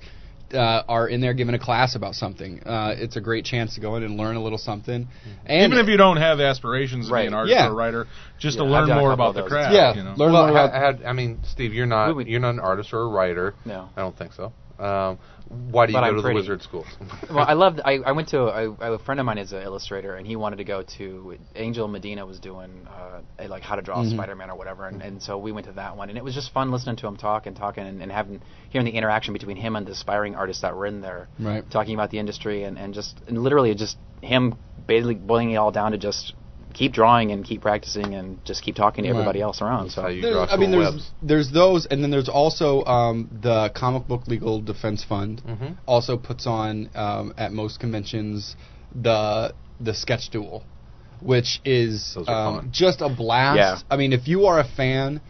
[0.54, 2.62] uh, are in there giving a class about something.
[2.64, 5.08] Uh, it's a great chance to go in and learn a little something.
[5.46, 7.24] And Even if you don't have aspirations to Right.
[7.24, 7.68] be an artist Yeah.
[7.68, 9.74] or a writer, just Yeah, to learn more about the craft.
[9.74, 10.14] yeah, you know?
[10.18, 10.98] learn well, more ha- about.
[11.00, 13.54] had- I mean, Steve, you're not We would- you're not an artist or a writer.
[13.66, 13.88] No.
[13.96, 14.52] I don't think so.
[14.82, 16.88] Um, Why do you But go I'm to the wizard schools?
[17.30, 17.82] well, I loved.
[17.86, 20.36] I, I went to a, I, a friend of mine is an illustrator, and he
[20.36, 24.12] wanted to go to Angel Medina was doing uh, a, like how to draw Mhm.
[24.12, 26.52] Spider-Man or whatever, and, and so we went to that one, and it was just
[26.52, 29.76] fun listening to him talk and talking and, and having hearing the interaction between him
[29.76, 31.70] and the aspiring artists that were in there, Right.
[31.70, 34.56] talking about the industry and, and just and literally just him
[34.88, 36.34] basically boiling it all down to just
[36.74, 39.16] keep drawing and keep practicing and just keep talking to Right.
[39.18, 39.92] everybody else around.
[39.92, 44.28] So There's- I mean, there's there's those, and then there's also um, the Comic Book
[44.28, 45.42] Legal Defense Fund.
[45.48, 45.76] Mhm.
[45.86, 48.56] Also puts on um, at most conventions
[48.94, 50.64] the the sketch duel,
[51.22, 53.58] which is um, just a blast.
[53.58, 53.78] Yeah.
[53.90, 55.22] I mean, if you are a fan,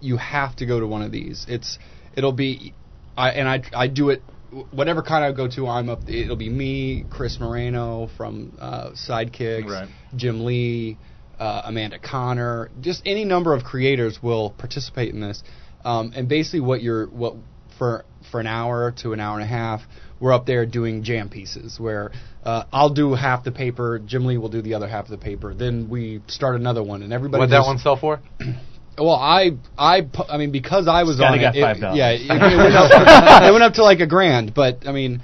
[0.00, 1.44] you have to go to one of these.
[1.48, 1.78] It's
[2.14, 2.72] it'll be,
[3.16, 4.22] I and I I do it.
[4.70, 6.08] Whatever kind I go to, I'm up.
[6.08, 9.88] It'll be me, Chris Moreno from uh, Sidekicks, Right.
[10.16, 10.96] Jim Lee,
[11.38, 15.42] uh, Amanda Conner, just any number of creators will participate in this.
[15.84, 17.36] Um, and basically, what you're what
[17.78, 19.82] for for an hour to an hour and a half,
[20.18, 22.10] we're up there doing jam pieces where
[22.44, 25.18] uh, I'll do half the paper, Jim Lee will do the other half of the
[25.18, 25.54] paper.
[25.54, 27.40] Then we start another one, and everybody.
[27.40, 28.20] What that one sell for?
[28.98, 31.96] Well, I I pu- I mean because I was Skottie on got it, it- $5.
[31.96, 35.22] yeah, it, it went up, it went up to like a grand, but I mean.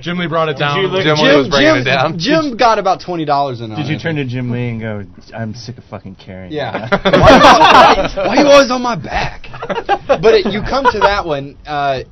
[0.00, 0.80] Jim Lee brought it down.
[0.80, 2.18] you look- Jim Lee was bringing it down.
[2.18, 4.00] Jim got about twenty dollars in on Did you it.
[4.00, 5.02] turn to Jim Lee and go,
[5.36, 6.52] "I'm sick of fucking carrying"?
[6.52, 6.88] Yeah.
[7.02, 9.46] why, why are you always on my back?
[10.06, 11.58] But it, you come to that one.
[11.66, 12.04] Uh,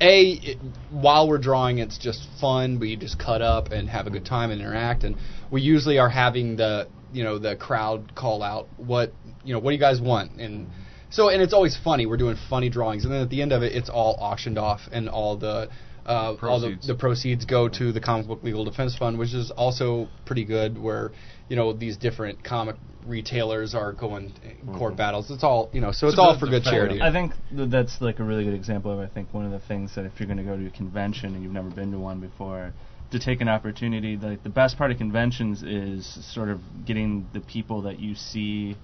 [0.00, 0.58] a it,
[0.90, 2.80] while we're drawing, it's just fun.
[2.80, 5.04] We just cut up and have a good time and interact.
[5.04, 5.16] And
[5.50, 9.12] we usually are having the you know the crowd call out what
[9.44, 10.68] you know what do you guys want and.
[11.12, 12.06] So and it's always funny.
[12.06, 14.82] We're doing funny drawings, and then at the end of it, it's all auctioned off,
[14.92, 15.68] and all the
[16.06, 16.86] uh, all the, Proceeds.
[16.86, 20.80] the proceeds go to the Comic Book Legal Defense Fund, which is also pretty good.
[20.80, 21.10] Where
[21.48, 24.32] you know these different comic retailers are going
[24.78, 25.30] court battles.
[25.30, 27.00] It's all you know, so it's, It's all for good charity.
[27.00, 29.66] I think th- that's like a really good example of I think one of the
[29.66, 31.98] things that if you're going to go to a convention and you've never been to
[31.98, 32.72] one before,
[33.10, 34.16] to take an opportunity.
[34.16, 38.76] Like the best part of conventions is sort of getting the people that you see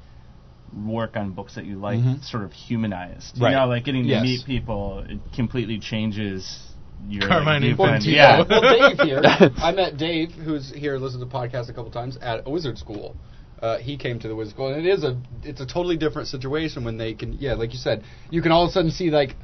[0.84, 2.24] work on books that you like Mhm.
[2.24, 3.40] sort of humanized.
[3.40, 3.50] Right.
[3.50, 4.22] You know, like getting Yes.
[4.22, 6.62] to meet people it completely changes
[7.08, 8.02] your Carmine viewpoint.
[8.02, 8.12] Infantino.
[8.12, 8.44] Yeah.
[8.48, 8.60] well,
[8.96, 9.20] Dave here.
[9.58, 12.78] I met Dave, who's here, listened to the podcast a couple times at a wizard
[12.78, 13.14] school.
[13.62, 16.28] Uh, he came to the wizard school, and it is a it's a totally different
[16.28, 19.10] situation when they can, yeah, like you said, you can all of a sudden see
[19.10, 19.36] like,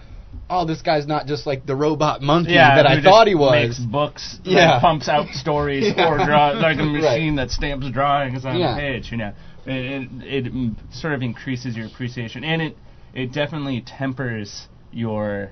[0.51, 3.53] oh, this guy's not just like the robot monkey yeah, that I thought he was.
[3.53, 4.73] Makes books, Yeah.
[4.73, 6.09] like, pumps out stories, Yeah.
[6.09, 6.93] or draws like a Right.
[7.03, 8.75] machine that stamps drawings on Yeah.
[8.75, 9.11] the page.
[9.11, 9.33] You know,
[9.67, 12.77] it, it, it sort of increases your appreciation, and it
[13.15, 15.51] it definitely tempers your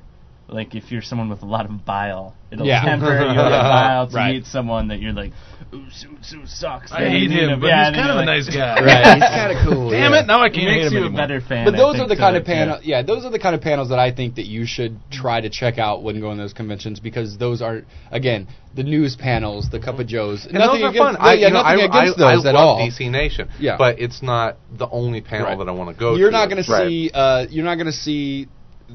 [0.52, 2.82] like if you're someone with a lot of bile, it'll Yeah.
[2.82, 4.34] temper your bile to Right.
[4.36, 5.32] meet someone that you're like,
[5.72, 6.90] ooh, Sue, Sue sucks.
[6.92, 8.46] I hate You know, him, but yeah, he's and then kind of a you're nice
[8.48, 8.80] like- guy.
[8.84, 9.90] Right, he's kind of cool.
[9.90, 10.20] Damn yeah.
[10.20, 10.26] it!
[10.26, 11.20] Now I It can't hate makes him you a anymore.
[11.20, 11.64] better fan.
[11.66, 12.64] But I those think, are the to, kind of like, yeah.
[12.64, 15.40] panel, yeah, those are the kind of panels that I think that you should try
[15.40, 19.68] to check out when going to those conventions because those are again the news panels,
[19.70, 20.44] the Cup of Joes.
[20.46, 21.16] And nothing those are against, fun.
[21.20, 22.78] I, yeah, you know, nothing I, against I, those I at love all.
[22.88, 23.76] DC Nation, Yeah.
[23.76, 25.58] but it's not the only panel Right.
[25.58, 26.18] that I want to go to.
[26.18, 26.36] You're to.
[26.36, 26.88] not going to Right.
[26.88, 28.46] see, uh, you're not going to see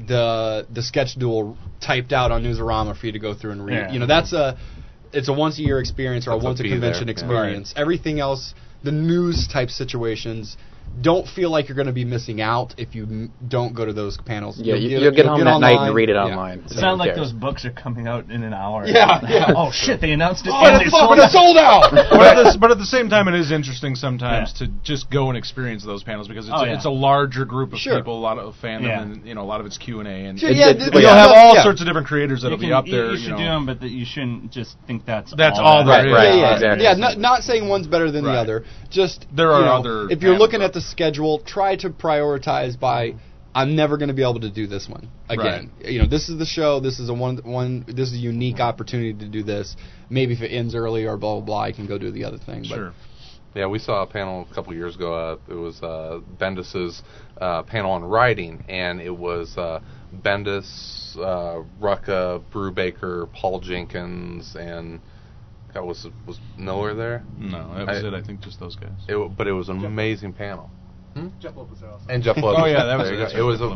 [0.06, 3.74] the the sketch duel typed out on Newsarama for you to go through and read.
[3.74, 3.92] Yeah.
[3.92, 4.58] You know, that's a
[5.12, 7.22] it's a once a year experience or That's a once a convention there, yeah.
[7.22, 7.74] experience.
[7.76, 10.56] Everything else, the news type situations.
[10.98, 13.92] Don't feel like you're going to be missing out if you m- don't go to
[13.92, 14.58] those panels.
[14.58, 16.60] Yeah, you, you'll get home that night and read it online.
[16.64, 18.86] It's so not like those books are coming out in an hour.
[18.86, 19.52] Yeah, yeah.
[19.56, 20.00] oh shit!
[20.00, 20.52] They announced it.
[20.54, 21.30] Oh, and it's sold out.
[21.30, 21.90] sold out.
[21.92, 24.66] but, at the, but at the same time, it is interesting sometimes Yeah.
[24.66, 26.76] to just go and experience those panels because it's, Oh, a, yeah.
[26.76, 27.98] it's a larger group of Sure.
[27.98, 29.02] people, a lot of fandom, Yeah.
[29.02, 30.88] and you know a lot of it's Q and A, and Sure, yeah, It- th-
[30.88, 31.62] it- you'll have all yeah.
[31.62, 33.12] sorts of different creators that'll be up there.
[33.12, 36.02] You should do them, but that you shouldn't just think that's That's all all that
[36.04, 36.84] there Right, yeah, yeah, exactly.
[36.84, 36.94] yeah.
[36.94, 38.64] Not, not saying one's better than the other.
[38.88, 43.14] Just There are other If you're looking at the schedule, try to prioritize by.
[43.54, 45.72] I'm never going to be able to do this one again.
[45.80, 46.78] You know, this is the show.
[46.78, 47.86] This is a one one.
[47.88, 49.74] This is a unique opportunity to do this.
[50.10, 52.36] Maybe if it ends early or blah blah blah, I can go do the other
[52.36, 52.64] thing.
[52.64, 52.92] Sure.
[53.54, 55.14] Yeah, we saw a panel a couple years ago.
[55.14, 57.02] Uh, it was uh, Bendis's
[57.40, 59.80] uh, panel on writing, and it was uh,
[60.14, 65.00] Bendis, uh, Rucka, Brubaker, Paul Jenkins, and
[65.74, 67.22] God, was was Miller there?
[67.38, 68.14] No, that was I- it.
[68.14, 68.90] I think just those guys.
[69.08, 70.70] It, w- but it was an amazing panel.
[71.40, 72.04] Jeff Lopez also.
[72.10, 72.60] And Jeff Lopez.
[72.62, 73.12] Oh, yeah, that was it.
[73.14, 73.34] you That's.
[73.34, 73.68] It was a,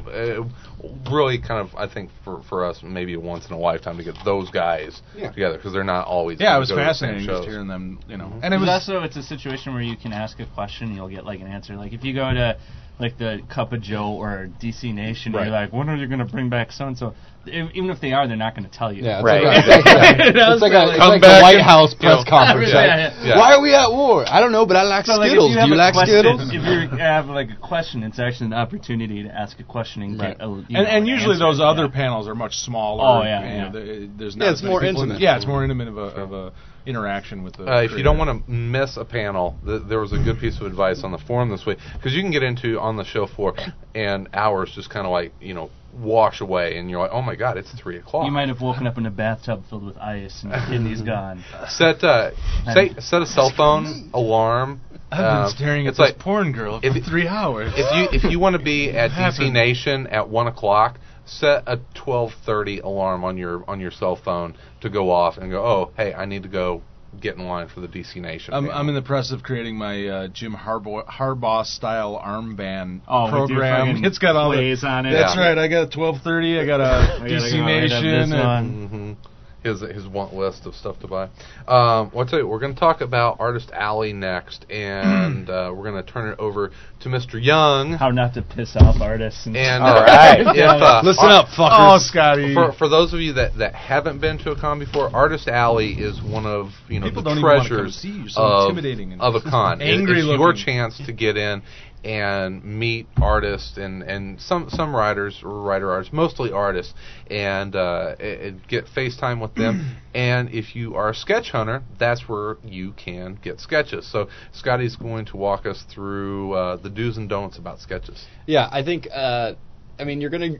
[0.45, 4.05] uh, really kind of I think for for us maybe once in a lifetime to
[4.05, 5.31] get those guys Yeah.
[5.33, 6.39] together because they're not always.
[6.39, 7.47] Yeah, it was go to the same fascinating just shows.
[7.51, 7.99] hearing them.
[8.07, 8.41] You know, Mhm.
[8.43, 11.09] and it It was also it's a situation where you can ask a question, you'll
[11.09, 11.77] get like an answer.
[11.77, 12.59] Like if you go to
[13.01, 15.33] like the Cup of Joe or DC Nation.
[15.33, 15.45] Right.
[15.45, 17.15] You're like, when are you going to bring back so and so?
[17.47, 19.03] Even if they are, they're not going to tell you.
[19.03, 19.43] Yeah, it's Right.
[19.43, 20.27] like, yeah.
[20.27, 22.29] You know, it's like so a, it's like back White House press Yeah.
[22.31, 23.39] conference, Yeah, yeah, yeah.
[23.39, 24.25] Why are we at war?
[24.29, 25.49] I don't know, but I like So, like, Skittles.
[25.49, 26.53] if you Do have you a like question, Skittles?
[26.53, 30.21] If you have like a question, it's actually an opportunity to ask a question and
[30.21, 30.37] Right.
[30.37, 31.47] get a you and, know, and usually answer.
[31.47, 33.03] those other panels are much smaller.
[33.03, 33.65] Oh, yeah, you yeah.
[33.65, 35.19] know, there- there's Yeah, not it's more intimate.
[35.21, 36.53] Yeah, it's more intimate of a, of a
[36.87, 37.65] interaction with the.
[37.65, 40.61] Uh, if you don't want to miss a panel, th- there was a good piece
[40.61, 43.27] of advice on the forum this week because you can get into on the show
[43.27, 43.55] for
[43.95, 47.35] and hours just kind of like you know wash away, and you're like, oh my
[47.35, 48.25] god, it's three o'clock.
[48.25, 51.45] You might have woken up in a bathtub filled with ice and your kidney's gone.
[51.69, 52.31] set uh,
[52.73, 54.81] say, set a cell phone alarm.
[55.13, 57.73] I've um, been staring at it's this like porn girl for if- three hours.
[57.75, 59.51] if you if you want to be at DC?
[59.53, 60.99] Nation at one o'clock,
[61.31, 65.51] set a twelve thirty alarm on your on your cell phone to go off and
[65.51, 65.65] go.
[65.65, 66.83] Oh, hey, I need to go
[67.21, 68.55] get in line for the DC Nation.
[68.55, 68.71] I'm.
[68.71, 73.51] I'm in the process of creating my uh, Jim Harbaugh, Harbaugh style armband Oh, with
[73.51, 74.05] your program.
[74.05, 74.57] It's got all the.
[74.59, 75.13] plays on it.
[75.13, 75.49] That's Yeah.
[75.49, 75.59] right.
[75.59, 76.61] I got 12:30.
[76.63, 78.03] I got a I gotta DC go right up Nation.
[78.05, 79.17] this and- one.
[79.63, 81.25] His his want list of stuff to buy.
[81.69, 85.73] Um, well, I'll tell you, we're going to talk about Artist Alley next, and uh,
[85.75, 87.43] we're going to turn it over to Mr.
[87.43, 87.93] Young.
[87.93, 89.47] How not to piss off artists.
[89.47, 90.41] And And All uh, right.
[90.41, 91.79] if, uh, Listen up, fuckers.
[91.79, 92.55] Oh, Skottie.
[92.55, 95.93] For, for those of you that, that haven't been to a con before, Artist Alley
[95.93, 98.29] is one of you know People the don't even treasures see you.
[98.29, 99.81] So of, intimidating and of a con.
[99.81, 101.63] It- angry it's your chance to get in
[102.05, 106.95] and meet artists and, and some some writers or writer artists, mostly artists,
[107.31, 109.97] and uh, and- and get FaceTime with them.
[110.15, 114.07] and if you are a sketch hunter, that's where you can get sketches.
[114.11, 118.25] So Skottie's going to walk us through uh, the do's and don'ts about sketches.
[118.47, 119.09] Yeah, I think.
[119.13, 119.55] Uh,
[119.99, 120.55] I mean, you're gonna.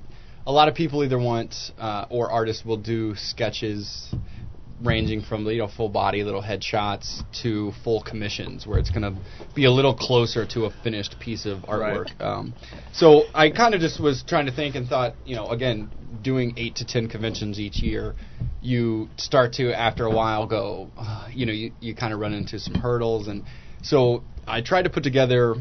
[0.47, 4.13] A lot of people either want uh, or artists will do sketches
[4.83, 9.21] ranging from you know full body little headshots to full commissions where it's going to
[9.55, 12.09] be a little closer to a finished piece of artwork.
[12.21, 12.55] Um,
[12.93, 15.91] so i kind of just was trying to think and thought you know again
[16.23, 18.15] doing eight to ten conventions each year
[18.63, 22.33] you start to after a while go uh, you know you, you kind of run
[22.33, 23.29] into some hurdles.
[23.29, 23.45] And
[23.83, 25.55] so i tried to put together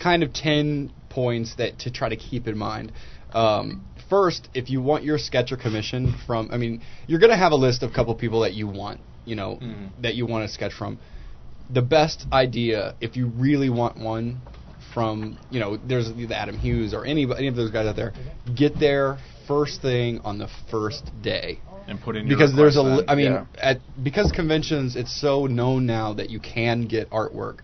[0.00, 2.92] kind of 10 points that to try to keep in mind.
[3.32, 7.36] Um, first, if you want your sketch or commission from, I mean, you're going to
[7.38, 9.58] have a list of a couple people that you want, you know,
[10.02, 10.98] that you want to sketch from.
[11.70, 14.40] The best idea, if you really want one
[14.92, 18.12] from, you know, there's the Adam Hughes or any any of those guys out there,
[18.56, 22.82] get there first thing on the first day and put in your because there's a
[22.82, 23.44] li- I mean Yeah.
[23.58, 27.58] at because conventions it's so known now that you can get artwork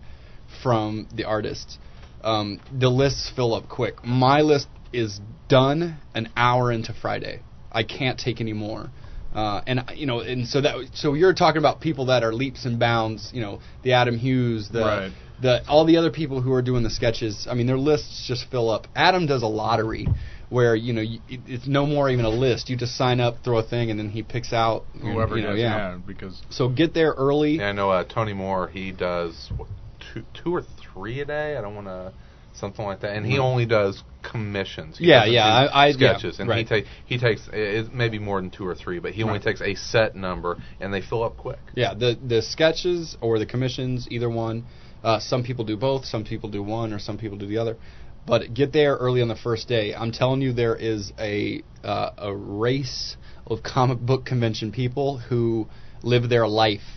[0.61, 1.77] from the artists
[2.23, 7.41] um, the lists fill up quick my list is done an hour into friday
[7.71, 8.89] i can't take any more
[9.35, 12.65] uh, and you know and so that so you're talking about people that are leaps
[12.65, 15.11] and bounds you know the adam hughes the Right.
[15.41, 18.49] the all the other people who are doing the sketches i mean their lists just
[18.49, 20.07] fill up adam does a lottery
[20.49, 23.57] where you know you, it's no more even a list you just sign up throw
[23.57, 25.91] a thing and then he picks out whoever you know, does, yeah.
[25.91, 28.69] yeah, because so get there early Yeah, I know uh, Tony Moore.
[28.69, 29.67] He does what,
[30.13, 31.57] two, two or three a day.
[31.57, 32.13] I don't want to
[32.57, 34.97] something like that, and he only does commissions.
[34.97, 36.67] He Yeah, yeah, I- I- yeah, sketches, and he right.
[36.67, 39.43] take he takes it maybe more than two or three, but he only Right.
[39.43, 41.59] takes a set number, and they fill up quick.
[41.75, 44.65] yeah the the sketches or the commissions either one
[45.03, 47.77] uh, some people do both some people do one or some people do the other
[48.25, 52.09] but get there early on the first day i'm telling you there is a uh,
[52.17, 55.67] a race of comic book convention people who
[56.03, 56.96] live their life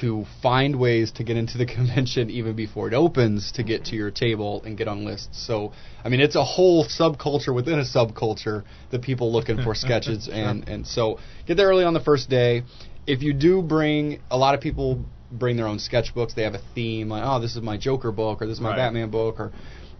[0.00, 3.96] to find ways to get into the convention even before it opens to get to
[3.96, 5.46] your table and get on lists.
[5.46, 5.72] So,
[6.04, 10.68] I mean, it's a whole subculture within a subculture that people looking for sketches and
[10.68, 12.62] and so get there early on the first day.
[13.06, 16.62] If you do bring a lot of people bring their own sketchbooks, they have a
[16.74, 18.76] theme like, oh, this is my Joker book or this is my Right.
[18.76, 19.52] Batman book or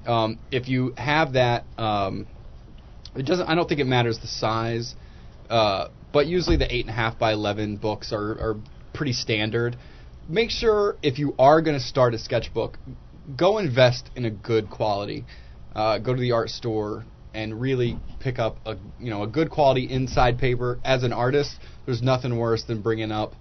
[0.06, 2.26] um, if you have that um,
[3.18, 3.48] it doesn't.
[3.48, 4.94] I don't think it matters the size,
[5.50, 8.56] uh, but usually the eight and a half by eleven books are, are
[8.98, 9.76] pretty standard.
[10.28, 12.76] Make sure if you are going to start a sketchbook,
[13.34, 15.24] go invest in a good quality.
[15.74, 19.50] Uh, go to the art store and really pick up a you know a good
[19.50, 20.80] quality inside paper.
[20.84, 23.34] As an artist, there's nothing worse than bringing up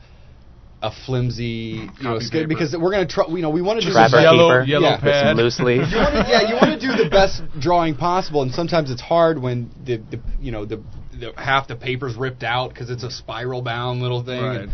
[0.84, 3.26] a flimsy you know Copy sketch because we're going to try.
[3.28, 4.70] You know we want to do Trapper the yellow, keeper.
[4.70, 5.03] yellow Yeah.
[5.03, 5.38] With some pad.
[5.38, 5.91] loose leaf.
[5.91, 9.01] you want to, yeah, you want to do the best drawing possible, and sometimes it's
[9.01, 10.84] hard when the, the you know the,
[11.20, 14.43] the half the paper's ripped out because it's a spiral bound little thing.
[14.43, 14.62] Right.
[14.62, 14.72] And,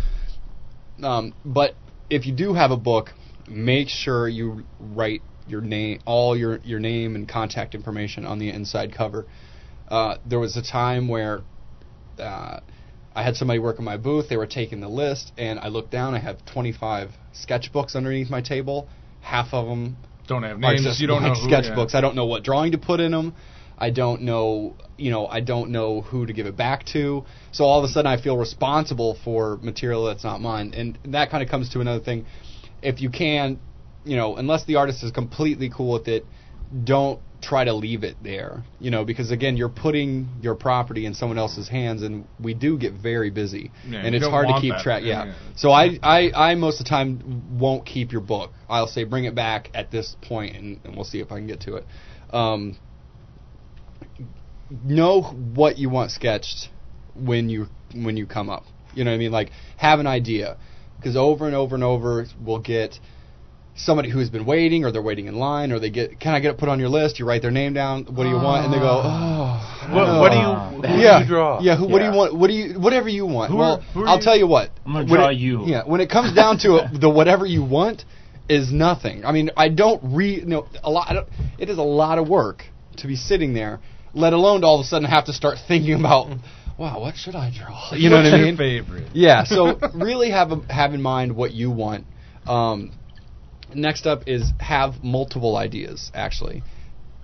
[1.02, 1.76] um, but
[2.10, 3.14] if you do have a book,
[3.48, 8.50] make sure you write your name, all your your name and contact information on the
[8.50, 9.26] inside cover.
[9.88, 11.42] Uh, there was a time where
[12.20, 12.60] uh,
[13.16, 14.30] I had somebody work in my booth.
[14.30, 16.16] They were taking the list, and I looked down.
[16.16, 18.88] I have 25 sketchbooks underneath my table.
[19.22, 21.00] Half of them Don't have names.
[21.00, 21.48] You don't know like who.
[21.48, 21.96] sketchbooks.
[21.96, 23.36] I don't know what drawing to put in them.
[23.78, 27.26] I don't know, you know, I don't know who to give it back to.
[27.52, 31.30] So all of a sudden, I feel responsible for material that's not mine, and that
[31.30, 32.26] kind of comes to another thing.
[32.82, 33.60] If you can,
[34.06, 36.26] you know, unless the artist is completely cool with it,
[36.84, 41.14] don't try to leave it there, you know, because again, you're putting your property in
[41.14, 44.76] someone else's hands, and we do get very busy, Yeah, and it's hard to keep
[44.78, 45.04] track.
[45.04, 45.34] Yeah, Yeah.
[45.56, 48.52] So I, I, I most of the time won't keep your book.
[48.70, 51.48] I'll say bring it back at this point, and, and we'll see if I can
[51.48, 51.86] get to it.
[52.32, 52.78] Um,
[54.84, 56.70] know what you want sketched
[57.16, 58.64] when you when you come up.
[58.94, 59.32] You know what I mean?
[59.32, 60.58] Like have an idea,
[60.98, 63.00] because over and over and over we'll get
[63.76, 66.52] somebody who's been waiting, or they're waiting in line, or they get, can I get
[66.52, 67.20] it put on your list?
[67.20, 68.04] You write their name down.
[68.06, 68.66] What do you want?
[68.66, 69.88] And they go, ah.
[69.90, 69.96] oh.
[69.96, 70.94] What, what do you?
[70.94, 71.62] Who yeah, do you draw?
[71.62, 72.36] Yeah, who, what do you want?
[72.36, 73.52] What do you whatever you want?
[73.52, 74.24] Who well, are- who are I'll you?
[74.24, 74.70] tell you what.
[74.86, 75.66] I'm gonna when draw it- you.
[75.66, 78.06] Yeah, when it comes down to it, the whatever you want
[78.48, 79.26] is nothing.
[79.26, 81.10] I mean, I don't re you know a lot.
[81.10, 82.64] I don't, it is a lot of work
[82.98, 83.80] to be sitting there,
[84.14, 86.30] let alone to all of a sudden have to start thinking about,
[86.78, 87.92] wow, what should I draw?
[87.94, 88.58] You know What's what I mean?
[88.58, 89.10] favorite?
[89.14, 89.44] Yeah.
[89.46, 92.06] So really have a, have in mind what you want.
[92.46, 92.94] Um,
[93.74, 96.64] next up is have multiple ideas actually,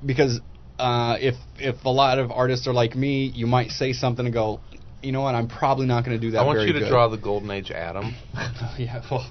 [0.05, 0.39] because
[0.77, 4.33] uh, if if a lot of artists are like me, you might say something and
[4.33, 4.61] go,
[5.01, 6.39] you know what, I'm probably not going to do that.
[6.39, 8.15] I want you to good." draw the Golden Age Adam.
[8.77, 9.03] yeah.
[9.11, 9.29] Well,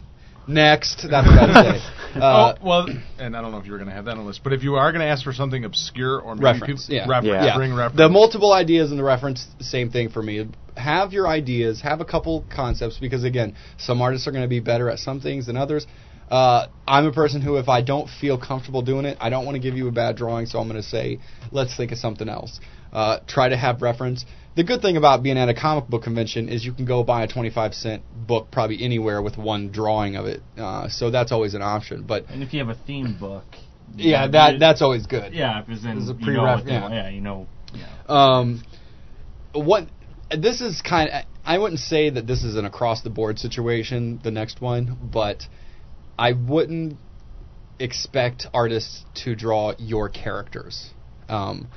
[0.49, 1.85] next, that's what I'd say.
[2.09, 2.87] Uh, oh well,
[3.19, 4.55] and I don't know if you were going to have that on the list, but
[4.55, 6.87] if you are going to ask for something obscure or maybe reference.
[6.87, 7.07] people, yeah.
[7.07, 7.57] reference, Yeah.
[7.57, 7.99] bring reference.
[7.99, 10.49] The multiple ideas and the reference, same thing for me.
[10.75, 14.59] Have your ideas, have a couple concepts, because again, some artists are going to be
[14.59, 15.87] better at some things than others.
[16.31, 19.57] Uh, I'm a person who, if I don't feel comfortable doing it, I don't want
[19.57, 21.19] to give you a bad drawing, so I'm going to say,
[21.53, 22.59] let's think of something else.
[22.93, 24.25] Uh, try to have reference.
[24.59, 27.23] The good thing about being at a comic book convention is you can go buy
[27.23, 31.55] a 25 cent book probably anywhere with one drawing of it, uh, so that's always
[31.55, 32.03] an option.
[32.03, 33.45] But And if you have a theme book,
[33.95, 35.33] yeah, you- that that's always good.
[35.33, 36.89] yeah, because then There's a you know what they yeah.
[36.91, 37.87] yeah, you know, yeah.
[38.09, 38.65] Um,
[39.53, 39.87] what
[40.37, 44.19] this is kind of I wouldn't say that this is an across the board situation.
[44.25, 45.47] The next one, but
[46.19, 46.97] I wouldn't
[47.79, 50.91] expect artists to draw your characters.
[51.29, 51.69] Um,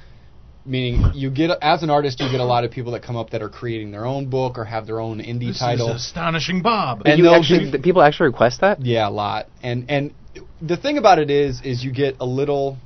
[0.65, 3.31] meaning, you get as an artist, you get a lot of people that come up
[3.31, 5.89] that are creating their own book or have their own indie this title.
[5.89, 7.03] is astonishing, Bob.
[7.05, 8.81] And you actually, give- people actually request that.
[8.85, 9.47] Yeah, a lot.
[9.63, 10.13] And and
[10.61, 12.77] the thing about it is is you get a little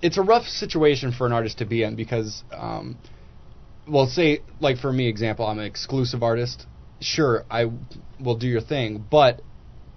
[0.00, 2.96] it's a rough situation for an artist to be in because um
[3.86, 6.66] well say like for me example I'm an exclusive artist.
[7.00, 7.66] Sure, I
[8.20, 9.42] will do your thing, but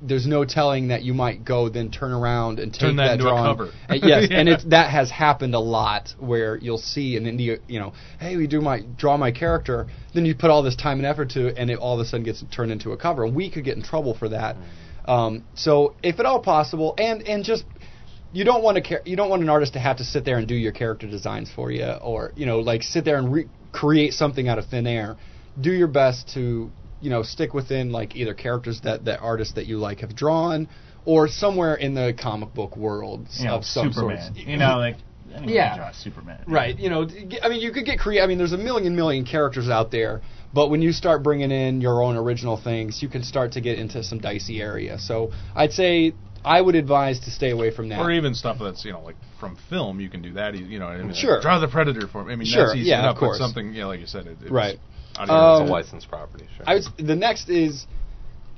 [0.01, 3.25] there's no telling that you might go then turn around and take Turn that into
[3.25, 3.57] a drawing.
[3.57, 3.71] cover.
[3.87, 7.59] And yes, and it's that has happened a lot where you'll see and then you
[7.79, 11.05] know, hey, we do my draw my character, then you put all this time and
[11.05, 13.35] effort to it, and it all of a sudden gets turned into a cover, and
[13.35, 14.57] we could get in trouble for that.
[15.05, 17.63] Um, so if at all possible, and and just
[18.33, 20.37] you don't want to char- you don't want an artist to have to sit there
[20.37, 23.47] and do your character designs for you, or you know, like sit there and re-
[23.71, 25.15] create something out of thin air.
[25.59, 26.69] Do your best to
[27.01, 30.67] you know stick within like either characters that that artists that you like have drawn,
[31.05, 34.33] or somewhere in the comic book world You know, of some Superman.
[34.35, 34.47] sort.
[34.47, 34.97] You know, like
[35.29, 35.69] Yeah.
[35.69, 36.43] can draw Superman.
[36.47, 36.77] Right.
[36.79, 37.07] You know,
[37.43, 38.23] I mean, you could get creative.
[38.23, 40.21] I mean, there's a million, million characters out there,
[40.53, 43.77] but when you start bringing in your own original things, you can start to get
[43.77, 44.97] into some dicey area.
[44.99, 46.13] So I'd say
[46.45, 47.99] I would advise to stay away from that.
[47.99, 50.55] or even stuff that's you know like from film, you can do that.
[50.55, 51.41] You know, I mean, Sure.
[51.41, 52.33] Draw the predator for me.
[52.33, 53.15] I mean, Sure, that's easy yeah, enough.
[53.15, 53.37] of course.
[53.39, 54.79] But something, yeah, like you said, it, it's Right.
[55.19, 56.65] It's your- Um, a licensed property, sure.
[56.67, 56.85] I would.
[56.97, 57.85] The next is,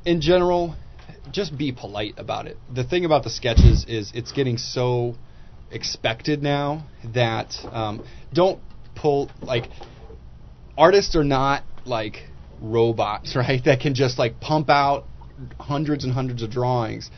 [0.06, 0.76] in general,
[1.32, 2.58] just be polite about it.
[2.74, 5.16] The thing about the sketches is it's getting so
[5.72, 6.84] expected now
[7.14, 8.04] that um,
[8.34, 8.60] don't
[8.96, 9.70] pull like
[10.78, 12.24] artists are not like
[12.62, 13.64] robots, right?
[13.66, 15.06] That can just like pump out
[15.60, 17.12] hundreds and hundreds of drawings,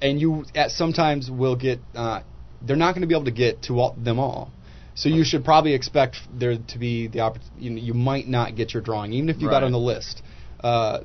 [0.00, 1.80] and you at sometimes will get.
[1.94, 2.20] Uh,
[2.64, 4.52] they're not going to be able to get to all, them all.
[4.94, 7.64] So you should probably expect there to be the opportunity.
[7.64, 10.22] You, know, you might not get your drawing, even if you got on the list.
[10.60, 11.00] Uh,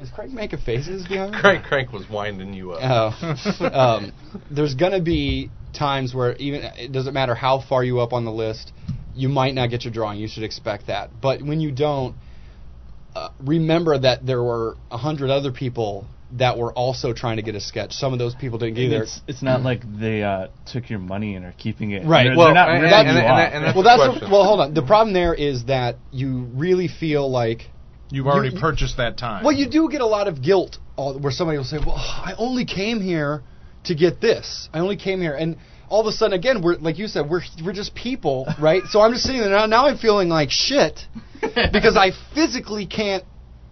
[0.00, 1.32] is Craig making faces behind?
[1.32, 1.40] me?
[1.40, 3.12] Crank Crank was winding you up.
[3.20, 4.12] Oh, um,
[4.50, 8.32] there's gonna be times where even it doesn't matter how far you up on the
[8.32, 8.72] list,
[9.14, 10.18] you might not get your drawing.
[10.18, 11.10] You should expect that.
[11.20, 12.16] But when you don't,
[13.14, 17.54] uh, remember that there were a hundred other people that were also trying to get
[17.54, 17.92] a sketch.
[17.92, 19.02] Some of those people didn't get And either.
[19.04, 22.06] It's, it's not like they uh, took your money and are keeping it.
[22.06, 22.24] Right.
[22.24, 23.50] They're, Well, they're not and- ripping and- and- off.
[23.52, 24.30] and that's well, that's question.
[24.30, 24.44] well.
[24.44, 24.74] Hold on.
[24.74, 27.68] The problem there is that you really feel like
[28.12, 29.44] You've already You- purchased that time.
[29.44, 32.34] Well, you do get a lot of guilt all, where somebody will say, "Well, I
[32.38, 33.42] only came here
[33.84, 34.68] to get this.
[34.74, 35.56] I only came here," and
[35.88, 38.82] all of a sudden, again, we're like you said, we're we're just people, right?
[38.90, 39.66] so I'm just sitting there now.
[39.66, 41.06] Now I'm feeling like shit
[41.72, 43.22] because I physically can't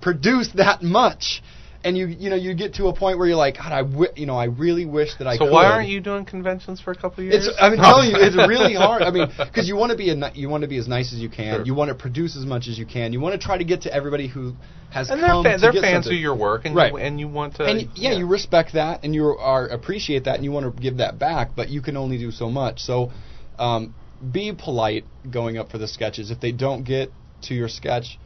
[0.00, 1.42] produce that much,
[1.84, 4.12] and you you know you get to a point where you're like, God, I wi-
[4.16, 5.36] you know I really wish that I.
[5.36, 5.52] So could.
[5.52, 7.46] why aren't you doing conventions for a couple of years?
[7.46, 9.02] It's, I'm telling you, it's really hard.
[9.02, 11.12] I mean, because you want to be a, ni- you want to be as nice
[11.12, 11.58] as you can.
[11.58, 11.64] Sure.
[11.66, 13.12] You want to produce as much as you can.
[13.12, 14.54] You want to try to get to everybody who
[14.90, 16.14] has and they're, come fa- to they're fans something.
[16.14, 16.92] of your work, and Right.
[16.92, 17.64] you, and you want to.
[17.64, 20.82] and y- yeah, you respect that, and you are appreciate that, and you want to
[20.82, 22.80] give that back, but you can only do so much.
[22.80, 23.12] So,
[23.58, 23.94] um,
[24.32, 26.30] be polite going up for the sketches.
[26.30, 27.12] If they don't get
[27.42, 28.18] to your sketch,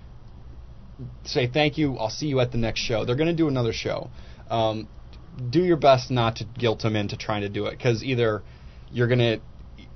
[1.24, 1.96] say thank you.
[1.96, 3.04] I'll see you at the next show.
[3.04, 4.10] They're going to do another show.
[4.50, 4.88] Um,
[5.50, 8.42] do your best not to guilt them into trying to do it, because either
[8.92, 9.38] you're gonna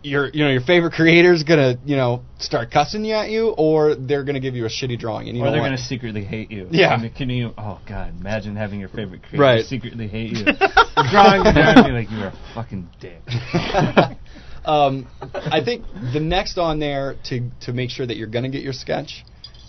[0.03, 3.95] your you know your favorite creator's gonna you know start cussing you at you, or
[3.95, 6.51] they're gonna give you a shitty drawing, and you or they're going to secretly hate
[6.51, 6.69] you.
[6.71, 6.89] Yeah.
[6.89, 7.53] I mean, can you?
[7.59, 9.65] Oh God, imagine having your favorite creator Right.
[9.67, 10.45] secretly hate you.
[11.11, 13.21] Drawing guy like, you're a fucking dick.
[14.65, 18.51] um, I think the next on there to to make sure that you're going to
[18.51, 19.25] get your sketch,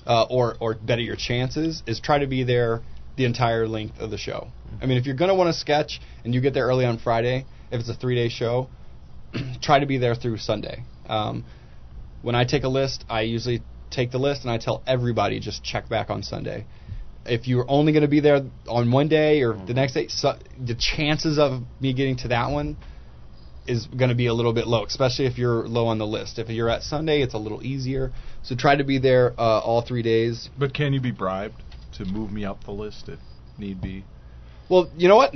[0.07, 2.81] uh, or or better your chances, is try to be there
[3.17, 4.47] the entire length of the show.
[4.81, 6.99] I mean, if you're going to want to sketch and you get there early on
[6.99, 8.69] Friday, if it's a three day show,
[9.61, 10.83] try to be there through Sunday.
[11.07, 11.45] Um,
[12.21, 15.63] when I take a list, I usually take the list and I tell everybody just
[15.63, 16.65] check back on Sunday.
[17.25, 20.37] If you're only going to be there on one day or the next day, so,
[20.63, 22.77] the chances of me getting to that one
[23.67, 26.39] is going to be a little bit low, especially if you're low on the list.
[26.39, 28.11] If you're at Sunday, it's a little easier.
[28.43, 30.49] So try to be there uh, all three days.
[30.57, 31.61] But can you be bribed
[31.97, 33.19] to move me up the list if
[33.57, 34.03] need be?
[34.69, 35.33] Well, you know what?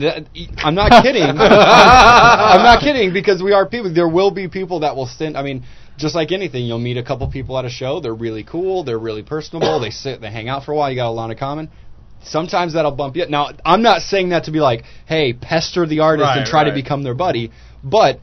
[0.57, 1.23] I'm not kidding.
[1.23, 3.93] I'm not kidding because we are people.
[3.93, 5.37] There will be people that will send.
[5.37, 5.63] I mean,
[5.97, 8.01] just like anything, you'll meet a couple people at a show.
[8.01, 8.83] They're really cool.
[8.83, 9.79] They're really personable.
[9.79, 10.19] they sit.
[10.21, 10.89] They hang out for a while.
[10.89, 11.69] You got a lot in common.
[12.23, 13.23] Sometimes that'll bump you.
[13.23, 13.29] up.
[13.29, 16.63] Now, I'm not saying that to be like, hey, pester the artist and Right, try
[16.65, 17.51] to become their buddy,
[17.83, 18.19] but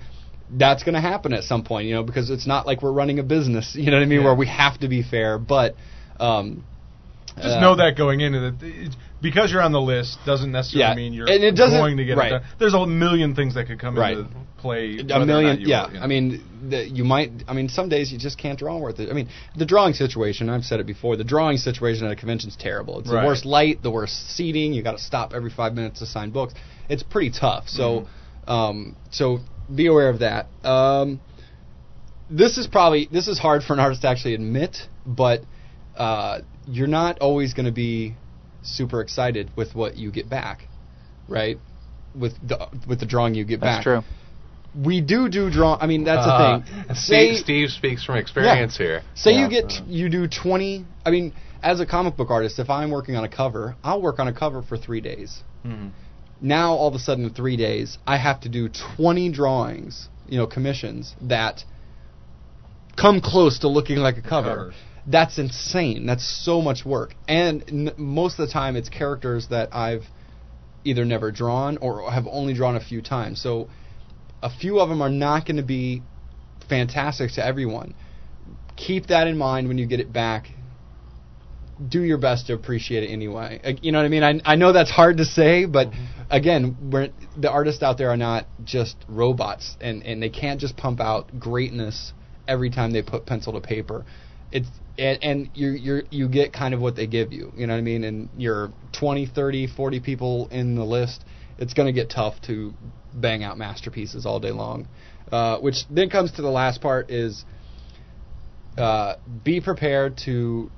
[0.51, 3.19] that's going to happen at some point, you know, because it's not like we're running
[3.19, 4.25] a business, you know what I mean, Yeah.
[4.27, 5.39] where we have to be fair.
[5.39, 5.75] But
[6.19, 6.65] um,
[7.37, 10.95] Just uh, know that going into it, because you're on the list doesn't necessarily Yeah,
[10.97, 12.29] mean you're and it doesn't- going to get right.
[12.33, 12.43] it done.
[12.59, 14.17] There's a million things that could come Right.
[14.19, 14.99] into play.
[14.99, 16.05] a million yeah will, you know.
[16.05, 19.09] i mean the, you might i mean some days you just can't draw worth it
[19.09, 22.49] i mean the drawing situation i've said it before the drawing situation at a convention
[22.51, 23.21] is terrible it's Right.
[23.21, 26.31] the worst light the worst seating you got to stop every five minutes to sign
[26.31, 26.55] books
[26.89, 28.11] it's pretty tough so Mm-hmm.
[28.49, 29.39] Um so
[29.75, 31.21] be aware of that um
[32.31, 35.41] this is probably this is hard for an artist to actually admit but
[35.97, 38.15] uh you're not always going to be
[38.63, 40.67] super excited with what you get back
[41.29, 41.59] right
[42.15, 44.83] with the with the drawing you get That's back That's true.
[44.85, 45.79] we do do draw.
[45.81, 46.95] I mean, that's Uh, the thing.
[46.95, 49.03] Steve, Steve speaks from experience here.
[49.15, 49.41] Say Yeah.
[49.45, 50.85] you get you do twenty.
[51.07, 51.33] I mean,
[51.63, 54.33] as a comic book artist, if I'm working on a cover, I'll work on a
[54.33, 55.43] cover for three days.
[55.67, 55.91] Mhm.
[56.41, 60.39] Now, all of a sudden, in three days, I have to do twenty drawings, you
[60.39, 61.65] know, commissions that
[62.97, 64.49] come close to looking like a cover.
[64.49, 64.73] cover.
[65.07, 66.07] That's insane.
[66.07, 70.05] That's so much work, and n- most of the time, it's characters that I've
[70.85, 73.41] either never drawn or have only drawn a few times.
[73.41, 73.69] So,
[74.43, 76.03] a few of them are not going to be
[76.69, 77.95] fantastic to everyone.
[78.77, 80.51] Keep that in mind when you get it back.
[81.87, 83.61] Do your best to appreciate it anyway.
[83.63, 84.25] Uh, You know what I mean?
[84.25, 85.89] I, I know that's hard to say, but
[86.31, 90.77] again, we're, the artists out there are not just robots, and, and they can't just
[90.77, 92.13] pump out greatness
[92.49, 94.05] every time they put pencil to paper.
[94.51, 94.69] It's
[94.99, 97.53] and, and you you you get kind of what they give you.
[97.57, 98.05] You know what I mean?
[98.05, 101.25] And you're 20, 30, 40 people in the list.
[101.59, 102.73] It's going to get tough to
[103.15, 104.89] bang out masterpieces all day long.
[105.31, 107.45] Uh, which then comes to the last part is
[108.79, 110.71] uh, be prepared to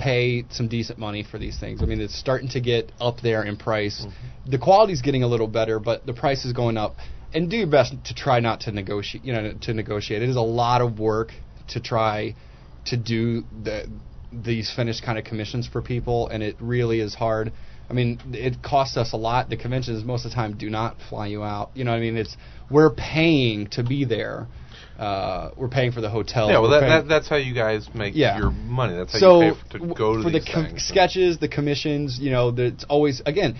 [0.00, 1.82] pay some decent money for these things.
[1.82, 4.06] I mean, it's starting to get up there in price.
[4.06, 4.50] Mm-hmm.
[4.50, 6.96] The quality's getting a little better, but the price is going up.
[7.32, 9.24] And do your best to try not to negotiate.
[9.24, 10.22] You know, to negotiate.
[10.22, 11.32] It is a lot of work
[11.68, 12.34] to try
[12.86, 13.88] to do the
[14.32, 17.52] these finished kind of commissions for people, and it really is hard.
[17.88, 19.48] I mean, it costs us a lot.
[19.48, 21.70] The conventions most of the time do not fly you out.
[21.74, 22.16] You know what I mean?
[22.16, 22.36] It's
[22.70, 24.46] we're paying to be there.
[25.00, 26.50] Uh, we're paying for the hotel.
[26.50, 28.36] Yeah, well, that, that, that's how you guys make Yeah.
[28.36, 28.94] your money.
[28.94, 32.18] That's how so you pay f- to go to for the com- sketches, the commissions,
[32.20, 33.56] you know, it's always again.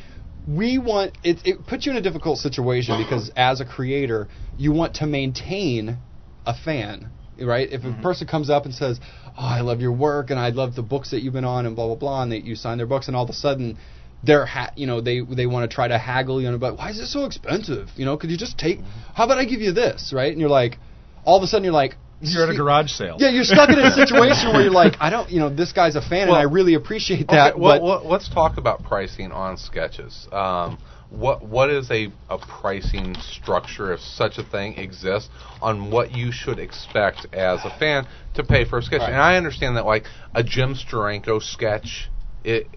[0.46, 1.38] We want it.
[1.46, 4.28] It puts you in a difficult situation because as a creator,
[4.58, 5.96] you want to maintain
[6.44, 7.08] a fan,
[7.40, 7.68] right?
[7.72, 10.74] If a person comes up and says, "Oh, I love your work and I love
[10.74, 12.86] the books that you've been on and blah blah blah," and that you sign their
[12.86, 13.78] books, and all of a sudden.
[14.22, 16.90] They're ha- you know they they want to try to haggle you on about why
[16.90, 18.80] is it so expensive you know could you just take
[19.14, 20.78] how about I give you this right and you're like
[21.24, 23.16] all of a sudden you're like You're at a garage sale.
[23.18, 25.96] yeah, you're stuck in a situation where you're like, I don't, you know, this guy's
[25.96, 27.52] a fan, Well, and I really appreciate that.
[27.52, 30.28] Okay, well, but well, let's talk about pricing on sketches.
[30.32, 30.78] Um,
[31.10, 35.28] what what is a, a pricing structure, if such a thing exists,
[35.60, 39.00] on what you should expect as a fan to pay for a sketch?
[39.00, 39.12] Right.
[39.12, 40.04] And I understand that, like
[40.34, 42.08] a Jim Steranko sketch,
[42.44, 42.68] it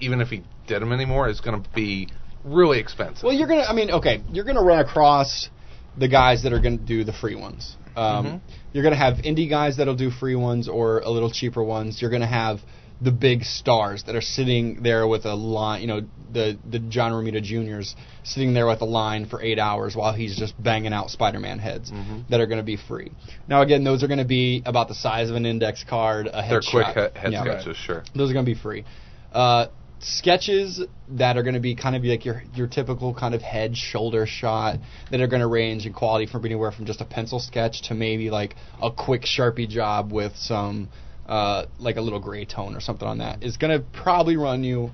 [0.00, 2.08] even if he did them anymore is going to be
[2.44, 3.24] really expensive.
[3.24, 3.62] Well, you're gonna.
[3.62, 5.48] I mean, okay, you're gonna run across
[5.96, 7.76] the guys that are gonna do the free ones.
[7.96, 8.40] Um, Mhm.
[8.72, 12.00] You're gonna have indie guys that'll do free ones or a little cheaper ones.
[12.00, 12.60] You're gonna have
[13.02, 15.80] the big stars that are sitting there with a line.
[15.80, 16.00] You know,
[16.32, 20.36] the the John Romita Juniors sitting there with a line for eight hours while he's
[20.36, 22.28] just banging out Spider-Man heads Mhm.
[22.28, 23.10] that are gonna be free.
[23.48, 26.26] Now, again, those are gonna be about the size of an index card.
[26.28, 27.12] A They're quick headshot.
[27.14, 27.40] he- head Yeah.
[27.42, 28.04] sketches, sure.
[28.14, 28.84] Those are going to be free.
[29.32, 29.66] Uh,
[30.02, 33.76] sketches that are going to be kind of like your your typical kind of head
[33.76, 34.78] shoulder shot
[35.10, 37.94] that are going to range in quality from anywhere from just a pencil sketch to
[37.94, 40.88] maybe like a quick sharpie job with some
[41.26, 43.42] uh, like a little gray tone or something on that.
[43.42, 44.90] Is going to probably run you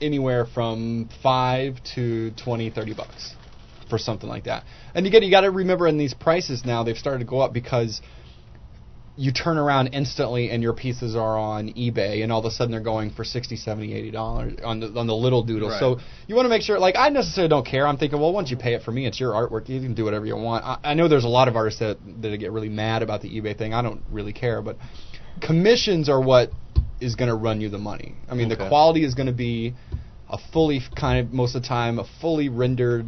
[0.00, 3.34] anywhere from 5 to 20 30 bucks
[3.90, 4.64] for something like that.
[4.94, 7.52] And again you got to remember in these prices now they've started to go up
[7.52, 8.00] because
[9.18, 12.70] you turn around instantly and your pieces are on eBay and all of a sudden
[12.70, 15.70] they're going for 60 70 80 dollars on the on the little doodle.
[15.70, 15.80] Right.
[15.80, 15.98] so
[16.28, 17.84] you want to make sure like I necessarily don't care.
[17.84, 19.68] I'm thinking well once you pay it for me it's your artwork.
[19.68, 20.64] You can do whatever you want.
[20.64, 23.28] I, I know there's a lot of artists that that get really mad about the
[23.28, 23.74] eBay thing.
[23.74, 24.76] I don't really care but
[25.42, 26.52] commissions are what
[27.00, 28.14] is going to run you the money.
[28.30, 29.74] I mean the quality is going to be
[30.30, 33.06] a fully kind of most of the time a fully rendered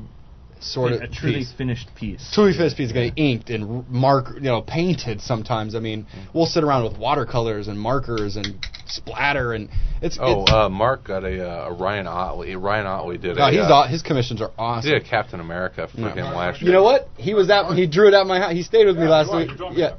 [0.60, 1.52] sort of a truly piece.
[1.52, 2.30] finished piece.
[2.32, 5.20] Truly Finished piece is going to be inked and r- mark, you know, painted.
[5.20, 9.68] Sometimes, I mean, we'll sit around with watercolors and markers and splatter, and
[10.02, 10.18] it's.
[10.20, 12.54] Oh, it's, uh, Mark got a, uh, a Ryan Ottley.
[12.56, 13.50] Ryan Ottley did oh, a.
[13.50, 14.88] he's uh, his commissions are awesome.
[14.88, 16.14] He did a Captain America for Yeah.
[16.14, 16.70] him last year.
[16.70, 17.08] You know what?
[17.16, 17.72] He was at.
[17.74, 18.52] He drew it at my house.
[18.52, 19.50] He stayed with me last week.
[19.50, 19.96] you told me Yeah.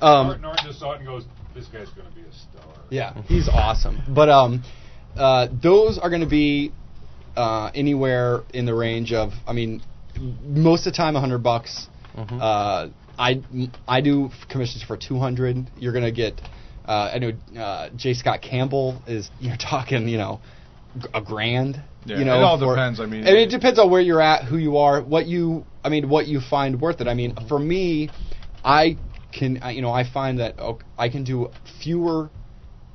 [0.00, 0.04] that.
[0.04, 2.74] Um, Norton, Norton just saw it and goes, "This guy's going to be a star."
[2.88, 4.00] Yeah, he's awesome.
[4.08, 4.64] But um,
[5.16, 6.72] uh, those are going to be
[7.36, 9.32] uh, anywhere in the range of.
[9.46, 9.82] I mean,
[10.44, 11.88] most of the time, hundred bucks.
[12.16, 12.40] Mhm.
[12.40, 13.42] Uh, I
[13.86, 15.70] I do commissions for two hundred.
[15.78, 16.40] You're going to get.
[16.86, 18.14] Uh, I know uh, J.
[18.14, 19.30] Scott Campbell is.
[19.40, 20.40] You're talking, you know,
[20.98, 21.82] g- a grand.
[22.06, 24.22] Yeah, you know, it all for- depends, I mean- and it depends on where you're
[24.22, 25.64] at, who you are, what you.
[25.84, 27.08] I mean, what you find worth it.
[27.08, 28.08] I mean, for me,
[28.64, 28.96] I
[29.32, 29.58] can.
[29.62, 31.50] I, you know, I find that oh, I can do
[31.82, 32.30] fewer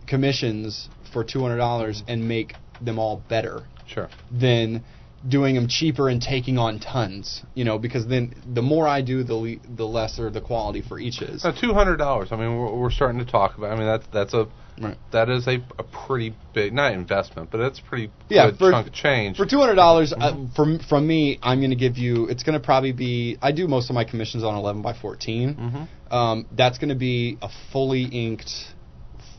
[0.08, 4.10] commissions for two hundred dollars and make them all better Sure.
[4.32, 4.84] than
[5.28, 7.44] doing them cheaper and taking on tons.
[7.54, 11.00] You know, because then the more I do, the le- the lesser the quality for
[11.00, 11.46] each is.
[11.62, 12.30] Two hundred dollars.
[12.32, 13.72] I mean, we're, we're starting to talk about.
[13.72, 14.48] I mean, that's that's a
[14.78, 14.98] Right.
[15.14, 18.72] that is a, a pretty big not investment, but it's a pretty Yeah, good for-
[18.72, 19.38] chunk of change.
[19.38, 22.28] For two hundred dollars, uh, from from me, I'm going to give you.
[22.28, 23.38] It's going to probably be.
[23.42, 26.14] I do most of my commissions on eleven by 14 Mhm.
[26.14, 28.52] Um, that's going to be a fully inked.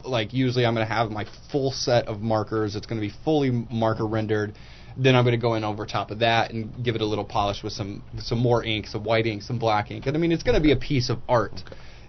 [0.07, 2.75] Like usually, I'm going to have my full set of markers.
[2.75, 4.55] It's going to be fully marker rendered.
[4.97, 7.25] Then I'm going to go in over top of that and give it a little
[7.25, 10.07] polish with some some more ink, some white ink, some black ink.
[10.07, 11.63] And I mean, it's going to be a piece of art,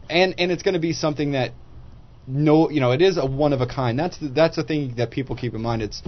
[0.10, 1.52] and and it's going to be something that
[2.28, 3.98] no, you know, it is a one of a kind.
[3.98, 5.82] That's the, that's the thing that people keep in mind.
[5.82, 6.02] It's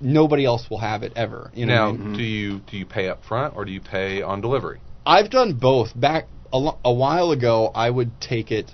[0.00, 1.50] nobody else will have it ever.
[1.54, 2.16] You know, now, I mean?
[2.16, 4.80] do you do you pay up front or do you pay on delivery?
[5.06, 5.98] I've done both.
[5.98, 8.70] Back a, lo- a while ago, I would take it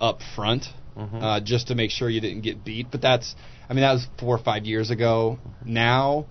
[0.00, 0.64] up front
[0.96, 1.22] Mhm.
[1.22, 2.90] uh, just to make sure you didn't get beat.
[2.90, 3.36] But that's,
[3.68, 5.38] I mean, that was four or five years ago.
[5.64, 6.26] Now,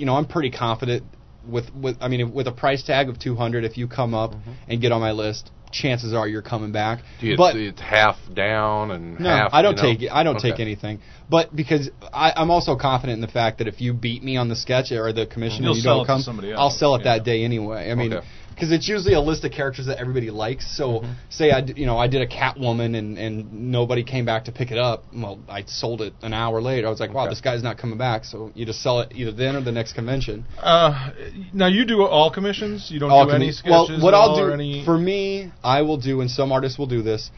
[0.00, 1.04] you know, I'm pretty confident
[1.46, 1.98] with with.
[2.00, 4.52] I mean, with a price tag of 200, if you come up mm-hmm.
[4.66, 7.02] and get on my list, chances are you're coming back.
[7.20, 9.50] Do you, but it's half down and no, half?
[9.52, 9.98] I don't you know?
[9.98, 10.10] take.
[10.10, 10.52] I don't Okay.
[10.52, 11.00] take anything.
[11.28, 14.48] But because I, I'm also confident in the fact that if you beat me on
[14.48, 15.68] the sketch or the commission mm-hmm.
[15.68, 16.22] and you don't come,
[16.56, 17.18] I'll sell it yeah.
[17.18, 17.90] that day anyway.
[17.90, 18.26] I mean, Okay.
[18.60, 20.76] Because it's usually a list of characters that everybody likes.
[20.76, 21.12] So Mm-hmm.
[21.30, 24.52] say I, d- you know, I did a Catwoman and and nobody came back to
[24.52, 25.04] pick it up.
[25.14, 26.86] Well, I sold it an hour later.
[26.86, 27.30] I was like, wow, Okay.
[27.30, 28.24] this guy's not coming back.
[28.24, 30.44] So you just sell it either then or the next convention.
[30.58, 31.10] Uh,
[31.52, 32.90] now you do all commissions.
[32.90, 33.70] You don't All do commi- any sketches.
[33.90, 34.84] Well, what at I'll do any...
[34.84, 37.30] for me, I will do, and some artists will do this.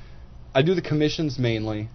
[0.55, 1.89] I do the commissions mainly.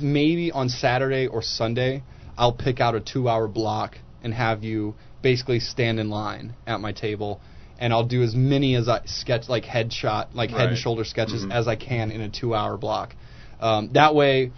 [0.00, 2.02] Maybe on Saturday or Sunday,
[2.38, 6.92] I'll pick out a two-hour block and have you basically stand in line at my
[6.92, 7.40] table,
[7.78, 11.44] and I'll do as many as I sketch, like headshot, like head and shoulder sketches
[11.50, 13.14] as I can in a two-hour block.
[13.60, 14.52] Um, that way,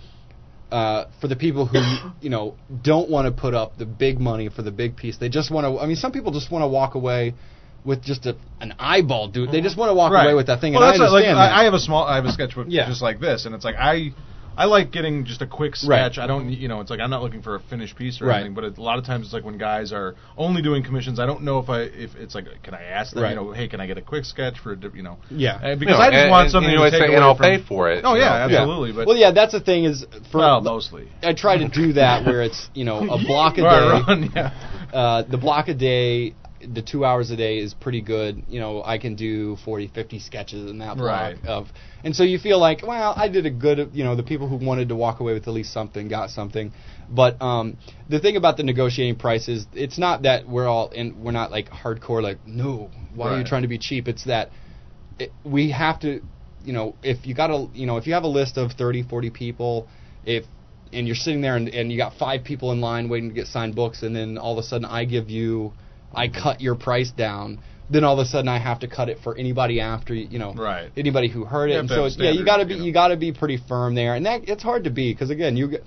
[0.70, 1.78] uh, for the people who
[2.20, 5.28] you know don't want to put up the big money for the big piece, they
[5.28, 5.80] just want to.
[5.82, 7.34] I mean, some people just want to walk away
[7.84, 9.52] with just a, an eyeball, dude.
[9.52, 10.24] They just want to walk right.
[10.24, 10.74] away with that thing.
[10.74, 11.36] Well, and that's I what- like that.
[11.36, 12.04] I, I have a small.
[12.04, 12.88] I have a sketchbook Yeah.
[12.88, 14.12] just like this, and it's like I.
[14.56, 16.10] I like getting just a quick Right.
[16.12, 16.18] sketch.
[16.22, 18.36] I don't, you know, it's like I'm not looking for a finished piece or Right.
[18.40, 18.54] anything.
[18.54, 21.20] But a lot of times, it's like when guys are only doing commissions.
[21.20, 23.30] I don't know if I, if it's like, can I ask them, Right.
[23.30, 25.56] you know, hey, can I get a quick sketch for, a di- you know, Yeah.
[25.56, 27.06] uh, because You know, I just and- want and- something you to always take say,
[27.08, 28.04] away and I'll from- pay for it.
[28.04, 28.26] Oh yeah, know.
[28.26, 28.42] Yeah.
[28.60, 28.92] absolutely.
[28.92, 31.08] But well, yeah, that's the thing is for well, mostly.
[31.22, 34.04] I try to do that where it's you know a block a Right, day.
[34.08, 34.50] run, yeah.
[34.92, 36.34] Uh, the block a day,
[36.66, 38.42] the two hours a day is pretty good.
[38.48, 41.46] You know, I can do 40, 50 sketches in that block Right.
[41.46, 41.68] of,
[42.06, 43.90] and so you feel like, well, I did a good.
[43.92, 46.72] You know, the people who wanted to walk away with at least something got something.
[47.10, 47.78] But um,
[48.08, 51.20] the thing about the negotiating price is, it's not that we're all in.
[51.24, 52.22] We're not like hardcore.
[52.22, 54.06] Like, no, why are you trying to be cheap?
[54.06, 54.50] It's that
[55.18, 56.22] it, we have to.
[56.64, 59.02] You know, if you got a, you know, if you have a list of 30,
[59.02, 59.88] 40 people,
[60.24, 60.44] if
[60.92, 63.48] and you're sitting there and, and you got five people in line waiting to get
[63.48, 65.72] signed books, and then all of a sudden I give you,
[66.14, 67.58] I cut your price down.
[67.88, 70.52] Then all of a sudden I have to cut it for anybody after you know
[70.54, 70.90] Right.
[70.96, 71.74] anybody who heard it.
[71.74, 72.86] have And so it's, yeah, you got to be you know.
[72.86, 75.56] you got to be pretty firm there, and that it's hard to be because again
[75.56, 75.68] you.
[75.68, 75.84] get-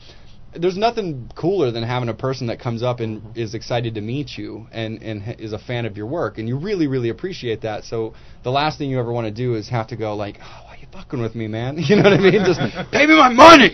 [0.52, 3.40] There's nothing cooler than having a person that comes up and mm-hmm.
[3.40, 6.58] is excited to meet you and and is a fan of your work, and you
[6.58, 7.84] really really appreciate that.
[7.84, 10.62] So the last thing you ever want to do is have to go like, oh,
[10.66, 11.78] why you fucking with me, man?
[11.88, 12.44] You know what I mean?
[12.46, 12.60] Just
[12.92, 13.72] pay me my money.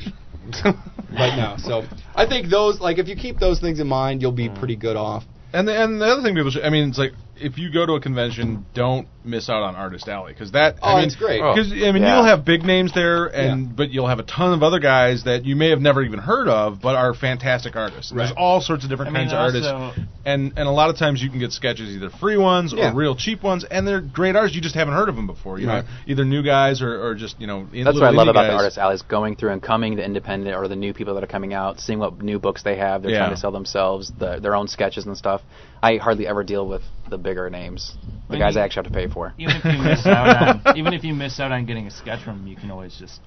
[1.12, 1.58] right now.
[1.58, 1.84] so
[2.16, 4.58] I think those like if you keep those things in mind, you'll be mm.
[4.58, 5.24] pretty good off.
[5.54, 7.86] And the, and the other thing people should, I mean, it's like if you go
[7.86, 11.16] to a convention, don't miss out on Artist Alley because that Oh, I mean, it's
[11.16, 11.42] great.
[11.42, 12.16] Because I mean, Yeah.
[12.18, 13.72] you'll have big names there, and Yeah.
[13.76, 16.48] but you'll have a ton of other guys that you may have never even heard
[16.48, 18.12] of, but are fantastic artists.
[18.12, 20.90] And There's all sorts of different I mean, kinds of artists, and and a lot
[20.90, 22.92] of times you can get sketches, either free ones Yeah.
[22.92, 24.56] or real cheap ones, and they're great artists.
[24.56, 25.60] You just haven't heard of them before.
[25.60, 25.84] You Right.
[25.84, 27.66] know, either new guys or, or just you know.
[27.74, 28.58] That's what I love about the guys.
[28.62, 31.54] artist alleys, going through and coming the independent or the new people that are coming
[31.54, 33.02] out, seeing what new books they have.
[33.02, 33.20] They're Yeah.
[33.20, 35.42] trying to sell themselves, the, their own sketches and stuff.
[35.82, 38.94] I hardly ever deal with the bigger names, the When guys you- I actually have
[38.94, 39.15] to pay for.
[39.38, 42.24] Even if you miss out on even if you miss out on getting a sketch
[42.24, 43.22] from you can always just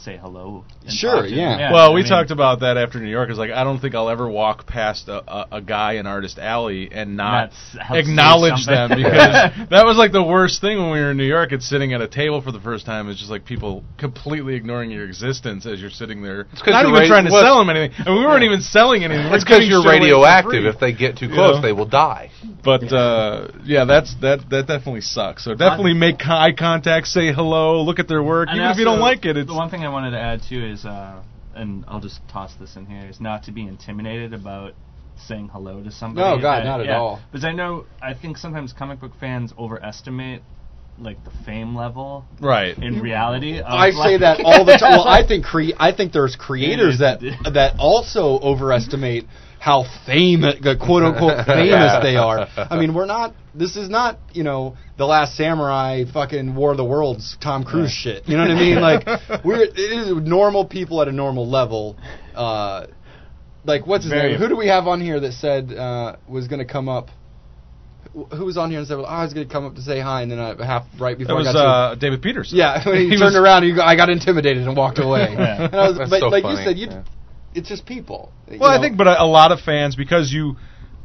[0.00, 0.64] say hello.
[0.82, 1.38] And Sure, talk to them.
[1.60, 1.72] yeah.
[1.72, 3.30] well, I we mean, talked about that after New York.
[3.30, 6.38] It's like I don't think I'll ever walk past a, a, a guy in Artist
[6.38, 10.60] Alley and not Not s- help say acknowledge them because that was like the worst
[10.60, 11.52] thing when we were in New York.
[11.52, 13.08] It's sitting at a table for the first time.
[13.08, 16.42] It's just like people completely ignoring your existence as you're sitting there.
[16.52, 19.04] It's Not you're even ra- trying to sell them anything, and we weren't even selling
[19.04, 19.26] anything.
[19.28, 20.64] We're It's because you're shit away for radioactive.
[20.66, 21.62] If they get too You close, know?
[21.62, 22.30] they will die.
[22.64, 25.44] But uh, yeah, that's that that definitely sucks.
[25.44, 28.84] So definitely make eye contact, say hello, look at their work, And even if you
[28.84, 29.36] don't like it.
[29.36, 31.22] It's the one thing I wanted to add too is, uh,
[31.54, 34.74] and I'll just toss this in here, is not to be intimidated about
[35.26, 36.36] saying hello to somebody.
[36.36, 36.98] No, God, Uh, not at yeah.
[36.98, 37.20] all.
[37.30, 40.42] Because I know, I think sometimes comic book fans overestimate
[40.98, 42.76] like the fame level right.
[42.76, 43.58] in reality.
[43.58, 44.92] Of, I say like- that all the time.
[44.92, 47.20] Well, I think cre- I think there's creators that
[47.54, 49.24] that also overestimate
[49.60, 52.00] how famous, quote unquote, famous Yeah.
[52.02, 52.48] they are.
[52.56, 53.34] I mean, we're not.
[53.54, 57.90] This is not, you know, the Last Samurai, fucking War of the Worlds, Tom Cruise
[57.92, 58.26] shit.
[58.28, 58.80] You know what I mean?
[58.80, 59.06] Like,
[59.44, 61.96] we're it is normal people at a normal level.
[62.34, 62.86] Uh,
[63.64, 64.40] like, what's his Very- name?
[64.40, 67.08] Who do we have on here that said uh, was going to come up?
[68.14, 70.00] Who was on here and said, well, I was going to come up to say
[70.00, 72.22] hi, and then I half right before That before was I got to uh, David
[72.22, 72.56] Petersen.
[72.58, 74.98] yeah, when he, He turned was- around, and you go, I got intimidated and walked
[74.98, 75.28] away.
[75.32, 75.64] Yeah.
[75.66, 77.04] And I was, That's but so like funny, you said, you yeah.
[77.54, 78.32] It's just people.
[78.50, 80.56] you Well, I think, but a, a lot of fans because you,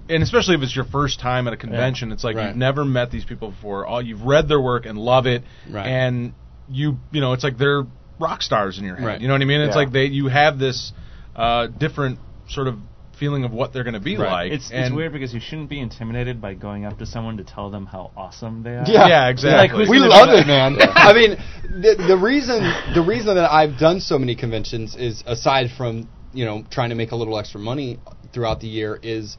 [0.09, 2.47] and especially if it's your first time at a convention, it's like Right.
[2.47, 3.85] you've never met these people before.
[3.85, 5.87] All you've read their work and love it, Right.
[5.87, 6.33] and
[6.69, 7.83] you, you know, it's like they're
[8.19, 9.05] rock stars in your head.
[9.05, 9.21] Right.
[9.21, 9.61] You know what I mean?
[9.61, 9.75] It's Yeah.
[9.81, 10.93] like they, you have this
[11.35, 12.77] uh, different sort of
[13.19, 14.31] feeling of what they're going to be Right.
[14.31, 14.51] like.
[14.51, 17.69] It's, it's weird because you shouldn't be intimidated by going up to someone to tell
[17.69, 18.83] them how awesome they are.
[18.87, 19.07] Yeah.
[19.07, 19.79] Yeah, exactly.
[19.85, 20.77] Like, we love it, man.
[20.81, 22.61] I mean, the the reason
[22.93, 26.95] the reason that I've done so many conventions is aside from you know trying to
[26.95, 27.99] make a little extra money
[28.33, 29.37] throughout the year is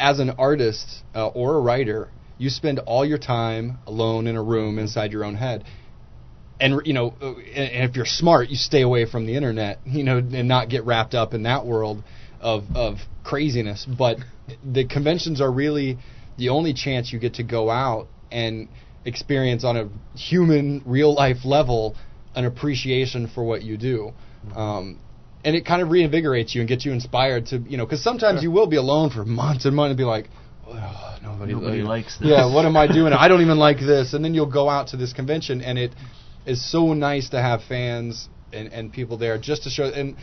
[0.00, 4.42] as an artist uh, or a writer, you spend all your time alone in a
[4.42, 5.64] room inside your own head.
[6.60, 9.80] And you know, uh, and and if you're smart, you stay away from the internet,
[9.84, 12.02] you know, and not get wrapped up in that world
[12.40, 13.86] of of craziness.
[13.86, 14.18] But
[14.64, 15.98] the conventions are really
[16.36, 18.68] the only chance you get to go out and
[19.04, 21.96] experience on a human, real life level
[22.34, 24.12] an appreciation for what you do.
[24.54, 25.00] Um,
[25.48, 28.42] and it kind of reinvigorates you and gets you inspired to, you know, because sometimes
[28.42, 30.28] you will be alone for months and months and be like,
[30.66, 32.28] oh, nobody, Nobody likes this.
[32.28, 33.14] Yeah, what am I doing?
[33.14, 34.12] I don't even like this.
[34.12, 35.94] And then you'll go out to this convention, and it
[36.44, 39.84] is so nice to have fans and, and people there just to show.
[39.84, 40.16] And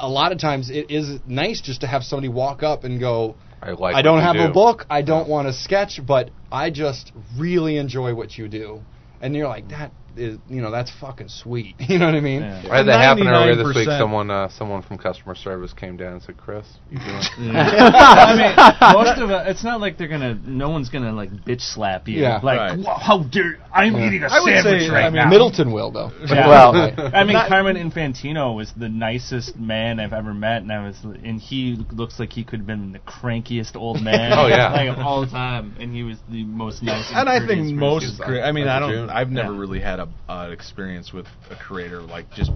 [0.00, 3.36] a lot of times it is nice just to have somebody walk up and go,
[3.60, 3.94] I like.
[3.94, 4.86] I don't have you a book.
[4.88, 8.80] I don't want to sketch, but I just really enjoy what you do.
[9.20, 11.74] And you're like, that is, you know, that's fucking sweet.
[11.88, 12.42] You know what I mean?
[12.42, 12.68] Yeah.
[12.70, 13.88] I had that happen earlier this week.
[13.88, 17.22] Someone, uh, someone from customer service came down and said, "Chris, you doing?"
[17.56, 20.34] I mean, most of it, it's not like they're gonna.
[20.34, 22.20] No one's gonna like bitch slap you.
[22.20, 22.40] Yeah.
[22.42, 22.86] like Right.
[23.00, 24.06] How dare I'm Yeah.
[24.08, 25.28] eating a I would sandwich say, right I mean, now.
[25.30, 26.10] Middleton will though.
[26.26, 26.48] Yeah.
[26.48, 26.74] Well,
[27.14, 30.96] I mean, Not- Carmine Infantino was the nicest man I've ever met, and I was,
[31.04, 34.32] and he looks like he could have been the crankiest old man.
[34.36, 34.72] Oh, yeah.
[34.72, 37.10] like of all time, and he was the most nice.
[37.14, 38.18] and I think most.
[38.18, 38.42] person.
[38.42, 38.90] I mean, I don't.
[38.90, 39.10] June.
[39.10, 39.58] I've never Yeah.
[39.60, 42.50] really had a uh, experience with a creator like just,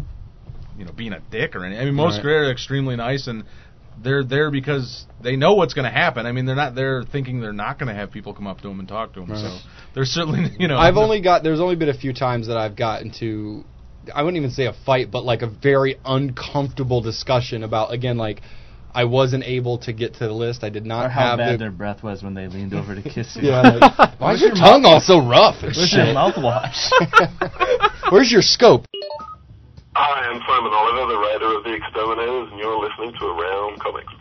[0.77, 1.83] you know, being a dick or anything.
[1.83, 2.23] I mean, most Right.
[2.23, 3.45] creators are extremely nice, and
[4.03, 6.27] they're there because they know what's going to happen.
[6.27, 8.69] I mean, they're not there thinking they're not going to have people come up to
[8.69, 9.37] them and talk to them.
[9.37, 9.59] So
[9.95, 11.43] there's certainly, you know, I've only got.
[11.43, 13.65] There's only been a few times that I've gotten to.
[14.15, 18.41] I wouldn't even say a fight, but like a very uncomfortable discussion about again like.
[18.93, 20.65] I wasn't able to get to the list.
[20.65, 21.59] I did not Or how have bad the.
[21.59, 23.49] their breath was when they leaned over to kiss you.
[23.51, 26.91] yeah, like, why is your tongue all so rough and Where's your mouthwash?
[28.13, 28.87] Where's your scope?
[29.95, 34.13] Hi, I'm Simon Oliver, the writer of The Exterminators, and you're listening to Around Comics.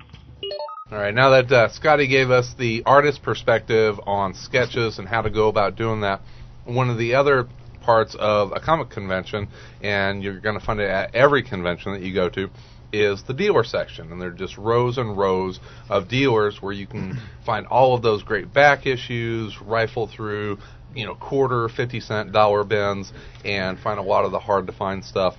[0.92, 5.22] All right, now that uh, Skottie gave us the artist perspective on sketches and how
[5.22, 6.22] to go about doing that,
[6.66, 7.48] one of the other
[7.82, 9.48] parts of a comic convention,
[9.82, 12.50] and you're going to find it at every convention that you go to,
[12.92, 14.12] is the dealer section.
[14.12, 15.60] And there are just rows and rows
[15.90, 20.58] of dealers where you can find all of those great back issues, rifle through,
[20.96, 23.12] you know, quarter, 50 cent, dollar bins,
[23.46, 25.36] and find a lot of the hard to find stuff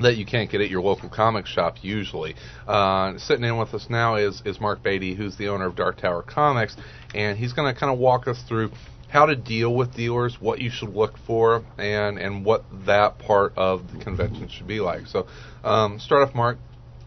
[0.00, 2.34] that you can't get at your local comic shop usually.
[2.66, 5.98] Uh, sitting in with us now is, is Mark Beatty, who's the owner of Dark
[5.98, 6.76] Tower Comics,
[7.14, 8.70] and he's going to kind of walk us through
[9.14, 13.52] how to deal with dealers, what you should look for, and, and what that part
[13.56, 15.06] of the convention should be like.
[15.06, 15.28] So,
[15.62, 16.58] um, start off, Mark.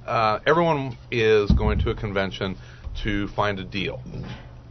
[0.06, 2.58] Uh, everyone is going to a convention
[3.04, 4.02] to find a deal.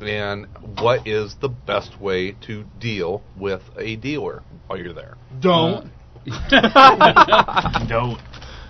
[0.01, 0.47] And
[0.79, 5.19] what is the best way to deal with a dealer while you're there?
[5.39, 5.91] don't.
[7.89, 8.19] Don't.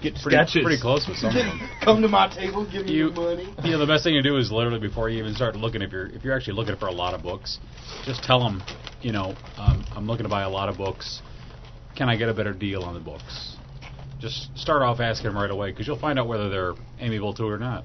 [0.02, 0.62] Get pretty, Sketches.
[0.62, 1.32] pretty close with some.
[1.82, 3.48] Come to my table, give me You- your money.
[3.64, 5.90] you know, the best thing to do is literally before you even start looking, if
[5.92, 7.58] you're if you're actually looking for a lot of books,
[8.04, 8.62] just tell them,
[9.02, 11.22] you know, um, I'm looking to buy a lot of books.
[11.96, 13.56] Can I get a better deal on the books?
[14.20, 17.44] Just start off asking them right away because you'll find out whether they're amiable to
[17.44, 17.84] it or not.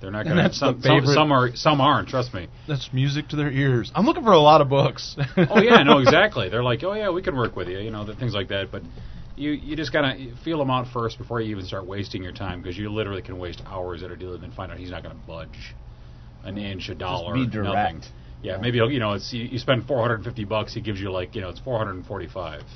[0.00, 0.42] They're not going to.
[0.44, 1.54] that's Some, the some, some are.
[1.54, 2.08] Some aren't.
[2.08, 2.48] Trust me.
[2.66, 3.92] That's music to their ears.
[3.94, 5.14] I'm looking for a lot of books.
[5.36, 6.48] oh yeah, no, exactly.
[6.48, 8.70] They're like, oh yeah, we can work with you, you know, th- things like that.
[8.72, 8.82] But
[9.40, 12.60] you you just gotta feel them out first before you even start wasting your time
[12.62, 15.02] because you literally can waste hours at a dealer and then find out he's not
[15.02, 15.74] going to budge
[16.44, 17.52] an inch, a dollar, be nothing.
[17.62, 18.08] direct.
[18.42, 21.40] Yeah, maybe you know it's you, you spend 450 bucks, he gives you like you
[21.40, 22.62] know it's 445.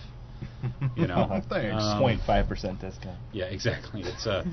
[0.97, 1.83] You know, Oh, thanks.
[1.83, 3.19] Um, 0.5 percent discount.
[3.33, 4.03] yeah, exactly.
[4.03, 4.45] It's uh,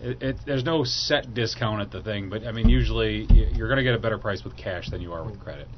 [0.00, 3.76] it, it, there's no set discount at the thing, but I mean, usually you're going
[3.78, 5.68] to get a better price with cash than you are with credit.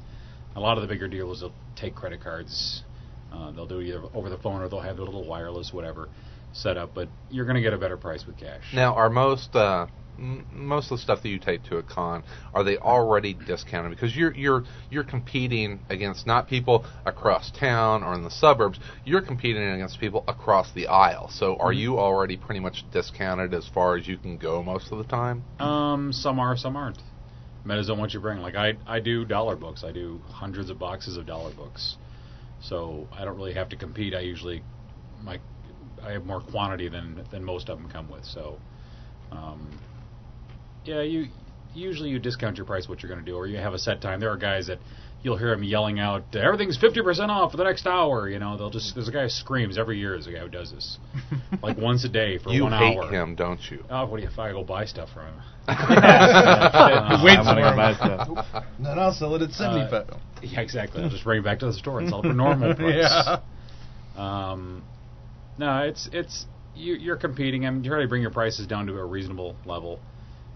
[0.55, 2.83] A lot of the bigger dealers will take credit cards.
[3.31, 6.09] Uh, they'll do either over the phone or they'll have a little wireless whatever
[6.53, 8.61] set up, but you're going to get a better price with cash.
[8.73, 12.23] Now, are most uh, m- most of the stuff that you take to a con
[12.53, 13.91] are they already discounted?
[13.91, 18.79] Because you're you're you're competing against not people across town or in the suburbs.
[19.05, 21.29] You're competing against people across the aisle.
[21.29, 24.97] So, are you already pretty much discounted as far as you can go most of
[24.97, 25.43] the time?
[25.59, 27.01] Um, some are, some aren't.
[27.63, 28.39] Metas on what you bring.
[28.39, 29.83] Like I, I do dollar books.
[29.83, 31.95] I do hundreds of boxes of dollar books,
[32.61, 34.13] so I don't really have to compete.
[34.13, 34.63] I usually,
[35.23, 35.39] my,
[36.03, 38.25] I have more quantity than than most of them come with.
[38.25, 38.57] So,
[39.31, 39.67] um,
[40.85, 41.27] yeah, you
[41.73, 44.01] usually you discount your price what you're going to do, or you have a set
[44.01, 44.19] time.
[44.19, 44.79] There are guys that
[45.23, 48.57] you'll hear him yelling out, "Everything's fifty percent off for the next hour." You know,
[48.57, 50.11] they'll just there's a guy who screams every year.
[50.11, 50.97] There's a guy who does this,
[51.63, 53.09] like once a day for you one hate hour.
[53.09, 53.83] him, don't you?
[53.89, 54.29] Oh, what do you?
[54.29, 55.41] If I go buy stuff from him.
[55.69, 57.95] Yeah, Wait I wanna for go buy him.
[58.33, 58.63] stuff.
[58.79, 60.03] then I'll sell it at seventy Uh.
[60.41, 61.03] Yeah, exactly.
[61.03, 62.95] I'll just bring it back to the store and sell it for normal price.
[62.97, 63.39] yeah.
[64.17, 64.83] Um,
[65.57, 66.45] no, it's it's
[66.75, 67.65] you, you're competing.
[67.65, 69.99] I mean, you try to bring your prices down to a reasonable level.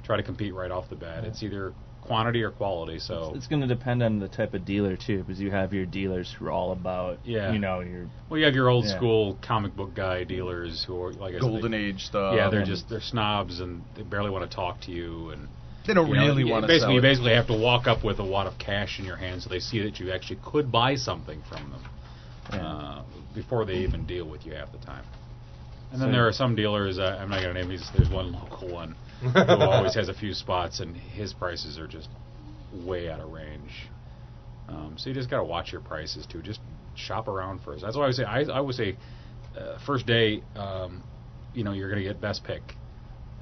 [0.04, 1.24] Try to compete right off the bat.
[1.24, 1.74] It's either
[2.06, 3.00] quantity or quality.
[3.00, 5.86] So It's going to depend on the type of dealer too, because you have your
[5.86, 7.52] dealers who are all about, Yeah.
[7.52, 8.96] you know, your well, you have your old Yeah.
[8.98, 12.36] school comic book guy dealers who are like I said, Golden they, Age stuff.
[12.36, 15.48] Yeah, they're just they're snobs and they barely want to talk to you and
[15.86, 17.02] they don't you know, really want to basically sell you it.
[17.02, 19.60] basically have to walk up with a wad of cash in your hand so they
[19.60, 21.82] see that you actually could buy something from them
[22.54, 22.68] Yeah.
[22.68, 23.02] uh,
[23.36, 25.04] before they even deal with you half the time.
[25.92, 26.98] And then So- there are some dealers.
[26.98, 27.88] Uh, I'm not going to name these.
[27.96, 28.96] There's one local one
[29.32, 32.10] who always has a few spots, and his prices are just
[32.74, 33.90] way out of range.
[34.68, 36.42] Um, so you just got to watch your prices too.
[36.42, 36.60] Just
[36.96, 37.84] shop around first.
[37.84, 38.24] That's why I would say.
[38.24, 38.98] I, I would say,
[39.58, 41.04] uh, first day, um,
[41.54, 42.62] you know, you're going to get best pick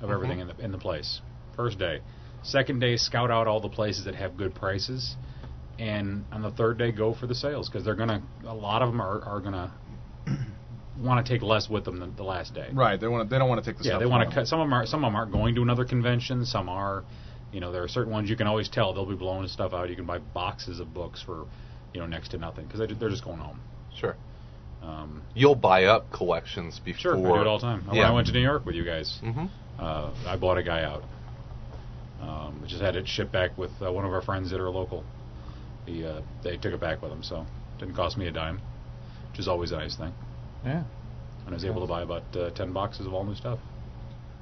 [0.02, 1.22] of everything in the in the place.
[1.56, 2.02] First day.
[2.44, 5.16] Second day, scout out all the places that have good prices,
[5.80, 8.22] and on the third day, go for the sales because they're gonna.
[8.46, 9.72] A lot of them are are gonna
[11.00, 12.70] want to take less with them than the last day.
[12.72, 13.00] Right.
[13.00, 13.28] They want.
[13.30, 14.00] To, They don't want to take the Yeah, stuff.
[14.02, 14.48] they want to cut.
[14.48, 14.86] Some of them are.
[14.86, 16.46] Some of them aren't going to another convention.
[16.46, 17.04] Some are.
[17.52, 19.90] You know, there are certain ones you can always tell they'll be blowing stuff out.
[19.90, 21.46] You can buy boxes of books for,
[21.94, 23.60] you know, next to nothing because they, they're just going home.
[23.96, 24.16] Sure.
[24.82, 27.00] Um, You'll buy up collections before.
[27.00, 27.86] sure, I do it all the time.
[27.86, 28.10] When Yeah.
[28.10, 29.46] I went to New York with you guys, mm-hmm.
[29.80, 31.04] uh, I bought a guy out.
[32.22, 34.70] Um, we just had it shipped back with uh, one of our friends that are
[34.72, 35.04] local.
[35.86, 37.46] He, uh, they took it back with them, so
[37.80, 38.62] didn't cost me a dime,
[39.30, 40.14] which is always a nice thing.
[40.66, 40.84] Yeah.
[41.46, 43.60] And I was able to buy about uh, ten boxes of all new stuff.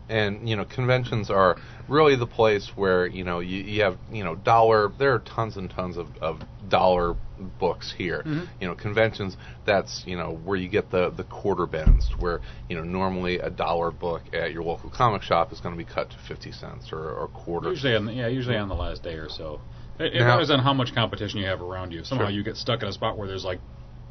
[0.10, 1.56] and you know conventions are
[1.88, 5.57] really the place where you know you, you have you know dollar there are tons
[5.57, 7.15] and tons of, of dollar
[7.60, 8.48] books here Mhm.
[8.60, 12.39] you know conventions that's you know where you get the the quarter bends where
[12.69, 15.89] you know normally a dollar book at your local comic shop is going to be
[15.89, 18.76] cut to 50 cents or, or a quarter Usually, on the, yeah, usually on the
[18.76, 19.61] last day or so.
[19.99, 22.03] It, it Now- depends on how much competition you have around you.
[22.03, 22.31] Somehow Sure.
[22.31, 23.60] you get stuck in a spot where there's like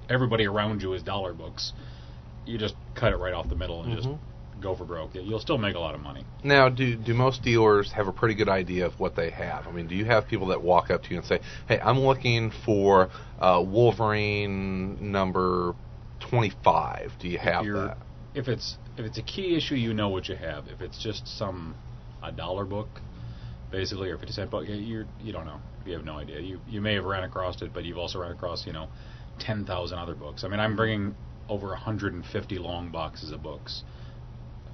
[0.08, 1.72] everybody around you is dollar books.
[2.46, 3.96] You just cut it right off the middle and Mhm.
[3.96, 4.08] just
[4.60, 5.14] go for broke.
[5.14, 6.24] You'll still make a lot of money.
[6.42, 9.66] Now, do do most dealers have a pretty good idea of what they have?
[9.68, 12.00] I mean, do you have people that walk up to you and say, "Hey, I'm
[12.00, 15.74] looking for uh, Wolverine number
[16.20, 17.98] 25." Do you have if that?
[18.34, 20.68] If it's if it's a key issue, you know what you have.
[20.68, 21.74] If it's just some
[22.22, 23.00] a dollar book,
[23.70, 25.60] basically, or fifty cent book, you you're, you don't know.
[25.84, 26.40] You have no idea.
[26.40, 28.88] You you may have ran across it, but you've also ran across you know
[29.38, 30.44] ten thousand other books.
[30.44, 31.14] I mean, I'm bringing
[31.50, 33.82] over 150 long boxes of books.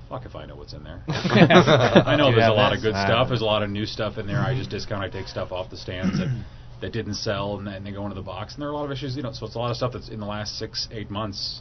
[0.08, 1.02] Fuck if I know what's in there.
[1.08, 3.28] I know there's a lot of good stuff.
[3.28, 4.38] There's a lot of new stuff in there.
[4.38, 5.02] I just discount.
[5.02, 6.28] I take stuff off the stands that
[6.80, 8.54] that didn't sell, and then they go into the box.
[8.54, 9.32] And there are a lot of issues, you know.
[9.32, 11.60] So it's a lot of stuff that's in the last six, eight months.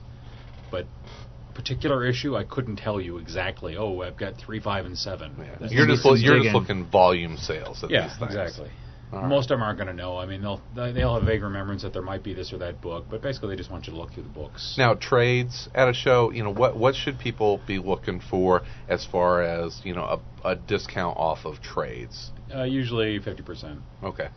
[0.69, 0.85] But
[1.55, 3.77] particular issue, I couldn't tell you exactly.
[3.77, 5.33] Oh, I've got three, five, and seven.
[5.39, 5.67] Yeah.
[5.69, 8.35] You're just you're just looking volume sales at Yeah, these things.
[8.35, 8.69] exactly.
[9.13, 9.29] All right.
[9.29, 10.17] Most of them aren't going to know.
[10.17, 12.81] I mean, they'll they- they'll have vague remembrance that there might be this or that
[12.81, 14.75] book, but basically they just want you to look through the books.
[14.77, 19.05] Now, trades at a show, you know, what what should people be looking for as
[19.05, 22.31] far as you know a, a discount off of trades?
[22.53, 23.79] Uh, usually fifty percent.
[24.03, 24.27] Okay.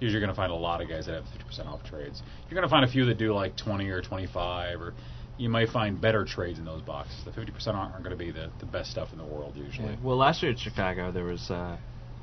[0.00, 2.22] Usually you're going to find a lot of guys that have fifty percent off trades.
[2.48, 4.94] You're going to find a few that do like twenty or twenty-five, or
[5.38, 7.16] you might find better trades in those boxes.
[7.24, 9.54] The fifty percent aren't, aren't going to be the, the best stuff in the world
[9.56, 9.88] usually.
[9.88, 9.96] Yeah.
[10.02, 11.76] Well, last year at Chicago, there was uh,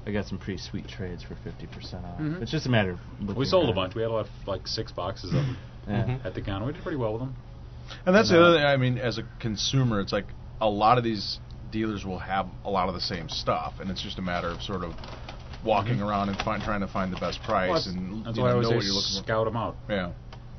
[0.06, 2.20] I got some pretty sweet trades for fifty percent off.
[2.20, 2.42] Mhm.
[2.42, 3.96] It's just a matter of looking We sold a bunch.
[3.96, 5.58] We had like, like six boxes of them
[5.88, 6.04] Yeah.
[6.04, 6.28] Mm-hmm.
[6.28, 6.66] at the counter.
[6.66, 7.36] We did pretty well with them.
[8.06, 8.66] And that's And, the other thing.
[8.66, 10.26] I mean, as a consumer, it's like
[10.62, 11.40] a lot of these
[11.72, 14.62] dealers will have a lot of the same stuff, and it's just a matter of
[14.62, 14.94] sort of
[15.64, 18.44] walking around and find, trying to find the best price Well, that's and that's you
[18.44, 19.76] why I know, always know what you're looking scout them out.
[19.90, 20.12] Yeah.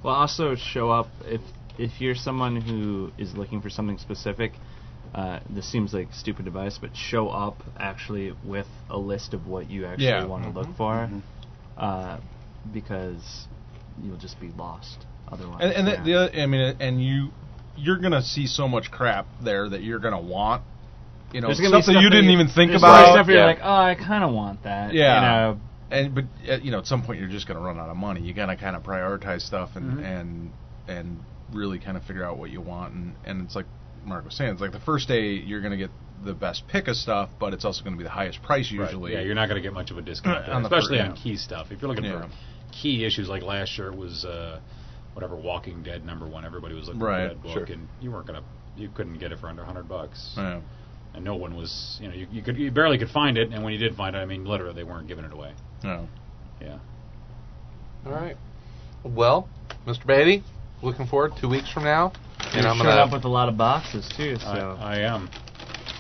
[0.03, 1.41] Well, also show up if
[1.79, 4.53] if you're someone who is looking for something specific.
[5.17, 9.47] Uh, this seems like a stupid advice, but show up actually with a list of
[9.47, 10.25] what you actually Yeah.
[10.27, 10.55] want to Mhm.
[10.55, 11.23] look for, Mhm.
[11.79, 12.19] uh,
[12.73, 13.47] because
[14.03, 15.63] you'll just be lost otherwise.
[15.63, 15.97] And, and Yeah.
[15.97, 17.31] the, the other, I mean, and you
[17.79, 20.63] you're gonna see so much crap there that you're gonna want.
[21.33, 23.13] You know, There's stuff that you didn't you- even think there's about.
[23.13, 24.95] Stuff you're like, oh, I kind of want that.
[24.95, 25.15] Yeah.
[25.15, 25.61] You know,
[25.91, 27.97] and but uh, you know, at some point you're just going to run out of
[27.99, 28.21] money.
[28.23, 30.05] You got to kind of prioritize stuff and Mhm.
[30.05, 30.51] and
[30.89, 31.21] and
[31.53, 32.95] really kind of figure out what you want.
[32.95, 33.67] And and it's like
[34.07, 35.91] Mark was saying, it's like the first day you're going to get
[36.25, 38.81] the best pick of stuff, but it's also going to be the highest price Right.
[38.87, 39.13] usually.
[39.13, 41.23] Yeah, you're not going to get much of a discount, On especially fir- on yeah.
[41.23, 41.67] key stuff.
[41.71, 42.23] If you're looking Yeah.
[42.29, 42.31] for
[42.73, 44.61] key issues like last year, it was uh,
[45.15, 46.45] whatever Walking Dead number one.
[46.45, 47.77] Everybody was looking Right, for that book, sure.
[47.77, 48.43] and you weren't gonna,
[48.77, 50.35] you couldn't get it for under hundred bucks.
[50.37, 50.61] Yeah.
[51.15, 53.65] And no one was, you know, you, you could, you barely could find it, and
[53.65, 55.53] when you did find it, I mean, literally, they weren't giving it away.
[55.83, 56.09] No.
[56.61, 56.79] Yeah.
[58.05, 58.37] All right.
[59.05, 59.49] Well,
[59.87, 60.07] Mr.
[60.07, 60.43] Beatty,
[60.83, 62.13] looking forward two weeks from now,
[62.53, 64.37] and You're I'm showing gonna up with a lot of boxes too.
[64.37, 65.29] So I, I am.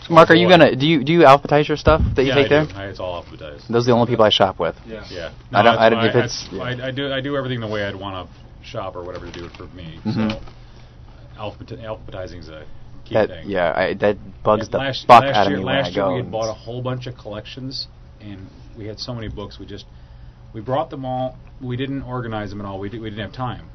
[0.08, 0.50] Mark, are you boy.
[0.50, 2.66] gonna do you do you alphabetize your stuff that you yeah, take I there?
[2.66, 2.72] do.
[2.74, 3.66] I, it's all alphabetized.
[3.68, 4.76] Those are the only people I shop with.
[4.86, 5.04] Yeah.
[5.10, 5.32] Yeah.
[5.52, 7.96] I don't- I don't- if it's- I, I, do I do everything the way I'd
[7.96, 9.98] want to shop or whatever to do it for me.
[10.04, 10.30] Mhm.
[10.32, 10.40] So
[11.38, 12.64] alphabet, alphabetizing is a
[13.04, 13.50] key That thing.
[13.50, 15.86] yeah, I, that bugs Yeah, the last, fuck last out of year, me when last
[15.86, 16.08] I year go.
[16.10, 17.88] we had and bought a whole bunch of collections,
[18.20, 18.46] and
[18.78, 19.58] we had so many books.
[19.58, 19.86] We just
[20.52, 21.36] we brought them all.
[21.60, 22.78] We didn't organize them at all.
[22.78, 23.68] We did, we didn't have time,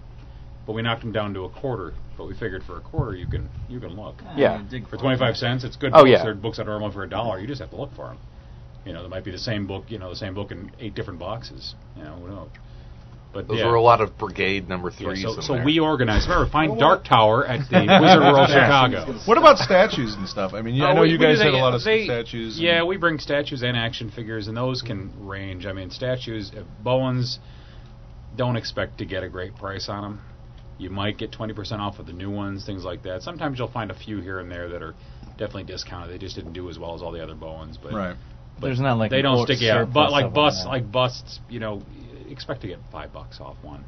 [0.66, 1.94] but we knocked them down to a quarter.
[2.18, 4.16] But we figured for a quarter you can you can look.
[4.36, 4.64] Yeah.
[4.90, 5.92] For twenty five cents, it's good.
[5.94, 6.10] Oh, books.
[6.12, 6.24] yeah.
[6.24, 7.40] They're books that are normally for a dollar.
[7.40, 8.18] You just have to look for them.
[8.86, 9.86] You know, there might be the same book.
[9.90, 11.76] You know, the same book in eight different boxes.
[11.98, 12.50] You know, who knows?
[13.34, 13.68] But Those yeah.
[13.68, 15.22] were a lot of brigade number Yeah, threes.
[15.24, 15.64] so in so there.
[15.64, 16.28] we organized.
[16.28, 19.18] Remember, find Dark Tower at the Wizard World Chicago.
[19.26, 20.54] What about statues and stuff?
[20.54, 21.82] I mean, you, I Oh, know we- you guys do had that, a lot of
[21.82, 22.60] they- statues.
[22.60, 25.66] Yeah, we bring statues and action figures, and those can range.
[25.66, 27.40] I mean, statues, uh, Bowens,
[28.36, 30.22] don't expect to get a great price on them.
[30.82, 33.22] You might get 20% off of the new ones, things like that.
[33.22, 34.96] Sometimes you'll find a few here and there that are
[35.38, 36.12] definitely discounted.
[36.12, 37.78] They just didn't do as well as all the other Bowens.
[37.78, 38.16] But Right.
[38.60, 39.94] but There's not like they don't stick out.
[39.94, 41.82] But like busts, like busts, you know,
[42.30, 43.84] expect to get five bucks off one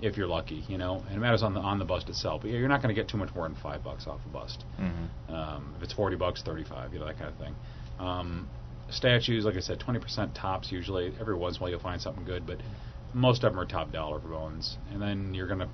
[0.00, 1.02] if you're lucky, you know.
[1.08, 2.42] And it matters on the on the bust itself.
[2.42, 4.28] But yeah, you're not going to get too much more than five bucks off a
[4.28, 4.64] bust.
[4.78, 5.32] Mhm.
[5.34, 7.54] Um, if it's forty bucks, thirty-five, you know that kind of thing.
[7.98, 8.48] Um,
[8.90, 11.12] statues, like I said, twenty percent tops usually.
[11.20, 12.58] Every once in a while you'll find something good, but
[13.14, 14.76] most of them are top dollar for Bowens.
[14.92, 15.68] And then you're gonna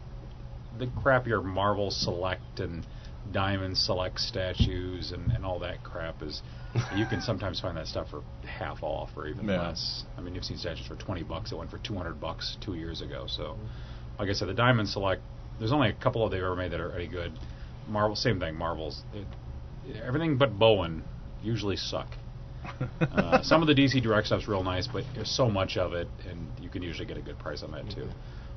[0.79, 2.87] the crappier Marvel Select and
[3.33, 6.43] Diamond Select statues and, and all that crap is
[6.93, 9.69] you can sometimes find that stuff for half off or even Yeah.
[9.69, 10.05] less.
[10.19, 12.75] I mean, you've seen statues for twenty bucks that went for two hundred bucks two
[12.75, 13.25] years ago.
[13.29, 13.57] So,
[14.19, 15.23] like I said, the Diamond Select.
[15.59, 17.33] There's only a couple of they've ever made that are any good.
[17.89, 18.57] Marvel, same thing.
[18.57, 19.03] Marvels.
[19.15, 19.27] It,
[20.05, 21.05] everything but Bowen
[21.43, 22.09] usually suck.
[23.13, 26.09] uh, some of the DC Direct stuff's real nice, but there's so much of it,
[26.29, 28.09] and you can usually get a good price on that too.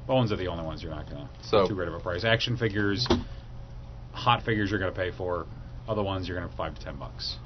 [0.07, 2.23] Bowens are the only ones you're not going to So- too great of a price.
[2.23, 3.05] Action figures,
[4.13, 5.45] hot figures you're going to pay for.
[5.88, 7.38] Other ones you're going to five to ten bucks.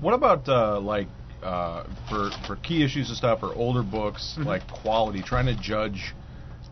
[0.00, 1.08] What about uh, like
[1.42, 4.46] uh, for for key issues and stuff or older books, Mhm.
[4.46, 5.22] like quality?
[5.22, 6.14] Trying to judge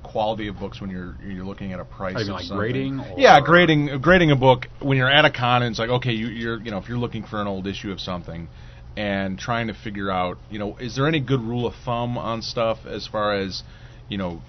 [0.02, 2.14] quality of books when you're you're looking at a price.
[2.16, 2.56] Oh, you mean of like something.
[2.58, 5.90] grading or- Yeah, grading grading a book when you're at a con and it's like
[5.90, 8.48] okay, you, you're you know if you're looking for an old issue of something
[8.96, 12.40] and trying to figure out you know is there any good rule of thumb on
[12.40, 13.62] stuff as far as
[14.08, 14.40] you know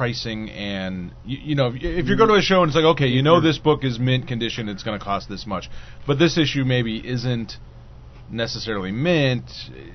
[0.00, 2.86] pricing and you, you know if, if you go to a show and it's like
[2.86, 3.48] okay you know mm-hmm.
[3.48, 5.68] this book is mint condition it's going to cost this much
[6.06, 7.58] but this issue maybe isn't
[8.30, 9.44] necessarily mint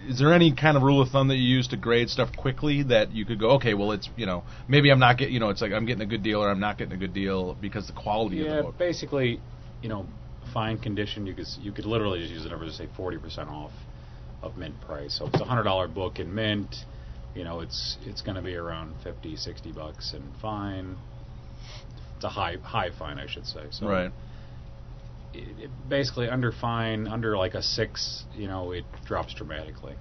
[0.08, 2.84] is there any kind of rule of thumb that you use to grade stuff quickly
[2.84, 5.50] that you could go okay well it's you know maybe i'm not getting you know
[5.50, 7.88] it's like i'm getting a good deal or i'm not getting a good deal because
[7.88, 9.42] the quality of Yeah, the book basically,
[9.82, 10.06] you know,
[10.54, 11.26] fine condition.
[11.26, 13.72] You could you could literally just use the number to say forty percent off
[14.44, 15.18] of mint price.
[15.18, 16.76] So if it's a hundred dollar book in mint,
[17.36, 20.98] you know, it's it's going to be around 50, 60 bucks and fine.
[22.16, 23.66] It's a high high fine, I should say.
[23.72, 24.12] So right
[25.36, 29.96] it, it basically under fine, under like a six, you know, it drops dramatically.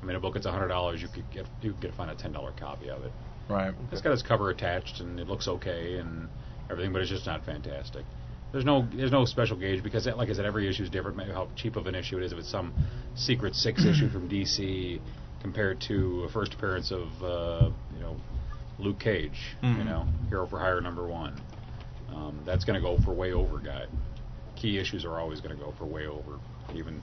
[0.00, 2.10] I mean, a book that's a hundred dollars, you could get you could get find
[2.10, 3.12] a ten dollar copy of it.
[3.48, 6.28] right It's got its cover attached and it looks okay and
[6.70, 8.04] everything, but it's just not fantastic.
[8.52, 11.16] There's no there's no special gauge because, like I said, every issue is different.
[11.16, 12.72] Maybe how cheap of an issue it is if it's some
[13.14, 15.00] secret six issue from DC
[15.40, 18.16] compared to a first appearance of uh, you know
[18.78, 19.86] Luke Cage, you Mhm.
[19.86, 21.40] know Hero for Hire number one.
[22.14, 23.88] Um, that's going to go for way over guide.
[24.56, 26.38] Key issues are always going to go for way over.
[26.74, 27.02] Even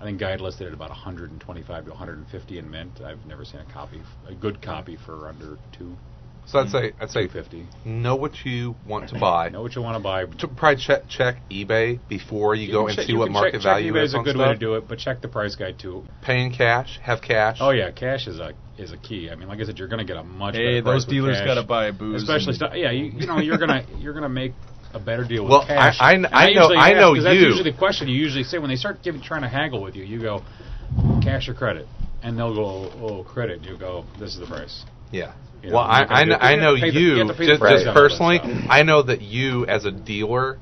[0.00, 3.00] I think guide listed at about 125 to 150 in mint.
[3.00, 5.96] I've never seen a copy, a good copy for under two.
[6.46, 7.66] So I'd say I'd say 250.
[7.84, 9.48] know what you want to buy.
[9.48, 10.26] Know what you want to buy.
[10.26, 13.64] To probably check check eBay before you, go and check- see what market check, check
[13.64, 15.56] value eBay is is a on good way to do it, but check the price
[15.56, 16.04] guide too.
[16.22, 17.58] Paying cash, have cash.
[17.60, 19.28] Oh yeah, cash is a is a key.
[19.30, 21.06] I mean, like I said, you're going to get a much Hey, better price those
[21.06, 21.46] with dealers cash.
[21.46, 22.72] gotta buy booze especially stuff.
[22.76, 24.52] Yeah, you, you know, you're gonna you're gonna make
[24.94, 25.96] a better deal with Well, I- cash.
[25.98, 28.44] I- And I know- usually I ask, know 'cause That's usually the question you usually
[28.44, 30.04] say when they start giving trying to haggle with you.
[30.04, 30.42] You go
[31.22, 31.88] cash or credit,
[32.22, 33.64] and they'll go oh credit.
[33.64, 34.84] You go this is the price.
[35.10, 35.32] Yeah.
[35.66, 37.06] You know, well, I, you're I, know, I you know have to pay the- you
[37.16, 38.38] you, have the just, just on all that personally.
[38.70, 40.58] I know that you, as a dealer,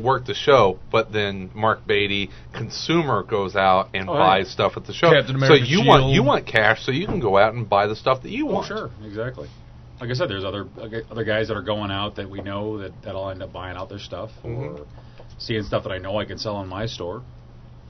[0.00, 4.18] work the show, but then Mark Beatty, consumer, goes out and Oh, yeah.
[4.18, 5.10] buys stuff at the show.
[5.10, 7.96] So America you want you want cash, so you can go out and buy the
[7.96, 8.66] stuff that you Oh want.
[8.68, 9.48] sure, exactly.
[10.00, 10.66] Like I said, there's other
[11.10, 13.88] other guys that are going out that we know that that'll end up buying out
[13.88, 14.80] their stuff Mhm.
[14.80, 14.86] or
[15.38, 17.22] seeing stuff that I know I can sell in my store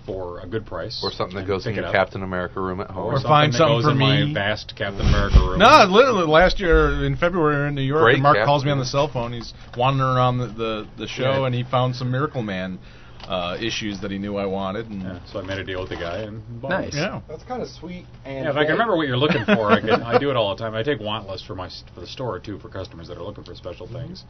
[0.06, 1.92] for a good price Or something that goes in pick your.
[1.92, 3.06] Captain America room at home.
[3.14, 4.34] Or find that something goes for in my me.
[4.34, 5.58] vast Captain America room.
[5.58, 8.70] No, literally last year in February in New York, Great and Mark Captain calls me
[8.70, 9.32] on the cell phone.
[9.32, 11.46] He's wandering around the the, the show, Yeah.
[11.46, 12.78] and he found some Miracle Man
[13.26, 14.90] uh, issues that he knew I wanted.
[14.90, 16.94] And Yeah, so I made a deal with the guy and bought Nice.
[16.94, 16.98] it.
[16.98, 18.04] yeah, That's kind of sweet.
[18.26, 20.36] And Yeah, if I can remember what you're looking for, I, can, I do it
[20.36, 20.74] all the time.
[20.74, 23.44] I take want lists for my for the store too for customers that are looking
[23.44, 23.96] for special Mm-hmm.
[24.08, 24.24] things.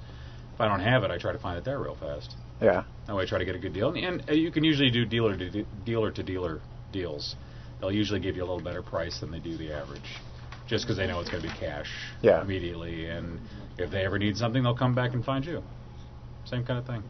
[0.54, 2.36] If I don't have it, I try to find it there real fast.
[2.60, 2.84] Yeah.
[3.06, 4.90] That way, I try to get a good deal, and, and uh, you can usually
[4.90, 6.60] do dealer to de- dealer to dealer
[6.92, 7.36] deals.
[7.80, 10.20] They'll usually give you a little better price than they do the average,
[10.66, 11.90] just because they know it's going to be cash
[12.22, 12.40] Yeah.
[12.42, 13.06] immediately.
[13.06, 13.40] And
[13.78, 15.62] if they ever need something, they'll come back and find you.
[16.46, 17.02] Same kind of thing.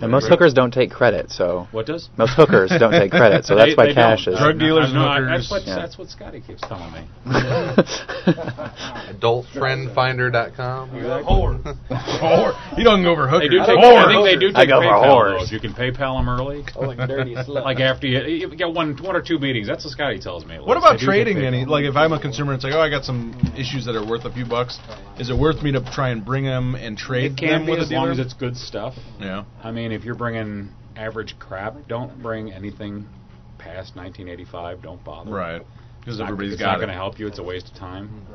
[0.00, 2.08] And most hookers don't take credit, so What does?
[2.16, 4.34] most hookers don't take credit, so that's They- why they cash don't.
[4.34, 4.40] is.
[4.40, 5.68] Drug dealers I know, I- That's what, hookers.
[5.76, 5.82] Yeah.
[5.82, 7.04] that's what Skottie keeps telling me.
[9.12, 10.90] AdultFriendFinder.com.
[11.92, 12.78] Whore.
[12.78, 13.48] You don't go over hookers.
[13.50, 13.78] They do take.
[13.78, 14.04] Whore.
[14.04, 15.04] I think they do take I go for PayPal.
[15.40, 15.50] whores.
[15.52, 17.64] You can PayPal them early, Oh, like dirty slut.
[17.64, 19.66] like after you, you get one, one or two meetings.
[19.66, 20.58] That's what Skottie tells me.
[20.58, 21.64] What about They do get trading any?
[21.64, 24.06] Like, if I'm a consumer and it's like, oh, I got some issues that are
[24.06, 24.78] worth a few bucks,
[25.18, 27.72] is it worth me to try and bring them and trade It can them be
[27.72, 28.94] with a as long as it's good stuff.
[29.20, 29.44] yeah.
[29.72, 33.08] I mean, if you're bringing average crap, don't bring anything
[33.56, 34.82] past 1985.
[34.82, 35.30] Don't bother.
[35.30, 35.62] Right.
[36.00, 37.26] Because everybody's it's got not going to help you.
[37.26, 38.26] It's a waste of time.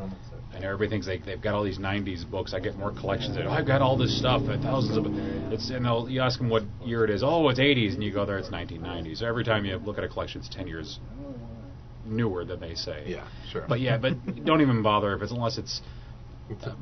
[0.55, 2.55] And everybody thinks they, they've got all these 90s books.
[2.55, 3.35] I get more collections.
[3.35, 4.41] That, oh, I've got all this stuff.
[4.49, 5.05] uh, Thousands of
[5.53, 7.22] it's and they'll, you ask them what year it is.
[7.23, 9.18] Oh, it's 80s, and you go there, it's 1990s.
[9.18, 10.99] So every time you look at a collection, it's 10 years
[12.03, 13.03] newer than they say.
[13.05, 13.65] Yeah, sure.
[13.69, 15.81] But yeah, but don't even bother if it's unless it's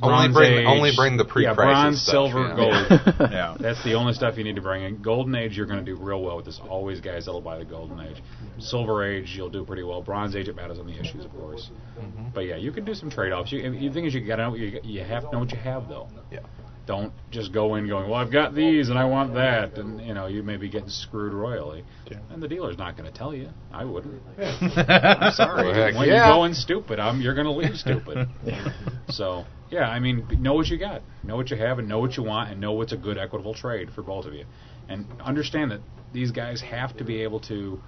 [0.02, 0.66] only bring Age.
[0.68, 2.56] only bring the yeah, pre-crisis bronze, stuff, silver, yeah.
[2.56, 3.32] gold.
[3.32, 3.58] Yeah.
[3.60, 5.02] That's the only stuff you need to bring in.
[5.02, 6.60] Golden Age, you're going to do real well with this.
[6.70, 8.22] Always guys that'll buy the Golden Age.
[8.60, 10.02] Silver Age, you'll do pretty well.
[10.02, 11.70] Bronze Age, it matters on the issues, of course.
[12.00, 12.26] Mm-hmm.
[12.34, 13.52] But yeah, you can do some trade-offs.
[13.52, 15.52] You, the thing is, you got to know what you, you have to know what
[15.52, 16.08] you have, though.
[16.32, 16.40] Yeah.
[16.86, 20.14] Don't just go in going, well, I've got these and I want that, and you
[20.14, 21.84] know, you may be getting screwed royally.
[22.30, 23.50] And the dealer's not going to tell you.
[23.74, 24.22] I wouldn't.
[24.38, 25.66] I'm sorry.
[25.66, 26.28] Well, heck when yeah.
[26.28, 28.28] you're going stupid, I'm, you're going to leave stupid.
[29.08, 29.46] So
[29.76, 32.24] Yeah, I mean, know what you got, know what you have, and know what you
[32.24, 34.46] want, and know what's a good equitable trade for both of you,
[34.88, 35.82] and understand that
[36.14, 37.82] these guys have to be able to.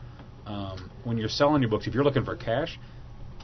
[0.46, 2.78] Um, when you're selling your books, if you're looking for cash,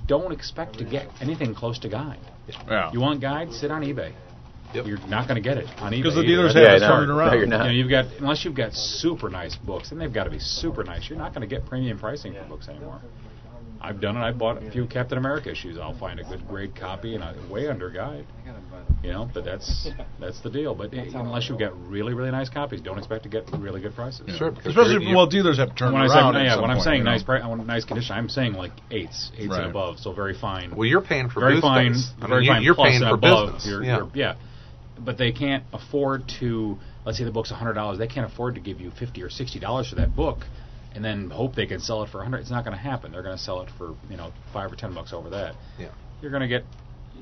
[0.07, 2.19] don't expect to get anything close to guide.
[2.67, 2.91] Yeah.
[2.93, 3.51] You want guide?
[3.53, 4.13] Sit on eBay.
[4.73, 4.87] Yep.
[4.87, 5.97] You're not going to get it on eBay.
[6.03, 6.85] Because the dealers Yeah, have I it know.
[6.87, 7.37] started No, around.
[7.37, 7.65] you're not.
[7.65, 10.39] You know, you've got unless you've got super nice books, and they've got to be
[10.39, 11.09] super nice.
[11.09, 13.01] You're not going to get premium pricing for books anymore.
[13.83, 14.21] I've done it.
[14.21, 15.77] I bought a few Captain America issues.
[15.77, 18.25] I'll find a good grade copy and I, way under guide.
[19.03, 19.89] You know, but that's
[20.19, 20.73] that's the deal.
[20.73, 23.93] But eh, unless you've got really really nice copies, don't expect to get really good
[23.93, 24.37] prices.
[24.37, 26.33] Sure, Especially well, dealers have to turn When I around.
[26.35, 27.11] say at yeah, some when I'm point, saying you know.
[27.11, 29.61] nice pri- nice condition, I'm saying like eights, eights Right.
[29.63, 29.99] and above.
[29.99, 30.73] So very fine.
[30.75, 32.13] Well, you're paying for very fine, space.
[32.21, 33.47] I very mean, you- fine you're plus paying for above.
[33.55, 33.67] business.
[33.67, 33.97] You're- yeah.
[33.97, 34.35] you're- yeah.
[34.97, 36.77] But they can't afford to.
[37.05, 37.97] Let's say the book's hundred dollars.
[37.97, 40.45] They can't afford to give you fifty or sixty dollars for that book,
[40.95, 42.39] and then hope they can sell it for a hundred.
[42.39, 43.11] It's not going to happen.
[43.11, 45.55] They're going to sell it for you know five or ten bucks over that.
[45.79, 45.89] Yeah.
[46.21, 46.63] You're going to get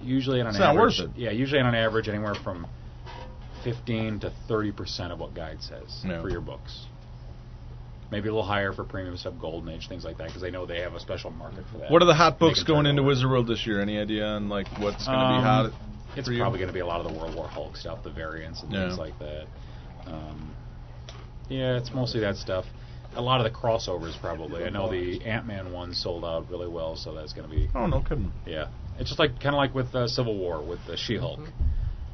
[0.01, 0.99] usually on an It's not average.
[0.99, 1.19] worth it.
[1.19, 2.67] Yeah, usually on an average anywhere from
[3.63, 6.21] fifteen to thirty percent of what guide says Yeah.
[6.21, 6.85] for your books.
[8.11, 10.65] Maybe a little higher for premium stuff, Golden Age, things like that, because they know
[10.65, 11.89] they have a special market for that.
[11.89, 13.03] What are the hot books going into.
[13.03, 13.79] Wizard World this year?
[13.79, 15.71] Any idea on like what's going to Um, be hot?
[16.17, 18.09] It's for probably going to be a lot of the World War Hulk stuff, the
[18.09, 18.87] variants and Yeah.
[18.87, 19.45] things like that.
[20.07, 20.51] Um,
[21.47, 22.65] yeah, it's mostly that stuff.
[23.15, 24.63] A lot of the crossovers, probably.
[24.63, 27.69] I know the Ant Man one sold out really well, so that's going to be
[27.75, 28.31] Oh no, kidding.
[28.45, 28.69] yeah.
[28.99, 31.39] It's just like kind of like with uh, Civil War with the She-Hulk.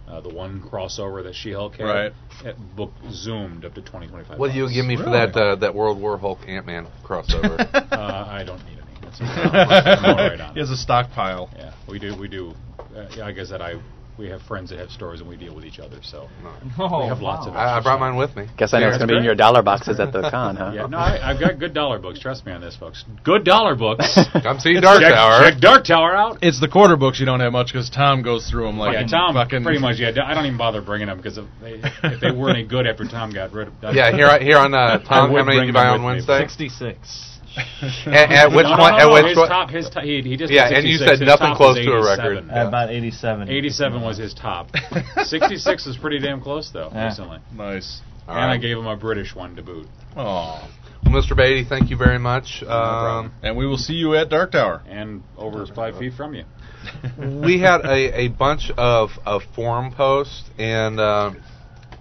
[0.08, 2.14] Uh, the one crossover that She-Hulk had, Right.
[2.44, 5.56] that book zoomed up to 20, 25 What do you give me for that uh,
[5.58, 7.58] that World War Hulk Ant Man crossover?
[7.92, 9.02] Uh, I don't need any.
[9.02, 11.50] That's I'm all right on he has a stockpile.
[11.56, 12.16] Yeah, we do.
[12.18, 12.54] We do.
[12.80, 13.74] Uh, yeah, like I said, I
[14.18, 15.98] we have friends that have stores and we deal with each other.
[16.02, 16.28] So
[16.80, 17.56] Oh, we have lots of.
[17.56, 18.48] I, I brought mine with me.
[18.58, 20.56] Guess I know Yeah, it's going to be in your dollar boxes at the con,
[20.56, 20.72] huh?
[20.74, 22.20] Yeah, no, I, I've got good dollar books.
[22.20, 23.06] Trust me on this, folks.
[23.24, 24.18] Good dollar books.
[24.44, 25.50] Come see Dark check, Tower.
[25.50, 26.40] check Dark Tower out.
[26.42, 29.06] It's the quarter books you don't have much because Tom goes through them like yeah,
[29.06, 29.34] Tom.
[29.36, 30.00] fucking Pretty much.
[30.00, 32.88] Yeah, I don't even bother bringing them because if they, if they weren't any good
[32.88, 33.74] after Tom got rid of.
[33.82, 33.96] them.
[33.96, 35.32] Yeah, here here on uh, Tom.
[35.32, 36.34] would How many did you buy on Wednesday?
[36.34, 36.44] me, but
[37.58, 38.06] Wednesday?
[38.06, 38.08] 66.
[38.08, 38.92] At, at which no, no, point?
[38.98, 41.20] no, At no, which his top, his top, he, he just Yeah, and you said
[41.20, 42.06] His nothing close to a 87.
[42.06, 42.50] record.
[42.52, 43.50] At about 87.
[43.50, 44.70] 87 was his top.
[45.24, 46.90] 66 is pretty damn close though.
[46.94, 47.06] Yeah.
[47.08, 48.02] Recently, nice.
[48.28, 49.88] All and I gave him a British one to boot.
[50.16, 50.68] Oh,
[51.06, 51.36] Well, Mr.
[51.36, 52.62] Beatty, thank you very much.
[52.64, 54.84] Um, and we will see you at Dark Tower.
[54.88, 56.44] and over five feet from you.
[57.44, 61.32] we had a, a bunch of, of forum posts, and uh,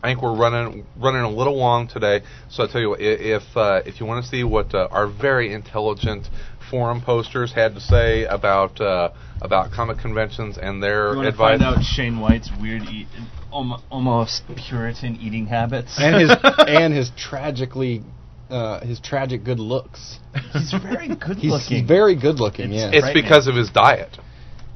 [0.02, 2.20] I think we're running running a little long today.
[2.50, 5.06] So I tell you what, if uh, if you want to see what uh, our
[5.06, 6.28] very intelligent
[6.70, 9.10] forum posters had to say about uh,
[9.40, 13.06] about comic conventions and their You advice, find out Shane White's weird, eat,
[13.52, 15.96] almost Puritan eating habits?
[15.98, 18.02] and his and his tragically
[18.50, 20.18] uh, his tragic good looks.
[20.52, 21.78] He's very good He's, looking.
[21.78, 22.70] he's very good looking.
[22.72, 24.16] Yeah, it's because of his diet.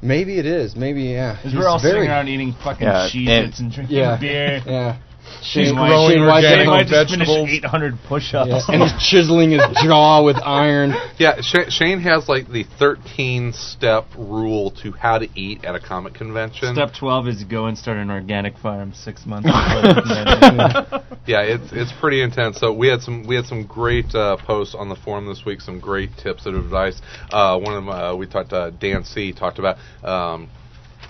[0.01, 0.75] maybe it is.
[0.75, 1.35] Maybe yeah.
[1.37, 4.61] Because He's we're all very, sitting around eating fucking Yeah, Cheez-Its and drinking yeah, beer.
[4.65, 4.99] Yeah.
[5.41, 7.47] Shane He's White, growing Shane organic Shane White just vegetables.
[7.47, 8.49] finished 800 push-ups.
[8.49, 10.93] Yeah, and he's chiseling his jaw with iron.
[11.17, 15.79] Yeah, Sh- Shane has like the 13 step rule to how to eat at a
[15.79, 16.73] comic convention.
[16.75, 21.17] Step 12 is go and start an organic farm six months before the convention.
[21.25, 22.59] Yeah, it's it's pretty intense.
[22.59, 25.61] So we had some we had some great uh, posts on the forum this week.
[25.61, 27.01] Some great tips and advice.
[27.31, 28.53] Uh, one of them uh, we talked.
[28.53, 29.77] Uh, Dan C talked about.
[30.03, 30.49] Um,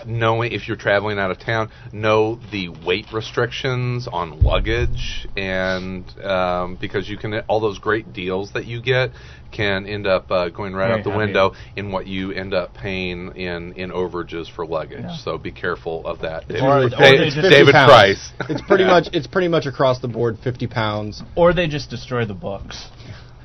[0.05, 6.77] Knowing if you're traveling out of town, know the weight restrictions on luggage, and um,
[6.79, 9.11] because you can all those great deals that you get
[9.51, 11.25] can end up uh, going right Very out the heavy.
[11.25, 15.01] window in what you end up paying in in overages for luggage.
[15.01, 15.17] Yeah.
[15.17, 16.47] So be careful of that.
[16.47, 17.91] David, Or- or Da- David pounds.
[17.91, 18.31] Price.
[18.49, 20.37] It's pretty much it's pretty much across the board.
[20.43, 21.21] Fifty pounds.
[21.35, 22.87] or they just destroy the books.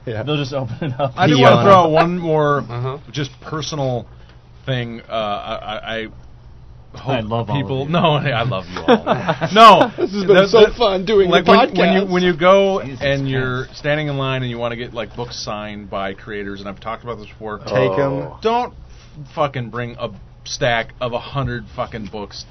[0.07, 0.23] Yeah.
[0.23, 1.15] They'll just open it up.
[1.17, 2.99] I do want to throw out one more Uh-huh.
[3.11, 4.07] just personal
[4.65, 5.01] thing.
[5.01, 6.07] Uh, I, I,
[6.95, 7.85] I hope I love all of people.
[7.85, 7.89] you.
[7.91, 9.05] No, I love you all.
[9.55, 12.81] no, This has been so fun doing like the when, when you when you go
[12.83, 16.15] Jesus and you're standing in line and you want to get like books signed by
[16.15, 17.59] creators, and I've talked about this before.
[17.59, 18.39] Take Oh.
[18.43, 20.11] Don't f- fucking bring a
[20.45, 22.45] stack of a hundred fucking books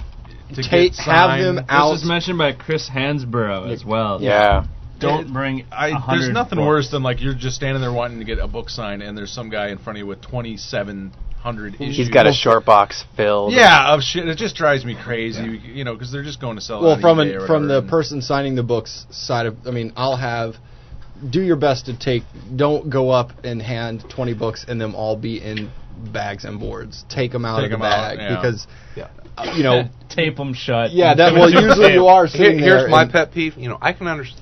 [0.53, 1.43] to Take- get have signed.
[1.45, 1.91] them This out.
[1.91, 4.21] was mentioned by Chris Hansborough as well.
[4.21, 4.65] Yeah.
[4.99, 5.65] Don't bring.
[5.71, 6.67] I, there's nothing books.
[6.67, 9.31] worse than like you're just standing there wanting to get a book signed, and there's
[9.31, 10.21] some guy in front of you with
[11.45, 11.97] 2,700 issues.
[11.97, 13.53] He's got a short box filled.
[13.53, 14.27] Yeah, of shit.
[14.27, 16.81] It just drives me crazy, you know, because they're just going to sell.
[16.81, 20.17] well on from an, from the person signing the books side of i mean i'll
[20.17, 20.55] have
[21.29, 22.23] do your best to take
[22.55, 25.71] don't go up and hand 20 books and them all be in
[26.11, 28.35] bags and boards take them out Take of the 'em out, bag yeah.
[28.35, 29.07] because Yeah.
[29.37, 30.91] uh, you know tape them shut.
[30.91, 33.57] yeah that put well usually you are Here- sitting there here's my pet peeve.
[33.57, 34.41] You know, I can understand.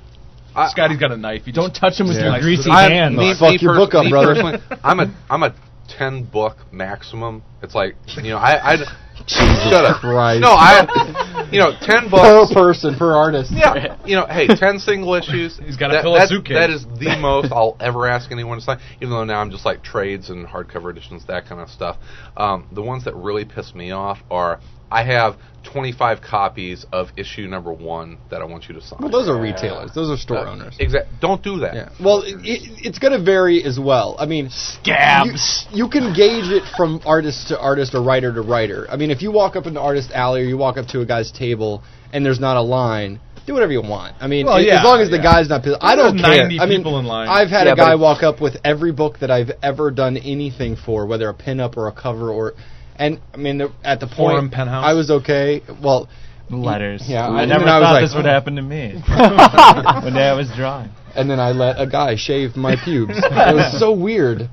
[0.56, 1.46] Skottie's got a knife.
[1.46, 2.34] He Don't touch him with Yeah.
[2.34, 3.18] your greasy I, hands.
[3.18, 4.60] me, Fuck me your pers- book up, brother.
[4.84, 5.56] I'm a I'm a
[5.98, 7.44] ten book maximum.
[7.62, 8.78] It's like you know I I
[9.28, 10.02] Shut up.
[10.02, 10.42] Christ.
[10.42, 11.48] No, I.
[11.52, 13.52] You know, ten books per person per artist.
[13.54, 15.58] Yeah, you know, hey, ten single issues.
[15.64, 16.56] He's gotta that, fill a that- suitcase.
[16.56, 18.80] That is the most I'll ever ask anyone to sign.
[18.98, 21.98] Even though now I'm just like trades and hardcover editions, that kind of stuff.
[22.36, 24.60] Um, the ones that really piss me off are
[24.94, 29.00] I have 25 copies of issue number one that I want you to sign.
[29.02, 29.92] Well, those are retailers.
[29.96, 30.76] Those are store uh, owners.
[30.80, 31.12] Exactly.
[31.20, 31.74] Don't do that.
[31.74, 31.90] Yeah.
[32.04, 34.16] Well, it, it, it's going to vary as well.
[34.20, 35.66] I mean, Scabs.
[35.72, 38.86] You, you can gauge it from artist to artist or writer to writer.
[38.90, 41.06] I mean, if you walk up into artist alley or you walk up to a
[41.06, 44.16] guy's table and there's not a line, do whatever you want.
[44.22, 45.24] I mean, Well, a- yeah, as long as the yeah.
[45.24, 45.78] guy's not pissed.
[45.82, 46.48] I don't care.
[46.48, 47.28] 90 I mean, people in line.
[47.28, 49.92] I've had Yeah, a but guy if- walk up with every book that I've ever
[49.92, 52.54] done anything for, whether a pinup or a cover or,
[52.98, 54.86] and I mean, the- at the point Forum Penthouse.
[54.86, 55.62] I was okay.
[55.82, 56.10] Well,
[56.50, 57.06] Letters.
[57.08, 58.94] Yeah, I and never then I was thought like- this would happen to me.
[59.08, 60.90] One day I was drawing.
[61.16, 63.14] and then I let a guy shave my pubes.
[63.16, 64.50] it was so weird.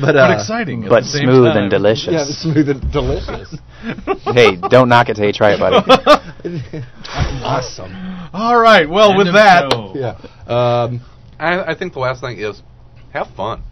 [0.00, 0.86] But, uh, but exciting.
[0.88, 1.56] But smooth time.
[1.56, 2.12] and delicious.
[2.12, 3.56] Yeah, smooth and delicious.
[4.24, 5.76] hey, don't knock it till you try it, buddy.
[7.08, 7.92] awesome.
[8.32, 8.88] All right.
[8.88, 9.92] Well, End with that, show.
[9.94, 10.16] Yeah.
[10.46, 11.00] Um,
[11.38, 12.62] I, I think the last thing is
[13.12, 13.62] have fun,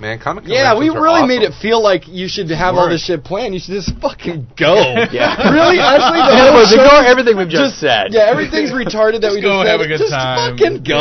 [0.00, 0.18] man.
[0.18, 1.28] Comic yeah, we really awesome.
[1.28, 3.54] made it feel like you should have all this shit planned.
[3.54, 4.74] You should just fucking go.
[5.12, 5.34] Yeah.
[5.54, 5.78] really?
[5.80, 8.12] Honestly, the In other whole words, show- ignore everything we've just said.
[8.12, 9.86] Yeah, everything's retarded that we Just go just have said.
[9.86, 10.56] a good just time.
[10.58, 10.98] fucking go.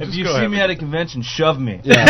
[0.00, 0.06] Yeah.
[0.06, 1.80] If you go see me at a convention, shove me.
[1.84, 2.04] Yeah.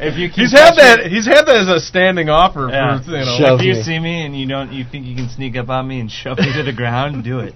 [0.00, 1.06] If you He's had that.
[1.06, 3.02] He's had that as a standing offer Yeah.
[3.02, 3.54] for you know.
[3.56, 3.82] If you me.
[3.82, 6.38] see me and you don't, you think you can sneak up on me and shove
[6.38, 7.54] me to the ground, do it.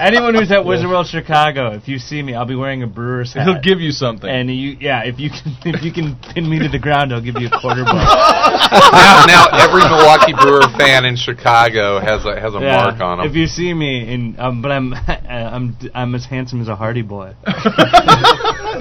[0.00, 3.32] Anyone who's at Wizard World Chicago, if you see me, I'll be wearing a Brewer's
[3.32, 3.46] hat.
[3.46, 4.28] He'll give you something.
[4.28, 7.22] And you, yeah, if you can, if you can pin me to the ground, I'll
[7.22, 7.94] give you a quarter buck.
[7.94, 13.18] now, now every Milwaukee Brewer fan in Chicago has a has a Yeah, mark on
[13.18, 13.28] them.
[13.28, 14.94] If you see me, and um, but I'm,
[15.28, 17.34] I'm, I'm as handsome as a Hardy Boy.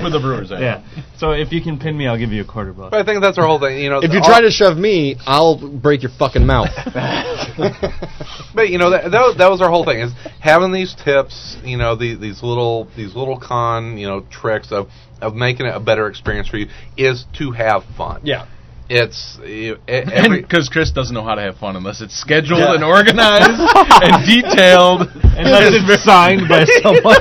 [0.02, 0.49] with the Brewers.
[0.49, 0.61] hat.
[0.61, 0.84] Yeah.
[1.18, 2.91] So if you can pin me, I'll give you a quarter buck.
[2.91, 3.77] But I think that's our whole thing.
[3.80, 6.69] You know, If you try to shove me, I'll break your fucking mouth.
[8.56, 11.77] But you know that, that that was our whole thing is having these tips, you
[11.77, 14.88] know, the, these little these little con, you know, tricks of
[15.21, 16.67] of making it a better experience for you
[16.97, 18.21] is to have fun.
[18.23, 18.47] yeah.
[18.89, 23.47] It's you, Because Chris doesn't know how to have fun unless it's scheduled and organized
[24.03, 25.07] and detailed.
[25.23, 27.15] Unless it's signed by someone.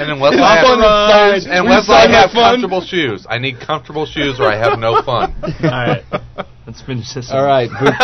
[0.00, 1.58] and unless Up I on the have, side.
[1.58, 5.34] unless I have comfortable shoes, I need comfortable shoes or I have no fun.
[5.42, 6.02] All right.
[6.66, 7.30] Let's finish this.
[7.30, 7.46] All one.
[7.46, 7.68] right.
[7.70, 7.94] Boot,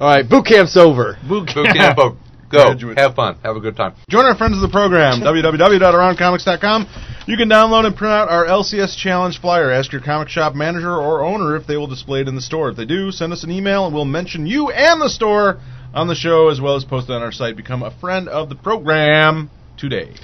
[0.00, 0.28] all right.
[0.28, 1.18] Boot camp's over.
[1.28, 2.16] Boot camp, go,
[2.50, 3.00] go, Graduates.
[3.00, 3.94] have fun, have a good time.
[4.08, 6.86] Join our friends of the program, www.aroundcomics.com.
[7.26, 9.70] You can download and print out our LCS Challenge flyer.
[9.70, 12.70] Ask your comic shop manager or owner if they will display it in the store.
[12.70, 15.60] If they do, send us an email and we'll mention you and the store
[15.92, 17.56] on the show as well as post it on our site.
[17.56, 20.14] Become a friend of the program today.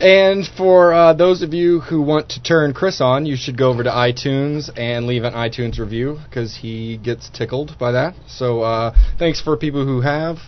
[0.00, 3.68] And for uh, those of you who want to turn Chris on, you should go
[3.68, 8.14] over to iTunes and leave an iTunes review because he gets tickled by that.
[8.26, 10.38] So uh, thanks for people who have,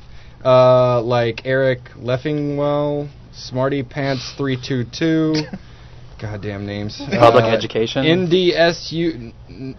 [0.45, 5.35] uh, like Eric Leffingwell, Smarty Pants three two two.
[6.21, 7.03] Goddamn names.
[7.19, 8.05] Public Uh, education.
[8.05, 9.35] NDSU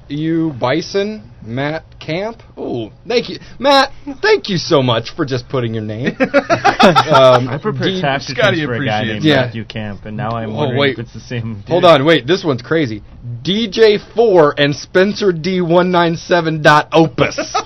[0.10, 2.44] U Bison, Matt Camp.
[2.58, 3.92] Oh, thank you, Matt.
[4.22, 6.08] Thank you so much for just putting your name.
[6.20, 9.24] um, I prepared D- tax Skottie returns for a guy named.
[9.24, 9.36] Yeah.
[9.46, 10.94] Matthew Camp, and now I'm Oh, wondering wait.
[10.94, 11.62] if it's the same.
[11.62, 11.70] Dude.
[11.70, 12.28] Hold on, wait.
[12.28, 13.02] This one's crazy.
[13.44, 17.38] DJ4 and Spencer D197 dot Opus.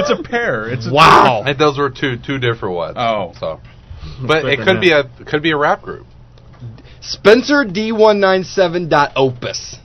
[0.00, 0.68] It's a pair.
[0.68, 1.42] It's a wow.
[1.46, 2.96] And those were two two different ones.
[2.98, 3.32] Oh.
[3.38, 3.60] so.
[4.26, 4.80] But it could up.
[4.80, 6.06] be a could be a rap group.
[7.00, 9.76] Spencer D197 dot Opus.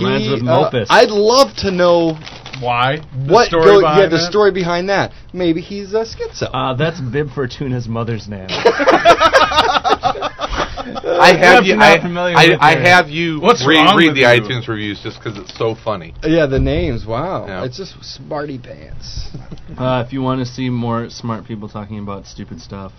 [0.00, 0.88] Rhymes with uh, Mopus.
[0.90, 2.18] I'd love to know
[2.60, 2.98] Why?
[2.98, 4.30] The what story go, behind yeah the that?
[4.30, 5.12] story behind that.
[5.32, 6.50] Maybe he's a schizo.
[6.52, 8.48] Uh, that's Bib Fortuna's mother's name.
[10.94, 11.76] I have you.
[11.78, 14.26] I, familiar I, I have you What's read, wrong read with the you?
[14.28, 16.14] iTunes reviews just because it's so funny.
[16.22, 17.04] yeah, the names.
[17.06, 17.46] Wow.
[17.46, 17.64] Yeah.
[17.64, 19.28] It's just smarty pants.
[19.76, 22.92] Uh, if you want to see more smart people talking about stupid stuff,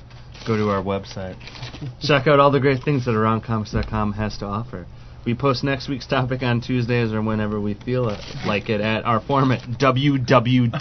[0.45, 1.35] go to our website.
[2.01, 4.85] Check out all the great things that AroundComics.com has to offer.
[5.25, 9.05] We post next week's topic on Tuesdays or whenever we feel it, like it at
[9.05, 10.73] our forum at www.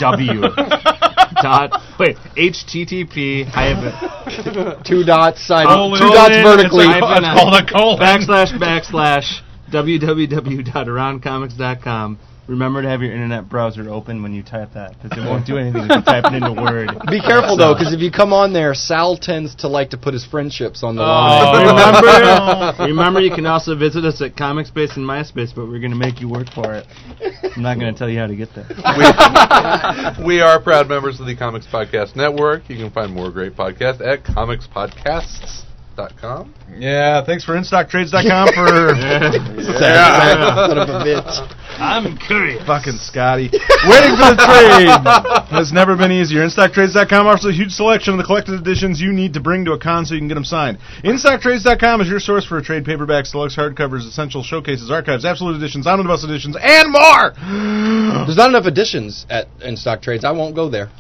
[1.43, 3.93] dot wait http hyphen
[4.85, 5.67] Two dots side.
[5.67, 6.01] Colon.
[6.01, 6.87] two dots vertically.
[6.87, 7.25] it's a hyphen.
[7.25, 7.99] It's called a colon.
[8.01, 9.41] backslash backslash
[9.71, 12.19] www.aroundcomics.com.
[12.49, 15.57] Remember to have your internet browser open when you type that because it won't do
[15.63, 16.91] anything if you type it into Word.
[17.11, 20.15] Be careful though, because if you come on there, Sal tends to like to put
[20.15, 21.07] his friendships on the Oh.
[21.07, 21.67] line.
[21.67, 25.91] remember, remember, you can also visit us at Comic Space and MySpace, but we're going
[25.91, 26.87] to make you work for it.
[27.57, 28.67] I'm not going to tell you how to get there.
[30.25, 32.69] we are proud members of the Comics Podcast Network.
[32.71, 35.66] You can find more great podcasts at comicspodcasts.com.
[35.97, 36.55] InStockTrades.com.
[36.79, 38.67] Yeah, thanks for InStockTrades.com for
[39.79, 41.53] Son of a bitch.
[41.79, 42.65] I'm curious.
[42.67, 43.53] fucking Skottie.
[43.53, 44.89] Waiting for the trade
[45.51, 46.41] has never been easier.
[46.41, 49.79] InStockTrades.com offers a huge selection of the collected editions you need to bring to a
[49.79, 50.79] con so you can get them signed.
[51.05, 56.25] InStockTrades.com is your source for trade paperbacks, deluxe hardcovers, essential showcases, archives, absolute editions, omnibus
[56.25, 57.33] editions, and more.
[58.25, 60.25] There's not enough editions at in stock trades.
[60.25, 60.91] I won't go there.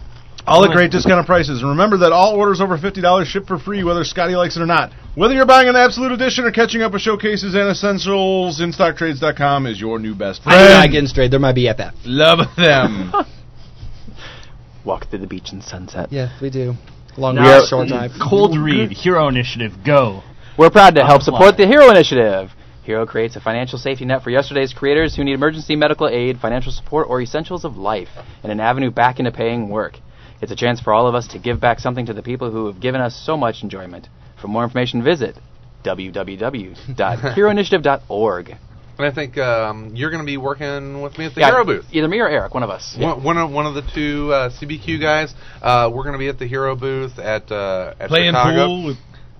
[0.47, 0.75] All at oh.
[0.75, 1.61] great discounted prices.
[1.61, 4.67] And remember that all orders over $50 ship for free, whether Skottie likes it or
[4.67, 4.93] not.
[5.17, 9.81] Whether you're buying an absolute edition or catching up with showcases and essentials, InStockTrades.com is
[9.81, 10.59] your new best friend.
[10.59, 11.31] I'm not getting straight.
[11.31, 11.95] There might be FF.
[12.05, 13.13] Love them.
[14.85, 16.13] Walk through the beach in sunset.
[16.13, 16.75] Yeah, we do.
[17.17, 18.13] Long Now, short drive.
[18.23, 20.23] Cold read, Hero Initiative, go.
[20.59, 22.51] We're proud to help support the Hero Initiative.
[22.85, 26.71] Hero creates a financial safety net for yesterday's creators who need emergency medical aid, financial
[26.71, 28.11] support, or essentials of life,
[28.45, 29.99] and an avenue back into paying work.
[30.41, 32.67] It's a chance for all of us to give back something to the people who
[32.67, 34.09] have given us so much enjoyment.
[34.41, 35.37] For more information, visit
[35.85, 38.57] www.heroinitiative.org.
[38.99, 41.67] And I think um, you're going to be working with me at the Yeah, Hero
[41.67, 41.85] booth.
[41.93, 42.97] Either me or Eric, one of us.
[42.99, 45.35] One, one of one of the two uh, CBQ guys.
[45.61, 48.67] Uh, we're going to be at the Hero booth at uh, at Playing Chicago.
[48.67, 48.97] pool with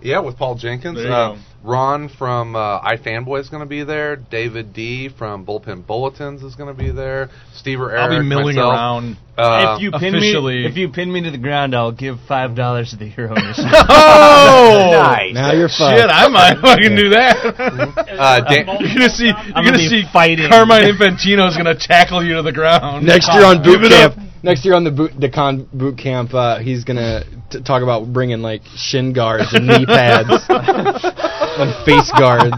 [0.07, 0.97] Yeah, with Paul Jenkins.
[0.99, 1.41] There you Uh, go.
[1.65, 4.15] Ron from uh, iFanboy is going to be there.
[4.15, 7.29] David D from Bullpen Bulletins is going to be there.
[7.55, 8.13] Steve or Eric.
[8.13, 8.73] I'll be milling myself.
[8.73, 9.17] around.
[9.37, 12.19] Uh, if you pin officially- me, if you pin me to the ground, I'll give
[12.29, 13.67] five dollars to the Hero Initiative.
[13.89, 14.91] Oh!
[14.93, 15.35] Nice.
[15.35, 15.99] Now you're fucked.
[15.99, 17.37] Shit, I might fucking do that.
[18.17, 20.49] uh, Dan- you're gonna see, you're I'm gonna, gonna see fighting.
[20.49, 23.05] Carmine Infantino's gonna tackle you to the ground.
[23.05, 24.15] Next year on boot it camp.
[24.43, 28.13] Next year on the boot the con boot camp, uh, he's gonna t- talk about
[28.13, 32.55] bringing like shin guards and knee pads and face guards.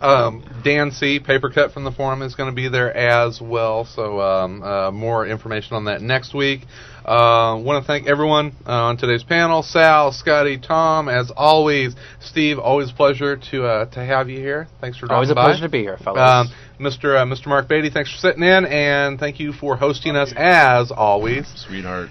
[0.00, 3.84] Um, Dan C, paper cut from the forum, is going to be there as well.
[3.84, 6.62] So um, uh, more information on that next week.
[7.04, 11.94] Uh, Want to thank everyone uh, on today's panel: Sal, Skottie, Tom, as always.
[12.20, 14.68] Steve, always a pleasure to uh, to have you here.
[14.80, 15.44] Thanks for dropping Always a by.
[15.46, 16.48] pleasure to be here, fellas.
[16.48, 16.48] Um,
[16.80, 17.16] Mr.
[17.20, 17.46] Uh, Mr.
[17.48, 21.46] Mark Beatty, thanks for sitting in, and thank you for hosting us as always.
[21.66, 22.08] Sweetheart.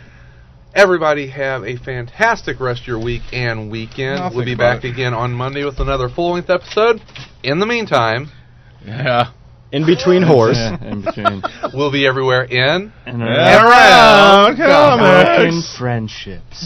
[0.73, 4.19] Everybody have a fantastic rest of your week and weekend.
[4.19, 4.89] I'll we'll be back it.
[4.91, 7.01] again on Monday with another full length episode.
[7.43, 8.29] In the meantime,
[8.85, 9.31] Yeah.
[9.71, 10.55] In between whores.
[10.81, 11.41] Yeah, in between.
[11.73, 15.77] we'll be everywhere in And Around broken comics.
[15.77, 16.59] friendships.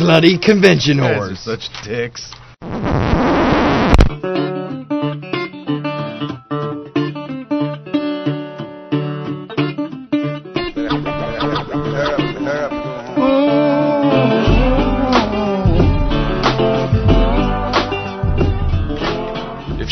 [0.00, 1.38] Slutty convention You whores.
[1.38, 2.32] such dicks.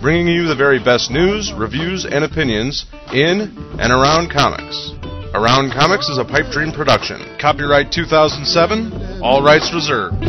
[0.00, 4.92] bringing you the very best news, reviews, and opinions in and around comics.
[5.34, 7.18] Around Comics is a Pipe Dream production.
[7.40, 10.22] Copyright 2007, all rights reserved.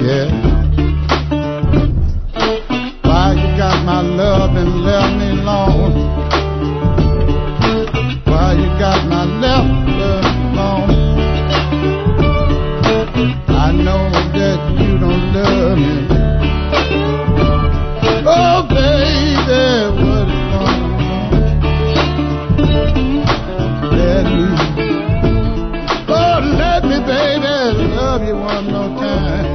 [0.00, 0.32] Yeah.
[3.04, 5.92] Why you got my love and left me alone?
[8.24, 9.79] Why you got my left
[28.58, 29.49] no time.